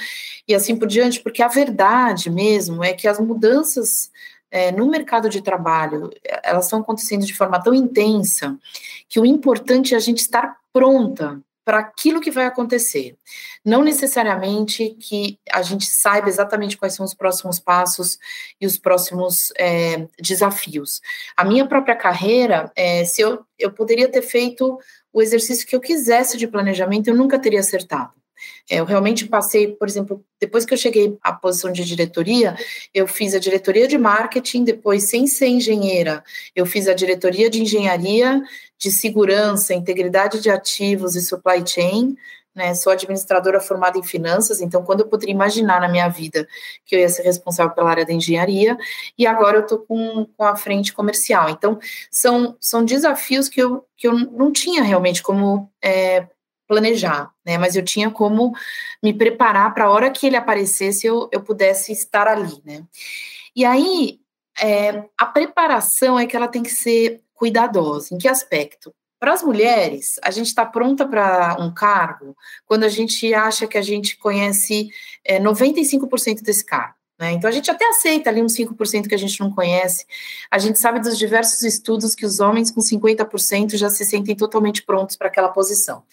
e 0.47 0.55
assim 0.55 0.75
por 0.75 0.87
diante, 0.87 1.21
porque 1.21 1.43
a 1.43 1.47
verdade 1.47 2.29
mesmo 2.29 2.83
é 2.83 2.93
que 2.93 3.07
as 3.07 3.19
mudanças 3.19 4.11
é, 4.51 4.71
no 4.71 4.87
mercado 4.87 5.29
de 5.29 5.41
trabalho, 5.41 6.11
elas 6.43 6.65
estão 6.65 6.79
acontecendo 6.79 7.25
de 7.25 7.33
forma 7.33 7.61
tão 7.61 7.73
intensa 7.73 8.57
que 9.09 9.19
o 9.19 9.25
importante 9.25 9.93
é 9.93 9.97
a 9.97 10.01
gente 10.01 10.19
estar 10.19 10.57
pronta 10.71 11.41
para 11.65 11.79
aquilo 11.79 12.21
que 12.21 12.29
vai 12.29 12.45
acontecer. 12.45 13.17
Não 13.65 13.83
necessariamente 13.83 14.91
que 14.99 15.39
a 15.51 15.63
gente 15.63 15.87
saiba 15.87 16.29
exatamente 16.29 16.77
quais 16.77 16.93
são 16.93 17.03
os 17.03 17.15
próximos 17.15 17.59
passos 17.59 18.19
e 18.61 18.67
os 18.67 18.77
próximos 18.77 19.51
é, 19.57 20.07
desafios. 20.21 21.01
A 21.35 21.43
minha 21.43 21.67
própria 21.67 21.95
carreira, 21.95 22.71
é, 22.75 23.03
se 23.03 23.21
eu, 23.21 23.43
eu 23.57 23.71
poderia 23.71 24.07
ter 24.07 24.21
feito 24.21 24.77
o 25.11 25.21
exercício 25.21 25.65
que 25.65 25.75
eu 25.75 25.81
quisesse 25.81 26.37
de 26.37 26.47
planejamento, 26.47 27.07
eu 27.07 27.15
nunca 27.15 27.39
teria 27.39 27.61
acertado. 27.61 28.13
É, 28.69 28.79
eu 28.79 28.85
realmente 28.85 29.27
passei, 29.27 29.67
por 29.67 29.87
exemplo, 29.87 30.23
depois 30.39 30.65
que 30.65 30.73
eu 30.73 30.77
cheguei 30.77 31.17
à 31.21 31.31
posição 31.31 31.71
de 31.71 31.85
diretoria, 31.85 32.55
eu 32.93 33.07
fiz 33.07 33.33
a 33.33 33.39
diretoria 33.39 33.87
de 33.87 33.97
marketing, 33.97 34.63
depois, 34.63 35.09
sem 35.09 35.27
ser 35.27 35.47
engenheira, 35.47 36.23
eu 36.55 36.65
fiz 36.65 36.87
a 36.87 36.93
diretoria 36.93 37.49
de 37.49 37.61
engenharia, 37.61 38.41
de 38.77 38.91
segurança, 38.91 39.73
integridade 39.73 40.41
de 40.41 40.49
ativos 40.49 41.15
e 41.15 41.21
supply 41.21 41.65
chain. 41.65 42.15
Né, 42.53 42.73
sou 42.73 42.93
administradora 42.93 43.59
formada 43.59 43.97
em 43.97 44.03
finanças, 44.03 44.61
então 44.61 44.81
quando 44.81 45.01
eu 45.01 45.09
poderia 45.09 45.33
imaginar 45.33 45.81
na 45.81 45.89
minha 45.89 46.07
vida 46.07 46.47
que 46.85 46.95
eu 46.95 46.99
ia 47.01 47.09
ser 47.09 47.23
responsável 47.23 47.75
pela 47.75 47.89
área 47.89 48.05
da 48.05 48.13
engenharia, 48.13 48.77
e 49.17 49.27
agora 49.27 49.57
eu 49.57 49.63
estou 49.63 49.79
com, 49.79 50.25
com 50.37 50.43
a 50.45 50.55
frente 50.55 50.93
comercial. 50.93 51.49
Então, 51.49 51.77
são, 52.09 52.55
são 52.61 52.85
desafios 52.85 53.49
que 53.49 53.61
eu, 53.61 53.85
que 53.97 54.07
eu 54.07 54.13
não 54.13 54.53
tinha 54.53 54.81
realmente 54.83 55.21
como 55.21 55.69
é, 55.83 56.29
planejar, 56.67 57.31
né? 57.45 57.57
Mas 57.57 57.75
eu 57.75 57.83
tinha 57.83 58.09
como 58.09 58.53
me 59.01 59.13
preparar 59.13 59.73
para 59.73 59.85
a 59.85 59.89
hora 59.89 60.11
que 60.11 60.25
ele 60.27 60.35
aparecesse 60.35 61.07
eu, 61.07 61.29
eu 61.31 61.41
pudesse 61.41 61.91
estar 61.91 62.27
ali, 62.27 62.61
né? 62.65 62.83
E 63.55 63.63
aí, 63.63 64.19
é, 64.59 65.03
a 65.17 65.25
preparação 65.25 66.19
é 66.19 66.25
que 66.25 66.35
ela 66.35 66.47
tem 66.47 66.63
que 66.63 66.69
ser 66.69 67.21
cuidadosa. 67.33 68.13
Em 68.13 68.17
que 68.17 68.27
aspecto? 68.27 68.93
Para 69.19 69.33
as 69.33 69.43
mulheres, 69.43 70.19
a 70.23 70.29
gente 70.29 70.47
está 70.47 70.65
pronta 70.65 71.07
para 71.07 71.57
um 71.59 71.73
cargo 71.73 72.35
quando 72.65 72.83
a 72.83 72.89
gente 72.89 73.33
acha 73.33 73.65
que 73.65 73.77
a 73.77 73.81
gente 73.81 74.17
conhece 74.17 74.89
é, 75.23 75.39
95% 75.39 76.41
desse 76.41 76.65
cargo. 76.65 76.95
Né? 77.17 77.31
Então, 77.31 77.49
a 77.49 77.53
gente 77.53 77.71
até 77.71 77.87
aceita 77.87 78.29
ali 78.29 78.41
uns 78.41 78.55
5% 78.55 79.07
que 79.07 79.15
a 79.15 79.17
gente 79.17 79.39
não 79.39 79.49
conhece. 79.49 80.05
A 80.51 80.57
gente 80.57 80.77
sabe 80.77 80.99
dos 80.99 81.17
diversos 81.17 81.63
estudos 81.63 82.13
que 82.13 82.25
os 82.25 82.41
homens 82.41 82.69
com 82.69 82.81
50% 82.81 83.77
já 83.77 83.89
se 83.89 84.03
sentem 84.03 84.35
totalmente 84.35 84.83
prontos 84.83 85.15
para 85.15 85.27
aquela 85.27 85.49
posição. 85.49 86.03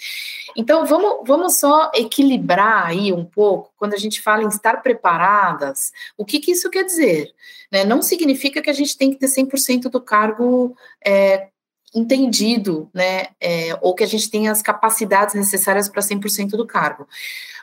Então, 0.56 0.86
vamos, 0.86 1.26
vamos 1.26 1.56
só 1.56 1.90
equilibrar 1.94 2.86
aí 2.86 3.12
um 3.12 3.24
pouco, 3.24 3.72
quando 3.76 3.94
a 3.94 3.98
gente 3.98 4.20
fala 4.20 4.44
em 4.44 4.48
estar 4.48 4.80
preparadas, 4.80 5.92
o 6.16 6.24
que, 6.24 6.38
que 6.38 6.52
isso 6.52 6.70
quer 6.70 6.84
dizer? 6.84 7.32
Né? 7.70 7.84
Não 7.84 8.00
significa 8.00 8.62
que 8.62 8.70
a 8.70 8.74
gente 8.74 8.96
tem 8.96 9.10
que 9.10 9.18
ter 9.18 9.26
100% 9.26 9.90
do 9.90 10.00
cargo 10.00 10.76
é, 11.04 11.48
entendido, 11.94 12.88
né, 12.94 13.26
é, 13.40 13.78
ou 13.80 13.94
que 13.94 14.02
a 14.02 14.06
gente 14.06 14.30
tenha 14.30 14.50
as 14.50 14.62
capacidades 14.62 15.34
necessárias 15.34 15.88
para 15.88 16.00
100% 16.00 16.50
do 16.50 16.66
cargo. 16.66 17.06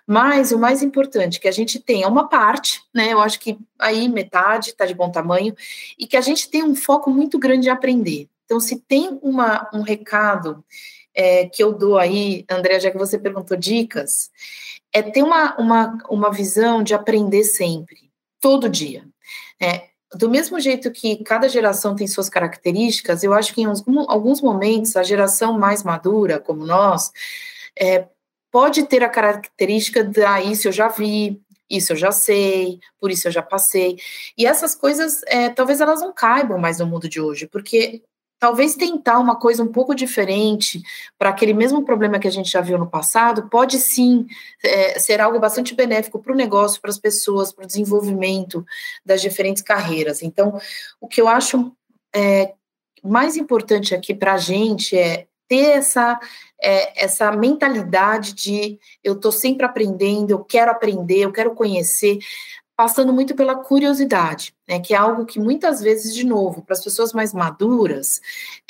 Mas 0.05 0.51
o 0.51 0.57
mais 0.57 0.81
importante, 0.81 1.37
é 1.37 1.41
que 1.41 1.47
a 1.47 1.51
gente 1.51 1.79
tenha 1.79 2.07
uma 2.07 2.27
parte, 2.27 2.81
né? 2.91 3.13
Eu 3.13 3.19
acho 3.19 3.39
que 3.39 3.59
aí 3.77 4.09
metade 4.09 4.71
está 4.71 4.83
de 4.83 4.95
bom 4.95 5.11
tamanho, 5.11 5.55
e 5.99 6.07
que 6.07 6.17
a 6.17 6.21
gente 6.21 6.49
tenha 6.49 6.65
um 6.65 6.73
foco 6.75 7.11
muito 7.11 7.37
grande 7.37 7.67
em 7.67 7.71
aprender. 7.71 8.27
Então, 8.43 8.59
se 8.59 8.79
tem 8.79 9.19
uma, 9.21 9.69
um 9.71 9.81
recado 9.81 10.65
é, 11.13 11.45
que 11.45 11.63
eu 11.63 11.71
dou 11.71 11.99
aí, 11.99 12.43
André, 12.49 12.79
já 12.79 12.89
que 12.89 12.97
você 12.97 13.19
perguntou 13.19 13.55
dicas, 13.55 14.31
é 14.91 15.03
ter 15.03 15.21
uma, 15.21 15.55
uma, 15.59 15.97
uma 16.09 16.31
visão 16.31 16.81
de 16.81 16.95
aprender 16.95 17.43
sempre, 17.43 18.09
todo 18.41 18.67
dia. 18.67 19.03
É, 19.61 19.88
do 20.15 20.29
mesmo 20.29 20.59
jeito 20.59 20.91
que 20.91 21.23
cada 21.23 21.47
geração 21.47 21.95
tem 21.95 22.07
suas 22.07 22.29
características, 22.29 23.23
eu 23.23 23.33
acho 23.33 23.53
que 23.53 23.61
em 23.61 23.65
alguns, 23.65 24.41
momentos 24.41 24.95
a 24.95 25.03
geração 25.03 25.57
mais 25.57 25.83
madura, 25.83 26.39
como 26.39 26.65
nós, 26.65 27.11
é, 27.79 28.07
pode 28.51 28.83
ter 28.83 29.03
a 29.03 29.09
característica 29.09 30.03
de, 30.03 30.23
ah, 30.23 30.41
isso 30.41 30.67
eu 30.67 30.71
já 30.71 30.87
vi, 30.87 31.39
isso 31.69 31.93
eu 31.93 31.97
já 31.97 32.11
sei, 32.11 32.79
por 32.99 33.11
isso 33.11 33.27
eu 33.27 33.31
já 33.31 33.43
passei. 33.43 33.97
E 34.37 34.45
essas 34.45 34.73
coisas, 34.73 35.21
é, 35.27 35.49
talvez 35.49 35.79
elas 35.79 36.01
não 36.01 36.11
caibam 36.11 36.57
mais 36.57 36.79
no 36.79 36.87
mundo 36.87 37.07
de 37.07 37.21
hoje, 37.21 37.47
porque 37.47 38.01
talvez 38.39 38.75
tentar 38.75 39.19
uma 39.19 39.35
coisa 39.35 39.61
um 39.61 39.67
pouco 39.67 39.93
diferente 39.93 40.81
para 41.17 41.29
aquele 41.29 41.53
mesmo 41.53 41.83
problema 41.83 42.17
que 42.17 42.27
a 42.27 42.31
gente 42.31 42.49
já 42.49 42.61
viu 42.61 42.77
no 42.77 42.89
passado 42.89 43.49
pode 43.49 43.77
sim 43.77 44.25
é, 44.63 44.97
ser 44.97 45.19
algo 45.19 45.39
bastante 45.39 45.75
benéfico 45.75 46.19
para 46.19 46.31
o 46.31 46.35
negócio, 46.35 46.81
para 46.81 46.89
as 46.89 46.97
pessoas, 46.97 47.51
para 47.51 47.65
o 47.65 47.67
desenvolvimento 47.67 48.65
das 49.05 49.21
diferentes 49.21 49.61
carreiras. 49.61 50.23
Então, 50.23 50.59
o 51.01 51.07
que 51.07 51.21
eu 51.21 51.27
acho 51.27 51.71
é, 52.15 52.53
mais 53.03 53.35
importante 53.35 53.93
aqui 53.93 54.15
para 54.15 54.33
a 54.33 54.37
gente 54.37 54.97
é 54.97 55.27
ter 55.47 55.71
essa 55.71 56.19
é, 56.61 57.03
essa 57.05 57.31
mentalidade 57.31 58.33
de 58.33 58.77
eu 59.03 59.13
estou 59.13 59.31
sempre 59.31 59.65
aprendendo, 59.65 60.31
eu 60.31 60.43
quero 60.43 60.69
aprender, 60.69 61.19
eu 61.19 61.31
quero 61.31 61.55
conhecer, 61.55 62.19
passando 62.79 63.11
muito 63.11 63.35
pela 63.35 63.55
curiosidade, 63.55 64.55
né, 64.65 64.79
que 64.79 64.93
é 64.93 64.97
algo 64.97 65.25
que 65.25 65.37
muitas 65.37 65.81
vezes, 65.81 66.15
de 66.15 66.25
novo, 66.25 66.61
para 66.61 66.71
as 66.71 66.81
pessoas 66.81 67.11
mais 67.11 67.33
maduras, 67.33 68.21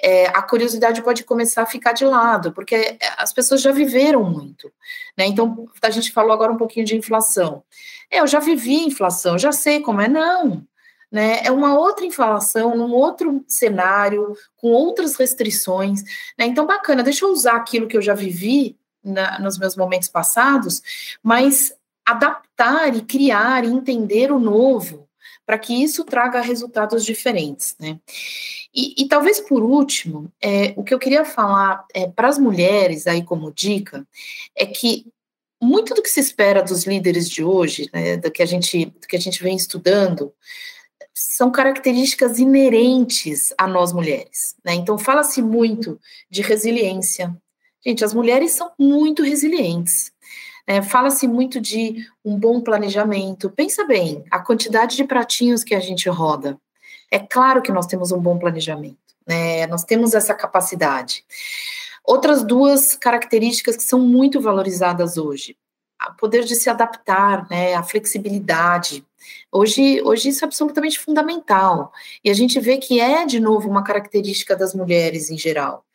é, 0.01 0.25
a 0.29 0.41
curiosidade 0.41 1.03
pode 1.03 1.23
começar 1.23 1.61
a 1.61 1.67
ficar 1.67 1.91
de 1.91 2.03
lado, 2.05 2.51
porque 2.51 2.73
é, 2.73 2.97
as 3.19 3.31
pessoas 3.31 3.61
já 3.61 3.71
viveram 3.71 4.23
muito. 4.23 4.73
Né, 5.15 5.27
então, 5.27 5.67
a 5.79 5.89
gente 5.91 6.11
falou 6.11 6.31
agora 6.31 6.51
um 6.51 6.57
pouquinho 6.57 6.87
de 6.87 6.97
inflação. 6.97 7.61
É, 8.09 8.19
eu 8.19 8.25
já 8.25 8.39
vivi 8.39 8.83
inflação, 8.83 9.37
já 9.37 9.51
sei 9.51 9.79
como 9.79 10.01
é. 10.01 10.07
Não, 10.07 10.65
né? 11.11 11.41
É 11.43 11.51
uma 11.51 11.77
outra 11.77 12.03
inflação, 12.03 12.75
num 12.75 12.91
outro 12.91 13.45
cenário, 13.47 14.35
com 14.57 14.69
outras 14.69 15.17
restrições. 15.17 16.01
Né? 16.35 16.47
Então, 16.47 16.65
bacana, 16.65 17.03
deixa 17.03 17.25
eu 17.25 17.29
usar 17.29 17.57
aquilo 17.57 17.87
que 17.87 17.95
eu 17.95 18.01
já 18.01 18.15
vivi 18.15 18.75
na, 19.03 19.37
nos 19.39 19.59
meus 19.59 19.75
momentos 19.75 20.09
passados, 20.09 20.81
mas 21.21 21.73
adaptar 22.11 22.95
e 22.95 23.01
criar 23.01 23.63
e 23.63 23.67
entender 23.67 24.31
o 24.31 24.39
novo, 24.39 25.07
para 25.45 25.57
que 25.57 25.73
isso 25.73 26.03
traga 26.03 26.41
resultados 26.41 27.03
diferentes, 27.03 27.75
né? 27.79 27.99
E, 28.73 29.03
e 29.03 29.07
talvez 29.07 29.39
por 29.39 29.63
último, 29.63 30.31
é, 30.41 30.73
o 30.77 30.83
que 30.83 30.93
eu 30.93 30.99
queria 30.99 31.25
falar 31.25 31.85
é, 31.93 32.07
para 32.07 32.27
as 32.27 32.37
mulheres 32.37 33.07
aí 33.07 33.23
como 33.23 33.51
dica 33.51 34.07
é 34.55 34.65
que 34.65 35.07
muito 35.61 35.93
do 35.93 36.01
que 36.01 36.09
se 36.09 36.19
espera 36.19 36.63
dos 36.63 36.85
líderes 36.85 37.29
de 37.29 37.43
hoje, 37.43 37.89
né, 37.91 38.15
do 38.17 38.31
que 38.31 38.41
a 38.41 38.45
gente, 38.45 38.85
do 38.85 39.07
que 39.07 39.15
a 39.15 39.19
gente 39.19 39.43
vem 39.43 39.55
estudando, 39.55 40.33
são 41.13 41.51
características 41.51 42.39
inerentes 42.39 43.53
a 43.57 43.67
nós 43.67 43.91
mulheres. 43.91 44.55
Né? 44.63 44.75
Então, 44.75 44.97
fala-se 44.97 45.41
muito 45.41 45.99
de 46.29 46.41
resiliência. 46.41 47.35
Gente, 47.85 48.05
as 48.05 48.13
mulheres 48.13 48.51
são 48.51 48.71
muito 48.79 49.21
resilientes. 49.21 50.13
É, 50.69 50.83
fala-se 50.83 51.27
muito 51.27 51.59
de 51.59 52.07
um 52.23 52.37
bom 52.37 52.61
planejamento. 52.61 53.49
Pensa 53.49 53.83
bem, 53.85 54.23
a 54.29 54.37
quantidade 54.37 54.95
de 54.95 55.03
pratinhos 55.03 55.63
que 55.63 55.73
a 55.73 55.79
gente 55.79 56.07
roda. 56.07 56.61
É 57.09 57.17
claro 57.17 57.59
que 57.63 57.71
nós 57.71 57.87
temos 57.87 58.11
um 58.11 58.19
bom 58.19 58.37
planejamento, 58.37 58.99
né? 59.27 59.65
Nós 59.65 59.83
temos 59.83 60.13
essa 60.13 60.35
capacidade. 60.35 61.25
Outras 62.05 62.43
duas 62.43 62.95
características 62.95 63.77
que 63.77 63.81
são 63.81 63.99
muito 63.99 64.39
valorizadas 64.39 65.17
hoje: 65.17 65.57
o 66.07 66.13
poder 66.13 66.43
de 66.43 66.53
se 66.53 66.69
adaptar, 66.69 67.49
né? 67.49 67.73
A 67.73 67.81
flexibilidade. 67.81 69.03
Hoje, 69.51 70.01
hoje 70.03 70.29
isso 70.29 70.43
é 70.43 70.47
absolutamente 70.47 70.99
fundamental. 70.99 71.91
E 72.23 72.29
a 72.29 72.33
gente 72.33 72.59
vê 72.59 72.77
que 72.77 72.99
é, 72.99 73.25
de 73.25 73.39
novo, 73.39 73.69
uma 73.69 73.83
característica 73.83 74.55
das 74.55 74.73
mulheres 74.73 75.29
em 75.29 75.37
geral. 75.37 75.85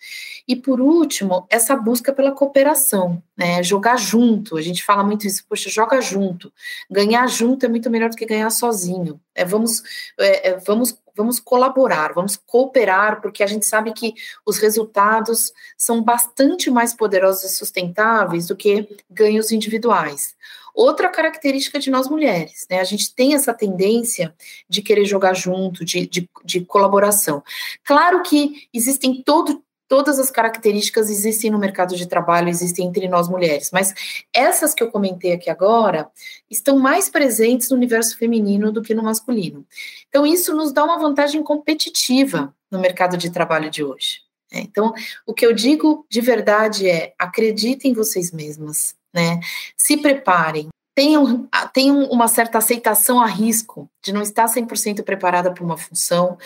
E 0.46 0.54
por 0.54 0.80
último, 0.80 1.46
essa 1.48 1.74
busca 1.74 2.12
pela 2.12 2.32
cooperação, 2.32 3.22
né? 3.36 3.62
Jogar 3.62 3.96
junto. 3.96 4.58
A 4.58 4.62
gente 4.62 4.84
fala 4.84 5.02
muito 5.02 5.26
isso, 5.26 5.44
poxa, 5.48 5.70
joga 5.70 6.00
junto. 6.02 6.52
Ganhar 6.90 7.26
junto 7.28 7.64
é 7.64 7.68
muito 7.68 7.88
melhor 7.88 8.10
do 8.10 8.16
que 8.16 8.26
ganhar 8.26 8.50
sozinho. 8.50 9.18
É, 9.34 9.44
vamos, 9.44 9.82
é, 10.20 10.50
é, 10.50 10.58
vamos, 10.58 10.98
vamos 11.16 11.40
colaborar, 11.40 12.12
vamos 12.12 12.36
cooperar, 12.36 13.22
porque 13.22 13.42
a 13.42 13.46
gente 13.46 13.64
sabe 13.64 13.92
que 13.94 14.12
os 14.44 14.58
resultados 14.58 15.52
são 15.78 16.02
bastante 16.02 16.70
mais 16.70 16.92
poderosos 16.92 17.44
e 17.44 17.54
sustentáveis 17.54 18.46
do 18.46 18.56
que 18.56 18.86
ganhos 19.10 19.50
individuais. 19.50 20.34
Outra 20.74 21.08
característica 21.08 21.78
de 21.78 21.88
nós 21.88 22.08
mulheres, 22.08 22.66
né? 22.68 22.80
A 22.80 22.84
gente 22.84 23.14
tem 23.14 23.34
essa 23.34 23.54
tendência 23.54 24.34
de 24.68 24.82
querer 24.82 25.04
jogar 25.04 25.32
junto, 25.32 25.84
de, 25.84 26.04
de, 26.06 26.28
de 26.44 26.60
colaboração. 26.62 27.44
Claro 27.84 28.22
que 28.22 28.66
existem 28.74 29.22
todo, 29.22 29.62
todas 29.86 30.18
as 30.18 30.32
características 30.32 31.10
existem 31.10 31.48
no 31.48 31.58
mercado 31.60 31.94
de 31.94 32.08
trabalho, 32.08 32.48
existem 32.48 32.88
entre 32.88 33.06
nós 33.06 33.28
mulheres, 33.28 33.70
mas 33.72 33.94
essas 34.32 34.74
que 34.74 34.82
eu 34.82 34.90
comentei 34.90 35.32
aqui 35.32 35.48
agora 35.48 36.10
estão 36.50 36.76
mais 36.78 37.08
presentes 37.08 37.70
no 37.70 37.76
universo 37.76 38.18
feminino 38.18 38.72
do 38.72 38.82
que 38.82 38.94
no 38.94 39.04
masculino. 39.04 39.64
Então, 40.08 40.26
isso 40.26 40.52
nos 40.56 40.72
dá 40.72 40.84
uma 40.84 40.98
vantagem 40.98 41.42
competitiva 41.44 42.52
no 42.68 42.80
mercado 42.80 43.16
de 43.16 43.30
trabalho 43.30 43.70
de 43.70 43.84
hoje. 43.84 44.22
Né? 44.52 44.60
Então, 44.62 44.92
o 45.24 45.32
que 45.32 45.46
eu 45.46 45.52
digo 45.52 46.04
de 46.10 46.20
verdade 46.20 46.88
é: 46.88 47.14
acreditem 47.18 47.92
em 47.92 47.94
vocês 47.94 48.32
mesmas, 48.32 48.96
né? 49.14 49.40
Se 49.76 49.96
preparem, 49.96 50.68
tenham, 50.94 51.48
tenham 51.72 52.04
uma 52.04 52.28
certa 52.28 52.58
aceitação 52.58 53.20
a 53.20 53.26
risco 53.26 53.88
de 54.02 54.12
não 54.12 54.22
estar 54.22 54.46
100% 54.46 55.02
preparada 55.02 55.52
para 55.52 55.64
uma 55.64 55.76
função, 55.76 56.36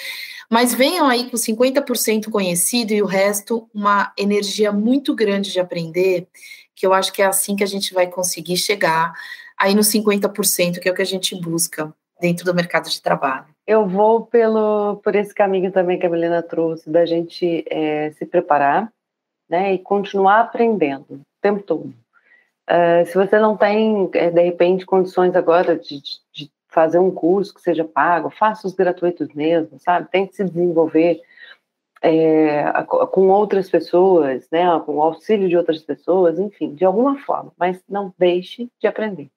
mas 0.51 0.75
venham 0.75 1.09
aí 1.09 1.31
com 1.31 1.37
50% 1.37 2.31
conhecido 2.31 2.93
e 2.93 3.03
o 3.03 3.07
resto 3.07 3.69
uma 3.75 4.13
energia 4.17 4.73
muito 4.73 5.15
grande 5.15 5.53
de 5.53 5.61
aprender, 5.61 6.27
que 6.75 6.87
eu 6.87 6.93
acho 6.93 7.13
que 7.13 7.23
é 7.23 7.27
assim 7.27 7.57
que 7.57 7.65
a 7.65 7.67
gente 7.69 7.93
vai 7.93 8.07
conseguir 8.07 8.57
chegar 8.57 9.13
aí 9.59 9.75
nos 9.75 9.89
50%, 9.89 10.79
que 10.79 10.89
é 10.89 10.93
o 10.93 10.95
que 10.95 11.03
a 11.03 11.07
gente 11.07 11.35
busca 11.35 11.93
dentro 12.21 12.45
do 12.45 12.55
mercado 12.55 12.89
de 12.89 13.03
trabalho. 13.03 13.47
Eu 13.67 13.87
vou 13.87 14.25
pelo, 14.25 14.97
por 14.97 15.15
esse 15.15 15.35
caminho 15.35 15.71
também 15.71 15.99
que 15.99 16.07
a 16.07 16.09
Melina 16.09 16.43
trouxe, 16.43 16.89
da 16.89 17.05
gente 17.05 17.65
é, 17.69 18.11
se 18.13 18.25
preparar 18.25 18.91
né, 19.49 19.75
e 19.75 19.79
continuar 19.79 20.41
aprendendo 20.41 21.07
o 21.11 21.21
tempo 21.43 21.63
todo. 21.63 21.93
Uh, 22.69 23.07
se 23.07 23.15
você 23.15 23.39
não 23.39 23.57
tem, 23.57 24.11
é, 24.13 24.31
de 24.31 24.43
repente, 24.43 24.85
condições 24.85 25.35
agora 25.35 25.75
de, 25.79 26.03
de, 26.33 26.51
fazer 26.69 26.99
um 26.99 27.11
curso 27.11 27.55
que 27.55 27.63
seja 27.63 27.83
pago, 27.83 28.29
faça 28.29 28.67
os 28.67 28.75
gratuitos 28.75 29.33
mesmo, 29.33 29.79
sabe? 29.79 30.07
Tente 30.11 30.37
se 30.37 30.45
desenvolver 30.45 31.19
é, 32.03 32.71
com 32.85 33.29
outras 33.29 33.71
pessoas, 33.71 34.47
né? 34.53 34.65
Com 34.85 34.97
o 34.97 35.03
auxílio 35.03 35.49
de 35.49 35.57
outras 35.57 35.83
pessoas, 35.83 36.39
enfim, 36.39 36.75
de 36.75 36.85
alguma 36.85 37.19
forma, 37.21 37.51
mas 37.59 37.83
não 37.89 38.13
deixe 38.19 38.71
de 38.79 38.87
aprender. 38.87 39.31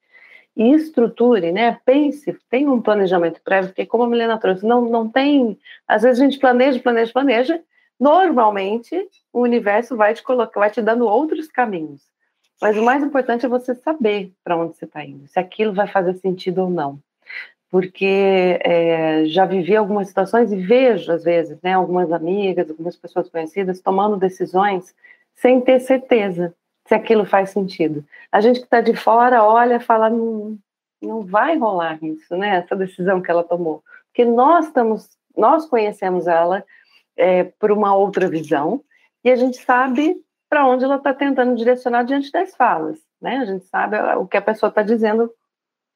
E 0.55 0.73
estruture, 0.73 1.53
né? 1.53 1.79
Pense, 1.86 2.38
tenha 2.49 2.69
um 2.69 2.82
planejamento 2.82 3.41
prévio, 3.41 3.69
porque 3.69 3.86
como 3.86 4.03
a 4.03 4.07
Milena 4.07 4.38
trouxe, 4.38 4.65
não, 4.65 4.82
não 4.82 5.09
tem. 5.09 5.57
Às 5.88 6.01
vezes 6.03 6.21
a 6.21 6.25
gente 6.25 6.38
planeja, 6.38 6.79
planeja, 6.82 7.13
planeja. 7.13 7.63
Normalmente 7.97 9.07
o 9.32 9.39
universo 9.41 9.95
vai 9.95 10.13
te 10.13 10.21
colocar, 10.21 10.59
vai 10.59 10.69
te 10.69 10.82
dando 10.82 11.07
outros 11.07 11.47
caminhos. 11.47 12.11
Mas 12.62 12.78
o 12.78 12.84
mais 12.84 13.03
importante 13.03 13.45
é 13.45 13.49
você 13.49 13.74
saber 13.76 14.32
para 14.43 14.55
onde 14.55 14.76
você 14.78 14.86
está 14.86 15.03
indo, 15.03 15.28
se 15.28 15.39
aquilo 15.39 15.74
vai 15.74 15.88
fazer 15.88 16.14
sentido 16.16 16.64
ou 16.64 16.70
não. 16.70 16.99
porque 17.72 18.59
é, 18.62 19.24
já 19.28 19.45
vivi 19.45 19.76
algumas 19.76 20.09
situações 20.09 20.51
e 20.51 20.57
vejo, 20.57 21.09
às 21.12 21.24
vezes, 21.24 21.57
né, 21.64 21.74
algumas 21.74 22.12
amigas, 22.12 22.70
algumas 22.70 22.97
pessoas 22.97 23.30
conhecidas 23.30 23.80
tomando 23.80 24.18
decisões 24.18 24.93
sem 25.36 25.62
ter 25.62 25.80
certeza 25.80 26.53
se 26.86 26.93
aquilo 26.93 27.26
faz 27.26 27.51
sentido. 27.51 28.03
A 28.30 28.41
gente 28.41 28.59
que 28.59 28.66
está 28.66 28.82
de 28.82 28.93
fora 28.93 29.43
olha 29.45 29.76
e 29.76 29.80
fala, 29.80 30.09
não, 30.09 30.57
não 31.01 31.22
vai 31.22 31.57
rolar 31.57 31.97
isso, 32.03 32.36
né, 32.36 32.57
essa 32.57 32.76
decisão 32.76 33.22
que 33.22 33.32
ela 33.32 33.43
tomou. 33.43 33.82
Porque 34.07 34.26
nós 34.26 34.68
estamos, 34.68 35.09
nós 35.38 35.66
conhecemos 35.66 36.28
ela 36.28 36.66
é, 37.16 37.45
por 37.45 37.72
uma 37.72 37.95
outra 37.95 38.28
visão 38.30 38.84
e 39.24 39.32
a 39.32 39.36
gente 39.38 39.57
sabe 39.57 40.22
para 40.52 40.68
onde 40.68 40.84
ela 40.84 40.97
está 40.97 41.14
tentando 41.14 41.56
direcionar 41.56 42.04
diante 42.04 42.30
das 42.30 42.54
falas, 42.54 42.99
né? 43.22 43.38
A 43.38 43.45
gente 43.45 43.64
sabe 43.68 43.95
o 44.18 44.28
que 44.28 44.36
a 44.36 44.41
pessoa 44.41 44.68
está 44.68 44.82
dizendo 44.82 45.34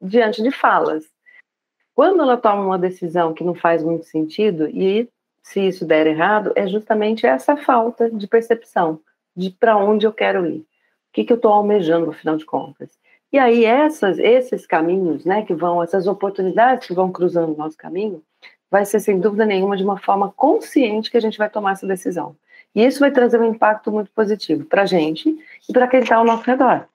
diante 0.02 0.42
de 0.42 0.50
falas. 0.50 1.06
Quando 1.94 2.22
ela 2.22 2.38
toma 2.38 2.64
uma 2.64 2.80
decisão 2.80 3.34
que 3.34 3.44
não 3.44 3.54
faz 3.54 3.84
muito 3.84 4.06
sentido, 4.06 4.70
e 4.70 5.10
se 5.44 5.60
isso 5.60 5.86
der 5.86 6.08
errado, 6.08 6.54
é 6.56 6.68
justamente 6.68 7.28
essa 7.28 7.58
falta 7.58 8.10
de 8.10 8.28
percepção 8.28 9.02
de 9.36 9.50
para 9.50 9.76
onde 9.76 10.08
eu 10.08 10.14
quero 10.14 10.48
ir, 10.48 10.60
o 10.60 10.66
que, 11.12 11.26
que 11.26 11.34
eu 11.34 11.38
estou 11.38 11.52
almejando, 11.52 12.12
afinal 12.12 12.38
de 12.38 12.46
contas. 12.46 12.98
E 13.34 13.38
aí, 13.38 13.66
essas, 13.66 14.18
esses 14.20 14.66
caminhos, 14.66 15.26
né, 15.26 15.44
que 15.44 15.54
vão, 15.54 15.84
essas 15.84 16.08
oportunidades 16.08 16.88
que 16.88 16.94
vão 16.94 17.12
cruzando 17.12 17.54
o 17.54 17.58
nosso 17.58 17.76
caminho, 17.76 18.24
vai 18.72 18.86
ser, 18.86 19.02
sem 19.02 19.20
dúvida 19.20 19.46
nenhuma, 19.46 19.76
de 19.76 19.84
uma 19.84 19.98
forma 20.00 20.32
consciente 20.32 21.12
que 21.12 21.18
a 21.18 21.22
gente 21.22 21.38
vai 21.38 21.50
tomar 21.50 21.74
essa 21.74 21.86
decisão. 21.86 22.38
E 22.76 22.86
isso 22.86 23.00
vai 23.00 23.10
trazer 23.10 23.40
um 23.40 23.46
impacto 23.46 23.92
muito 23.92 24.12
positivo 24.12 24.66
para 24.66 24.82
a 24.82 24.86
gente 24.86 25.36
e 25.68 25.74
para 25.74 25.88
quem 25.88 26.02
está 26.02 26.18
ao 26.18 26.26
nosso 26.26 26.44
redor. 26.44 26.86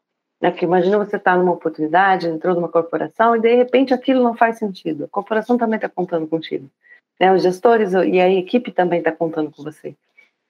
Né? 0.40 0.50
Porque 0.50 0.66
imagina 0.66 0.98
você 0.98 1.16
estar 1.16 1.32
tá 1.32 1.36
numa 1.38 1.52
oportunidade, 1.52 2.28
entrou 2.28 2.54
numa 2.54 2.68
corporação 2.68 3.34
e 3.34 3.40
de 3.40 3.54
repente 3.54 3.94
aquilo 3.94 4.22
não 4.22 4.34
faz 4.34 4.58
sentido. 4.58 5.04
A 5.04 5.08
corporação 5.08 5.56
também 5.56 5.76
está 5.76 5.88
contando 5.88 6.26
contigo. 6.26 6.68
Né? 7.18 7.32
Os 7.32 7.42
gestores 7.42 7.92
e 7.92 8.20
a 8.20 8.28
equipe 8.28 8.70
também 8.70 8.98
está 8.98 9.10
contando 9.10 9.50
com 9.50 9.62
você. 9.62 9.94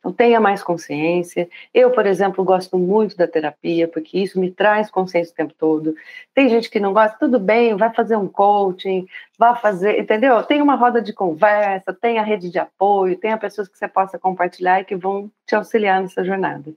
Então, 0.01 0.13
tenha 0.13 0.41
mais 0.41 0.63
consciência. 0.63 1.49
Eu, 1.75 1.91
por 1.91 2.07
exemplo, 2.07 2.43
gosto 2.43 2.79
muito 2.79 3.17
da 3.17 3.29
terapia, 3.29 3.87
porque 3.87 4.19
isso 4.19 4.41
me 4.41 4.51
traz 4.51 4.91
consciência 4.91 5.33
o 5.33 5.37
tempo 5.37 5.55
todo. 5.59 5.95
Tem 6.35 6.49
gente 6.49 6.71
que 6.71 6.81
não 6.81 6.95
gosta, 6.95 7.19
tudo 7.19 7.39
bem, 7.39 7.77
vai 7.77 7.93
fazer 7.93 8.17
um 8.17 8.27
coaching, 8.27 9.07
vai 9.39 9.55
fazer, 9.61 10.01
entendeu? 10.01 10.43
Tem 10.43 10.63
uma 10.63 10.75
roda 10.75 11.03
de 11.03 11.13
conversa, 11.13 11.93
tem 11.93 12.19
a 12.19 12.23
rede 12.23 12.51
de 12.51 12.59
apoio, 12.59 13.19
tem 13.19 13.33
as 13.33 13.41
pessoas 13.41 13.69
que 13.69 13.77
você 13.77 13.87
possa 13.87 14.19
compartilhar 14.19 14.81
e 14.81 14.85
que 14.87 14.97
vão 14.97 15.31
te 15.47 15.55
auxiliar 15.55 16.01
nessa 16.01 16.25
jornada. 16.25 16.73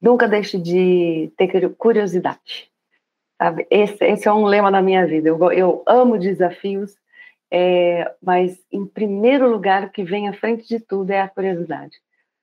Nunca 0.00 0.28
deixe 0.28 0.58
de 0.58 1.32
ter 1.36 1.68
curiosidade. 1.74 2.70
Sabe? 3.36 3.66
Esse, 3.68 4.04
esse 4.04 4.28
é 4.28 4.32
um 4.32 4.44
lema 4.44 4.70
da 4.70 4.80
minha 4.80 5.04
vida. 5.06 5.28
Eu, 5.28 5.52
eu 5.52 5.82
amo 5.86 6.18
desafios, 6.18 6.96
é, 7.50 8.12
mas 8.22 8.64
em 8.70 8.86
primeiro 8.86 9.50
lugar, 9.50 9.84
o 9.84 9.90
que 9.90 10.04
vem 10.04 10.28
à 10.28 10.32
frente 10.32 10.68
de 10.68 10.78
tudo 10.78 11.10
é 11.10 11.20
a 11.20 11.28
curiosidade. 11.28 11.96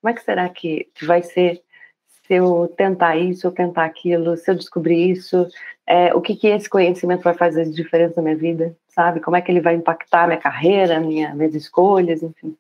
Como 0.06 0.14
é 0.14 0.20
que 0.20 0.24
será 0.24 0.48
que, 0.48 0.88
vai 1.02 1.24
ser 1.24 1.64
se 2.06 2.36
eu 2.36 2.72
tentar 2.78 3.18
isso, 3.18 3.48
eu 3.48 3.52
tentar 3.52 3.86
aquilo, 3.86 4.38
se 4.38 4.52
eu 4.52 4.54
descobrir 4.54 5.10
isso, 5.10 5.48
é, 5.84 6.14
o 6.14 6.22
que, 6.22 6.36
que 6.36 6.46
esse 6.46 6.70
conhecimento 6.70 7.24
vai 7.24 7.34
fazer 7.34 7.66
de 7.66 7.72
diferença 7.72 8.18
na 8.18 8.22
minha 8.22 8.36
vida, 8.36 8.78
sabe? 8.90 9.20
Como 9.20 9.36
é 9.36 9.42
que 9.42 9.52
ele 9.52 9.62
vai 9.62 9.74
impactar 9.74 10.28
minha 10.28 10.40
carreira, 10.40 11.00
minha, 11.00 11.34
minhas 11.34 11.56
escolhas, 11.56 12.22
enfim. 12.22 12.56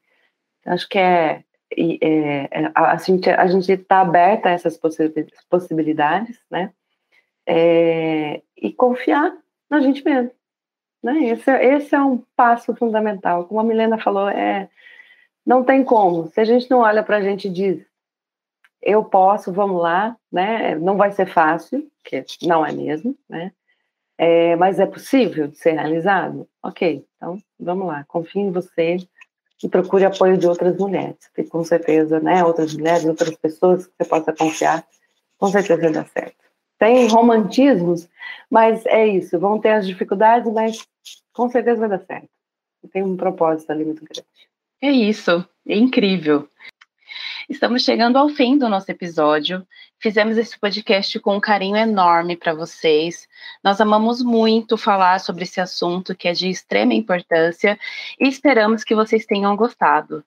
Acho 0.65 0.89
que 0.89 0.97
é, 0.97 1.43
é, 1.77 2.47
é, 2.49 2.71
a, 2.73 2.97
gente 2.97 3.29
a 3.29 3.45
gente 3.45 3.71
está 3.71 4.01
aberta 4.01 4.49
a 4.49 4.53
essas 4.53 4.79
possibilidades, 5.47 6.39
né? 6.49 6.73
É, 7.45 8.41
e 8.57 8.73
confiar 8.73 9.37
na 9.69 9.81
gente 9.81 10.03
mesmo, 10.03 10.31
né? 11.03 11.25
Esse, 11.25 11.51
é, 11.51 11.75
esse 11.75 11.93
é 11.93 12.01
um 12.01 12.23
passo 12.35 12.75
fundamental. 12.75 13.45
Como 13.45 13.59
a 13.59 13.63
Milena 13.63 13.99
falou, 13.99 14.29
é 14.29 14.67
não 15.45 15.63
tem 15.63 15.83
como. 15.83 16.27
Se 16.29 16.39
a 16.39 16.45
gente 16.45 16.69
não 16.69 16.79
olha 16.79 17.03
para 17.03 17.17
a 17.17 17.21
gente 17.21 17.47
e 17.47 17.51
diz, 17.51 17.85
eu 18.81 19.03
posso, 19.03 19.51
vamos 19.51 19.81
lá, 19.81 20.15
né? 20.31 20.75
Não 20.75 20.97
vai 20.97 21.11
ser 21.11 21.27
fácil, 21.27 21.89
que 22.03 22.23
não 22.43 22.65
é 22.65 22.71
mesmo, 22.71 23.17
né? 23.29 23.51
É, 24.17 24.55
mas 24.55 24.79
é 24.79 24.85
possível 24.85 25.47
de 25.47 25.57
ser 25.57 25.71
realizado? 25.71 26.47
Ok, 26.63 27.05
então 27.15 27.37
vamos 27.59 27.87
lá, 27.87 28.05
confie 28.07 28.39
em 28.39 28.51
você, 28.51 28.97
e 29.63 29.69
procure 29.69 30.05
apoio 30.05 30.37
de 30.37 30.47
outras 30.47 30.77
mulheres, 30.77 31.29
que 31.33 31.43
com 31.43 31.63
certeza, 31.63 32.19
né, 32.19 32.43
outras 32.43 32.73
mulheres, 32.73 33.05
outras 33.05 33.35
pessoas 33.35 33.87
que 33.87 33.93
você 33.97 34.09
possa 34.09 34.33
confiar, 34.33 34.85
com 35.37 35.47
certeza 35.47 35.91
dar 35.91 36.07
certo. 36.07 36.35
Tem 36.77 37.07
romantismos, 37.07 38.09
mas 38.49 38.85
é 38.85 39.07
isso, 39.07 39.39
vão 39.39 39.59
ter 39.59 39.71
as 39.71 39.87
dificuldades, 39.87 40.51
mas 40.51 40.85
com 41.33 41.49
certeza 41.49 41.79
vai 41.79 41.89
dar 41.89 42.05
certo. 42.05 42.29
Tem 42.91 43.01
um 43.01 43.15
propósito 43.17 43.71
ali 43.71 43.85
muito 43.85 44.03
grande. 44.03 44.27
É 44.81 44.91
isso, 44.91 45.47
é 45.67 45.75
incrível. 45.75 46.47
Estamos 47.49 47.83
chegando 47.83 48.17
ao 48.17 48.27
fim 48.27 48.57
do 48.57 48.67
nosso 48.67 48.89
episódio. 48.91 49.65
Fizemos 49.99 50.37
esse 50.37 50.59
podcast 50.59 51.19
com 51.19 51.35
um 51.37 51.39
carinho 51.39 51.77
enorme 51.77 52.35
para 52.35 52.53
vocês. 52.53 53.27
Nós 53.63 53.79
amamos 53.79 54.21
muito 54.21 54.77
falar 54.77 55.19
sobre 55.19 55.43
esse 55.43 55.61
assunto 55.61 56.15
que 56.15 56.27
é 56.27 56.33
de 56.33 56.49
extrema 56.49 56.93
importância 56.93 57.79
e 58.19 58.27
esperamos 58.27 58.83
que 58.83 58.95
vocês 58.95 59.25
tenham 59.25 59.55
gostado. 59.55 60.23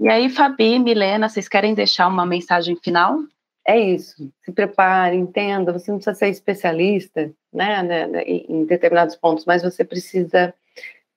E 0.00 0.08
aí, 0.08 0.28
Fabi, 0.28 0.78
Milena, 0.78 1.28
vocês 1.28 1.48
querem 1.48 1.74
deixar 1.74 2.08
uma 2.08 2.26
mensagem 2.26 2.74
final? 2.76 3.18
É 3.66 3.78
isso. 3.78 4.32
Se 4.44 4.50
prepare, 4.50 5.16
entenda. 5.16 5.72
Você 5.72 5.90
não 5.90 5.98
precisa 5.98 6.16
ser 6.16 6.28
especialista, 6.28 7.30
né, 7.52 7.82
né, 7.82 8.06
né 8.06 8.22
em 8.24 8.64
determinados 8.64 9.14
pontos, 9.14 9.44
mas 9.44 9.62
você 9.62 9.84
precisa 9.84 10.52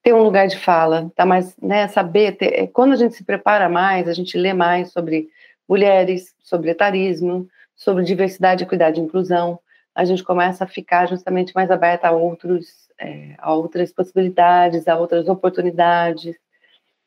ter 0.05 0.13
um 0.13 0.21
lugar 0.21 0.47
de 0.47 0.59
fala, 0.59 1.11
tá? 1.15 1.25
Mas, 1.25 1.57
né, 1.57 1.87
saber 1.87 2.37
ter, 2.37 2.67
quando 2.67 2.93
a 2.93 2.95
gente 2.95 3.15
se 3.15 3.23
prepara 3.23 3.67
mais, 3.67 4.07
a 4.07 4.13
gente 4.13 4.37
lê 4.37 4.53
mais 4.53 4.91
sobre 4.91 5.29
mulheres, 5.67 6.35
sobre 6.43 6.69
etarismo, 6.69 7.47
sobre 7.75 8.03
diversidade, 8.03 8.63
equidade 8.63 9.01
e 9.01 9.03
inclusão, 9.03 9.59
a 9.95 10.05
gente 10.05 10.23
começa 10.23 10.63
a 10.63 10.67
ficar 10.67 11.07
justamente 11.07 11.55
mais 11.55 11.71
aberta 11.71 12.07
a 12.07 12.11
outros, 12.11 12.67
é, 12.99 13.33
a 13.39 13.51
outras 13.51 13.91
possibilidades, 13.91 14.87
a 14.87 14.95
outras 14.95 15.27
oportunidades, 15.27 16.35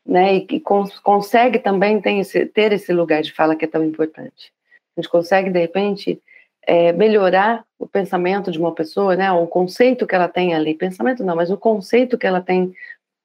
né? 0.05 0.35
E, 0.35 0.47
e 0.51 0.59
cons 0.59 0.99
consegue 0.99 1.61
também 1.61 2.03
esse, 2.19 2.47
ter 2.47 2.73
esse 2.73 2.93
lugar 2.93 3.23
de 3.23 3.33
fala 3.33 3.55
que 3.55 3.65
é 3.65 3.69
tão 3.69 3.85
importante. 3.85 4.53
A 4.97 5.01
gente 5.01 5.09
consegue 5.09 5.51
de 5.51 5.61
repente 5.61 6.21
é, 6.69 6.93
melhorar 6.93 7.65
o 7.79 7.89
pensamento 7.89 8.53
de 8.53 8.59
uma 8.59 8.75
pessoa, 8.75 9.17
né? 9.17 9.33
O 9.33 9.47
conceito 9.47 10.07
que 10.07 10.15
ela 10.15 10.29
tem 10.29 10.55
ali, 10.55 10.75
pensamento 10.75 11.25
não, 11.25 11.35
mas 11.35 11.51
o 11.51 11.57
conceito 11.57 12.19
que 12.19 12.27
ela 12.27 12.43
tem 12.43 12.75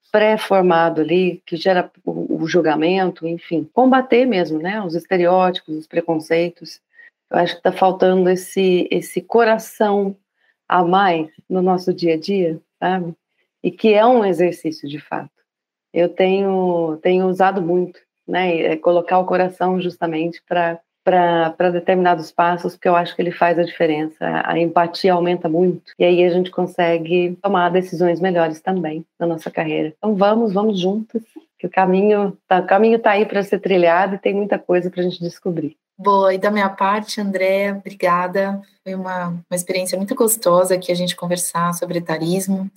pré-formado 0.10 1.02
ali, 1.02 1.44
que 1.46 1.58
gera 1.58 1.92
o, 2.06 2.42
o, 2.42 2.48
julgamento, 2.48 3.28
enfim, 3.28 3.70
combater 3.74 4.26
mesmo, 4.26 4.60
né, 4.60 4.82
os 4.82 4.96
estereótipos, 4.96 5.76
os 5.76 5.88
preconceitos. 5.88 6.80
Eu 7.30 7.38
acho 7.40 7.54
que 7.56 7.60
está 7.60 7.72
faltando 7.74 8.30
esse, 8.30 8.88
esse 8.90 9.22
coração 9.22 10.16
a 10.66 10.82
mais 10.82 11.30
no 11.50 11.62
nosso 11.62 11.94
dia 11.94 12.14
a 12.14 12.18
dia, 12.18 12.62
sabe? 12.80 13.14
E 13.62 13.72
que 13.72 13.94
é 13.94 14.06
um 14.06 14.24
exercício 14.24 14.88
de 14.88 15.00
fato. 15.00 15.32
Eu 15.92 16.08
tenho, 16.08 16.98
tenho 17.02 17.28
usado 17.28 17.62
muito, 17.62 18.00
né, 18.26 18.58
é 18.62 18.78
colocar 18.78 19.20
o 19.20 19.26
coração 19.26 19.82
justamente 19.82 20.42
para 20.48 20.80
para 21.04 21.70
determinados 21.72 22.32
passos, 22.32 22.74
porque 22.74 22.88
eu 22.88 22.96
acho 22.96 23.16
que 23.16 23.22
ele 23.22 23.32
faz 23.32 23.60
a 23.60 23.64
diferença. 23.64 24.18
A 24.46 24.58
empatia 24.58 25.14
aumenta 25.14 25.50
muito 25.50 25.92
e 26.00 26.04
aí 26.04 26.24
a 26.24 26.30
gente 26.30 26.50
consegue 26.50 27.38
tomar 27.42 27.70
decisões 27.70 28.20
melhores 28.20 28.62
também 28.62 29.06
na 29.20 29.28
nossa 29.28 29.52
carreira. 29.52 29.94
Então 29.98 30.16
vamos, 30.16 30.54
vamos 30.54 30.80
juntos, 30.80 31.22
que 31.60 31.68
o 31.68 31.70
caminho 31.70 32.38
tá, 32.48 32.60
o 32.60 32.66
caminho 32.66 33.00
tá 33.00 33.12
aí 33.12 33.26
para 33.26 33.44
ser 33.44 33.60
trilhado 33.60 34.16
e 34.16 34.20
tem 34.20 34.34
muita 34.34 34.58
coisa 34.58 34.90
para 34.90 35.02
a 35.02 35.04
gente 35.04 35.20
descobrir. 35.20 35.76
Boa, 35.96 36.34
e 36.34 36.38
da 36.40 36.50
minha 36.50 36.70
parte, 36.70 37.22
André, 37.22 37.72
obrigada. 37.72 38.60
Foi 38.84 38.96
uma, 38.96 39.28
uma 39.28 39.56
experiência 39.56 39.98
muito 39.98 40.16
gostosa 40.16 40.74
aqui 40.76 40.92
a 40.92 40.96
gente 40.96 41.16
conversar 41.16 41.74
sobre 41.74 42.00
etarismo 42.00 42.70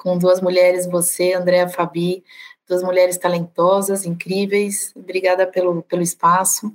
com 0.00 0.16
duas 0.16 0.40
mulheres, 0.40 0.86
você, 0.86 1.34
André, 1.34 1.68
Fabi, 1.68 2.24
duas 2.66 2.82
mulheres 2.82 3.18
talentosas, 3.18 4.06
incríveis. 4.06 4.92
Obrigada 4.96 5.46
pelo, 5.46 5.82
pelo 5.82 6.00
espaço. 6.00 6.72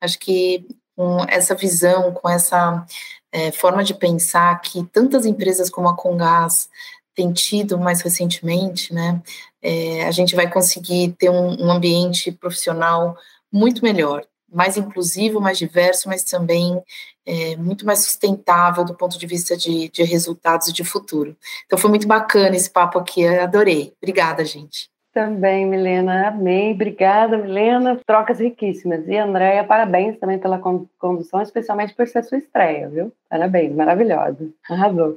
Acho 0.00 0.18
que 0.18 0.66
com 0.96 1.24
essa 1.28 1.54
visão, 1.54 2.12
com 2.12 2.28
essa 2.28 2.84
é, 3.30 3.52
forma 3.52 3.84
de 3.84 3.94
pensar 3.94 4.60
que 4.60 4.82
tantas 4.84 5.26
empresas 5.26 5.70
como 5.70 5.88
a 5.88 5.96
Congás 5.96 6.68
têm 7.14 7.32
tido 7.32 7.78
mais 7.78 8.00
recentemente, 8.00 8.92
né, 8.92 9.22
é, 9.62 10.04
a 10.06 10.10
gente 10.10 10.34
vai 10.34 10.50
conseguir 10.50 11.14
ter 11.18 11.30
um, 11.30 11.66
um 11.66 11.70
ambiente 11.70 12.32
profissional 12.32 13.16
muito 13.52 13.82
melhor, 13.82 14.24
mais 14.52 14.76
inclusivo, 14.76 15.40
mais 15.40 15.58
diverso, 15.58 16.08
mas 16.08 16.24
também 16.24 16.82
é, 17.26 17.56
muito 17.56 17.84
mais 17.84 18.04
sustentável 18.04 18.84
do 18.84 18.94
ponto 18.94 19.18
de 19.18 19.26
vista 19.26 19.56
de, 19.56 19.88
de 19.90 20.02
resultados 20.02 20.68
e 20.68 20.72
de 20.72 20.84
futuro. 20.84 21.36
Então 21.66 21.78
foi 21.78 21.90
muito 21.90 22.06
bacana 22.06 22.56
esse 22.56 22.70
papo 22.70 22.98
aqui, 22.98 23.26
adorei. 23.26 23.92
Obrigada, 24.00 24.44
gente. 24.44 24.90
Também, 25.18 25.66
Milena, 25.66 26.28
amei. 26.28 26.70
Obrigada, 26.70 27.36
Milena. 27.36 28.00
Trocas 28.06 28.38
riquíssimas. 28.38 29.08
E, 29.08 29.16
Andréia, 29.16 29.64
parabéns 29.64 30.16
também 30.16 30.38
pela 30.38 30.60
condução, 30.96 31.42
especialmente 31.42 31.92
por 31.92 32.06
ser 32.06 32.22
sua 32.22 32.38
estreia, 32.38 32.88
viu? 32.88 33.12
Parabéns, 33.28 33.74
maravilhosa. 33.74 34.48
Arrasou. 34.70 35.16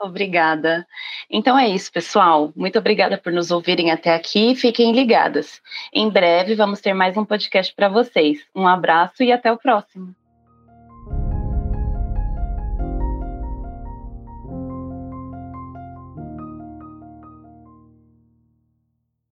Obrigada. 0.00 0.86
Então 1.28 1.58
é 1.58 1.68
isso, 1.68 1.90
pessoal. 1.90 2.52
Muito 2.54 2.78
obrigada 2.78 3.18
por 3.18 3.32
nos 3.32 3.50
ouvirem 3.50 3.90
até 3.90 4.14
aqui. 4.14 4.54
Fiquem 4.54 4.92
ligadas. 4.92 5.60
Em 5.92 6.08
breve 6.08 6.54
vamos 6.54 6.80
ter 6.80 6.94
mais 6.94 7.16
um 7.16 7.24
podcast 7.24 7.74
para 7.74 7.88
vocês. 7.88 8.46
Um 8.54 8.68
abraço 8.68 9.24
e 9.24 9.32
até 9.32 9.50
o 9.50 9.58
próximo. 9.58 10.14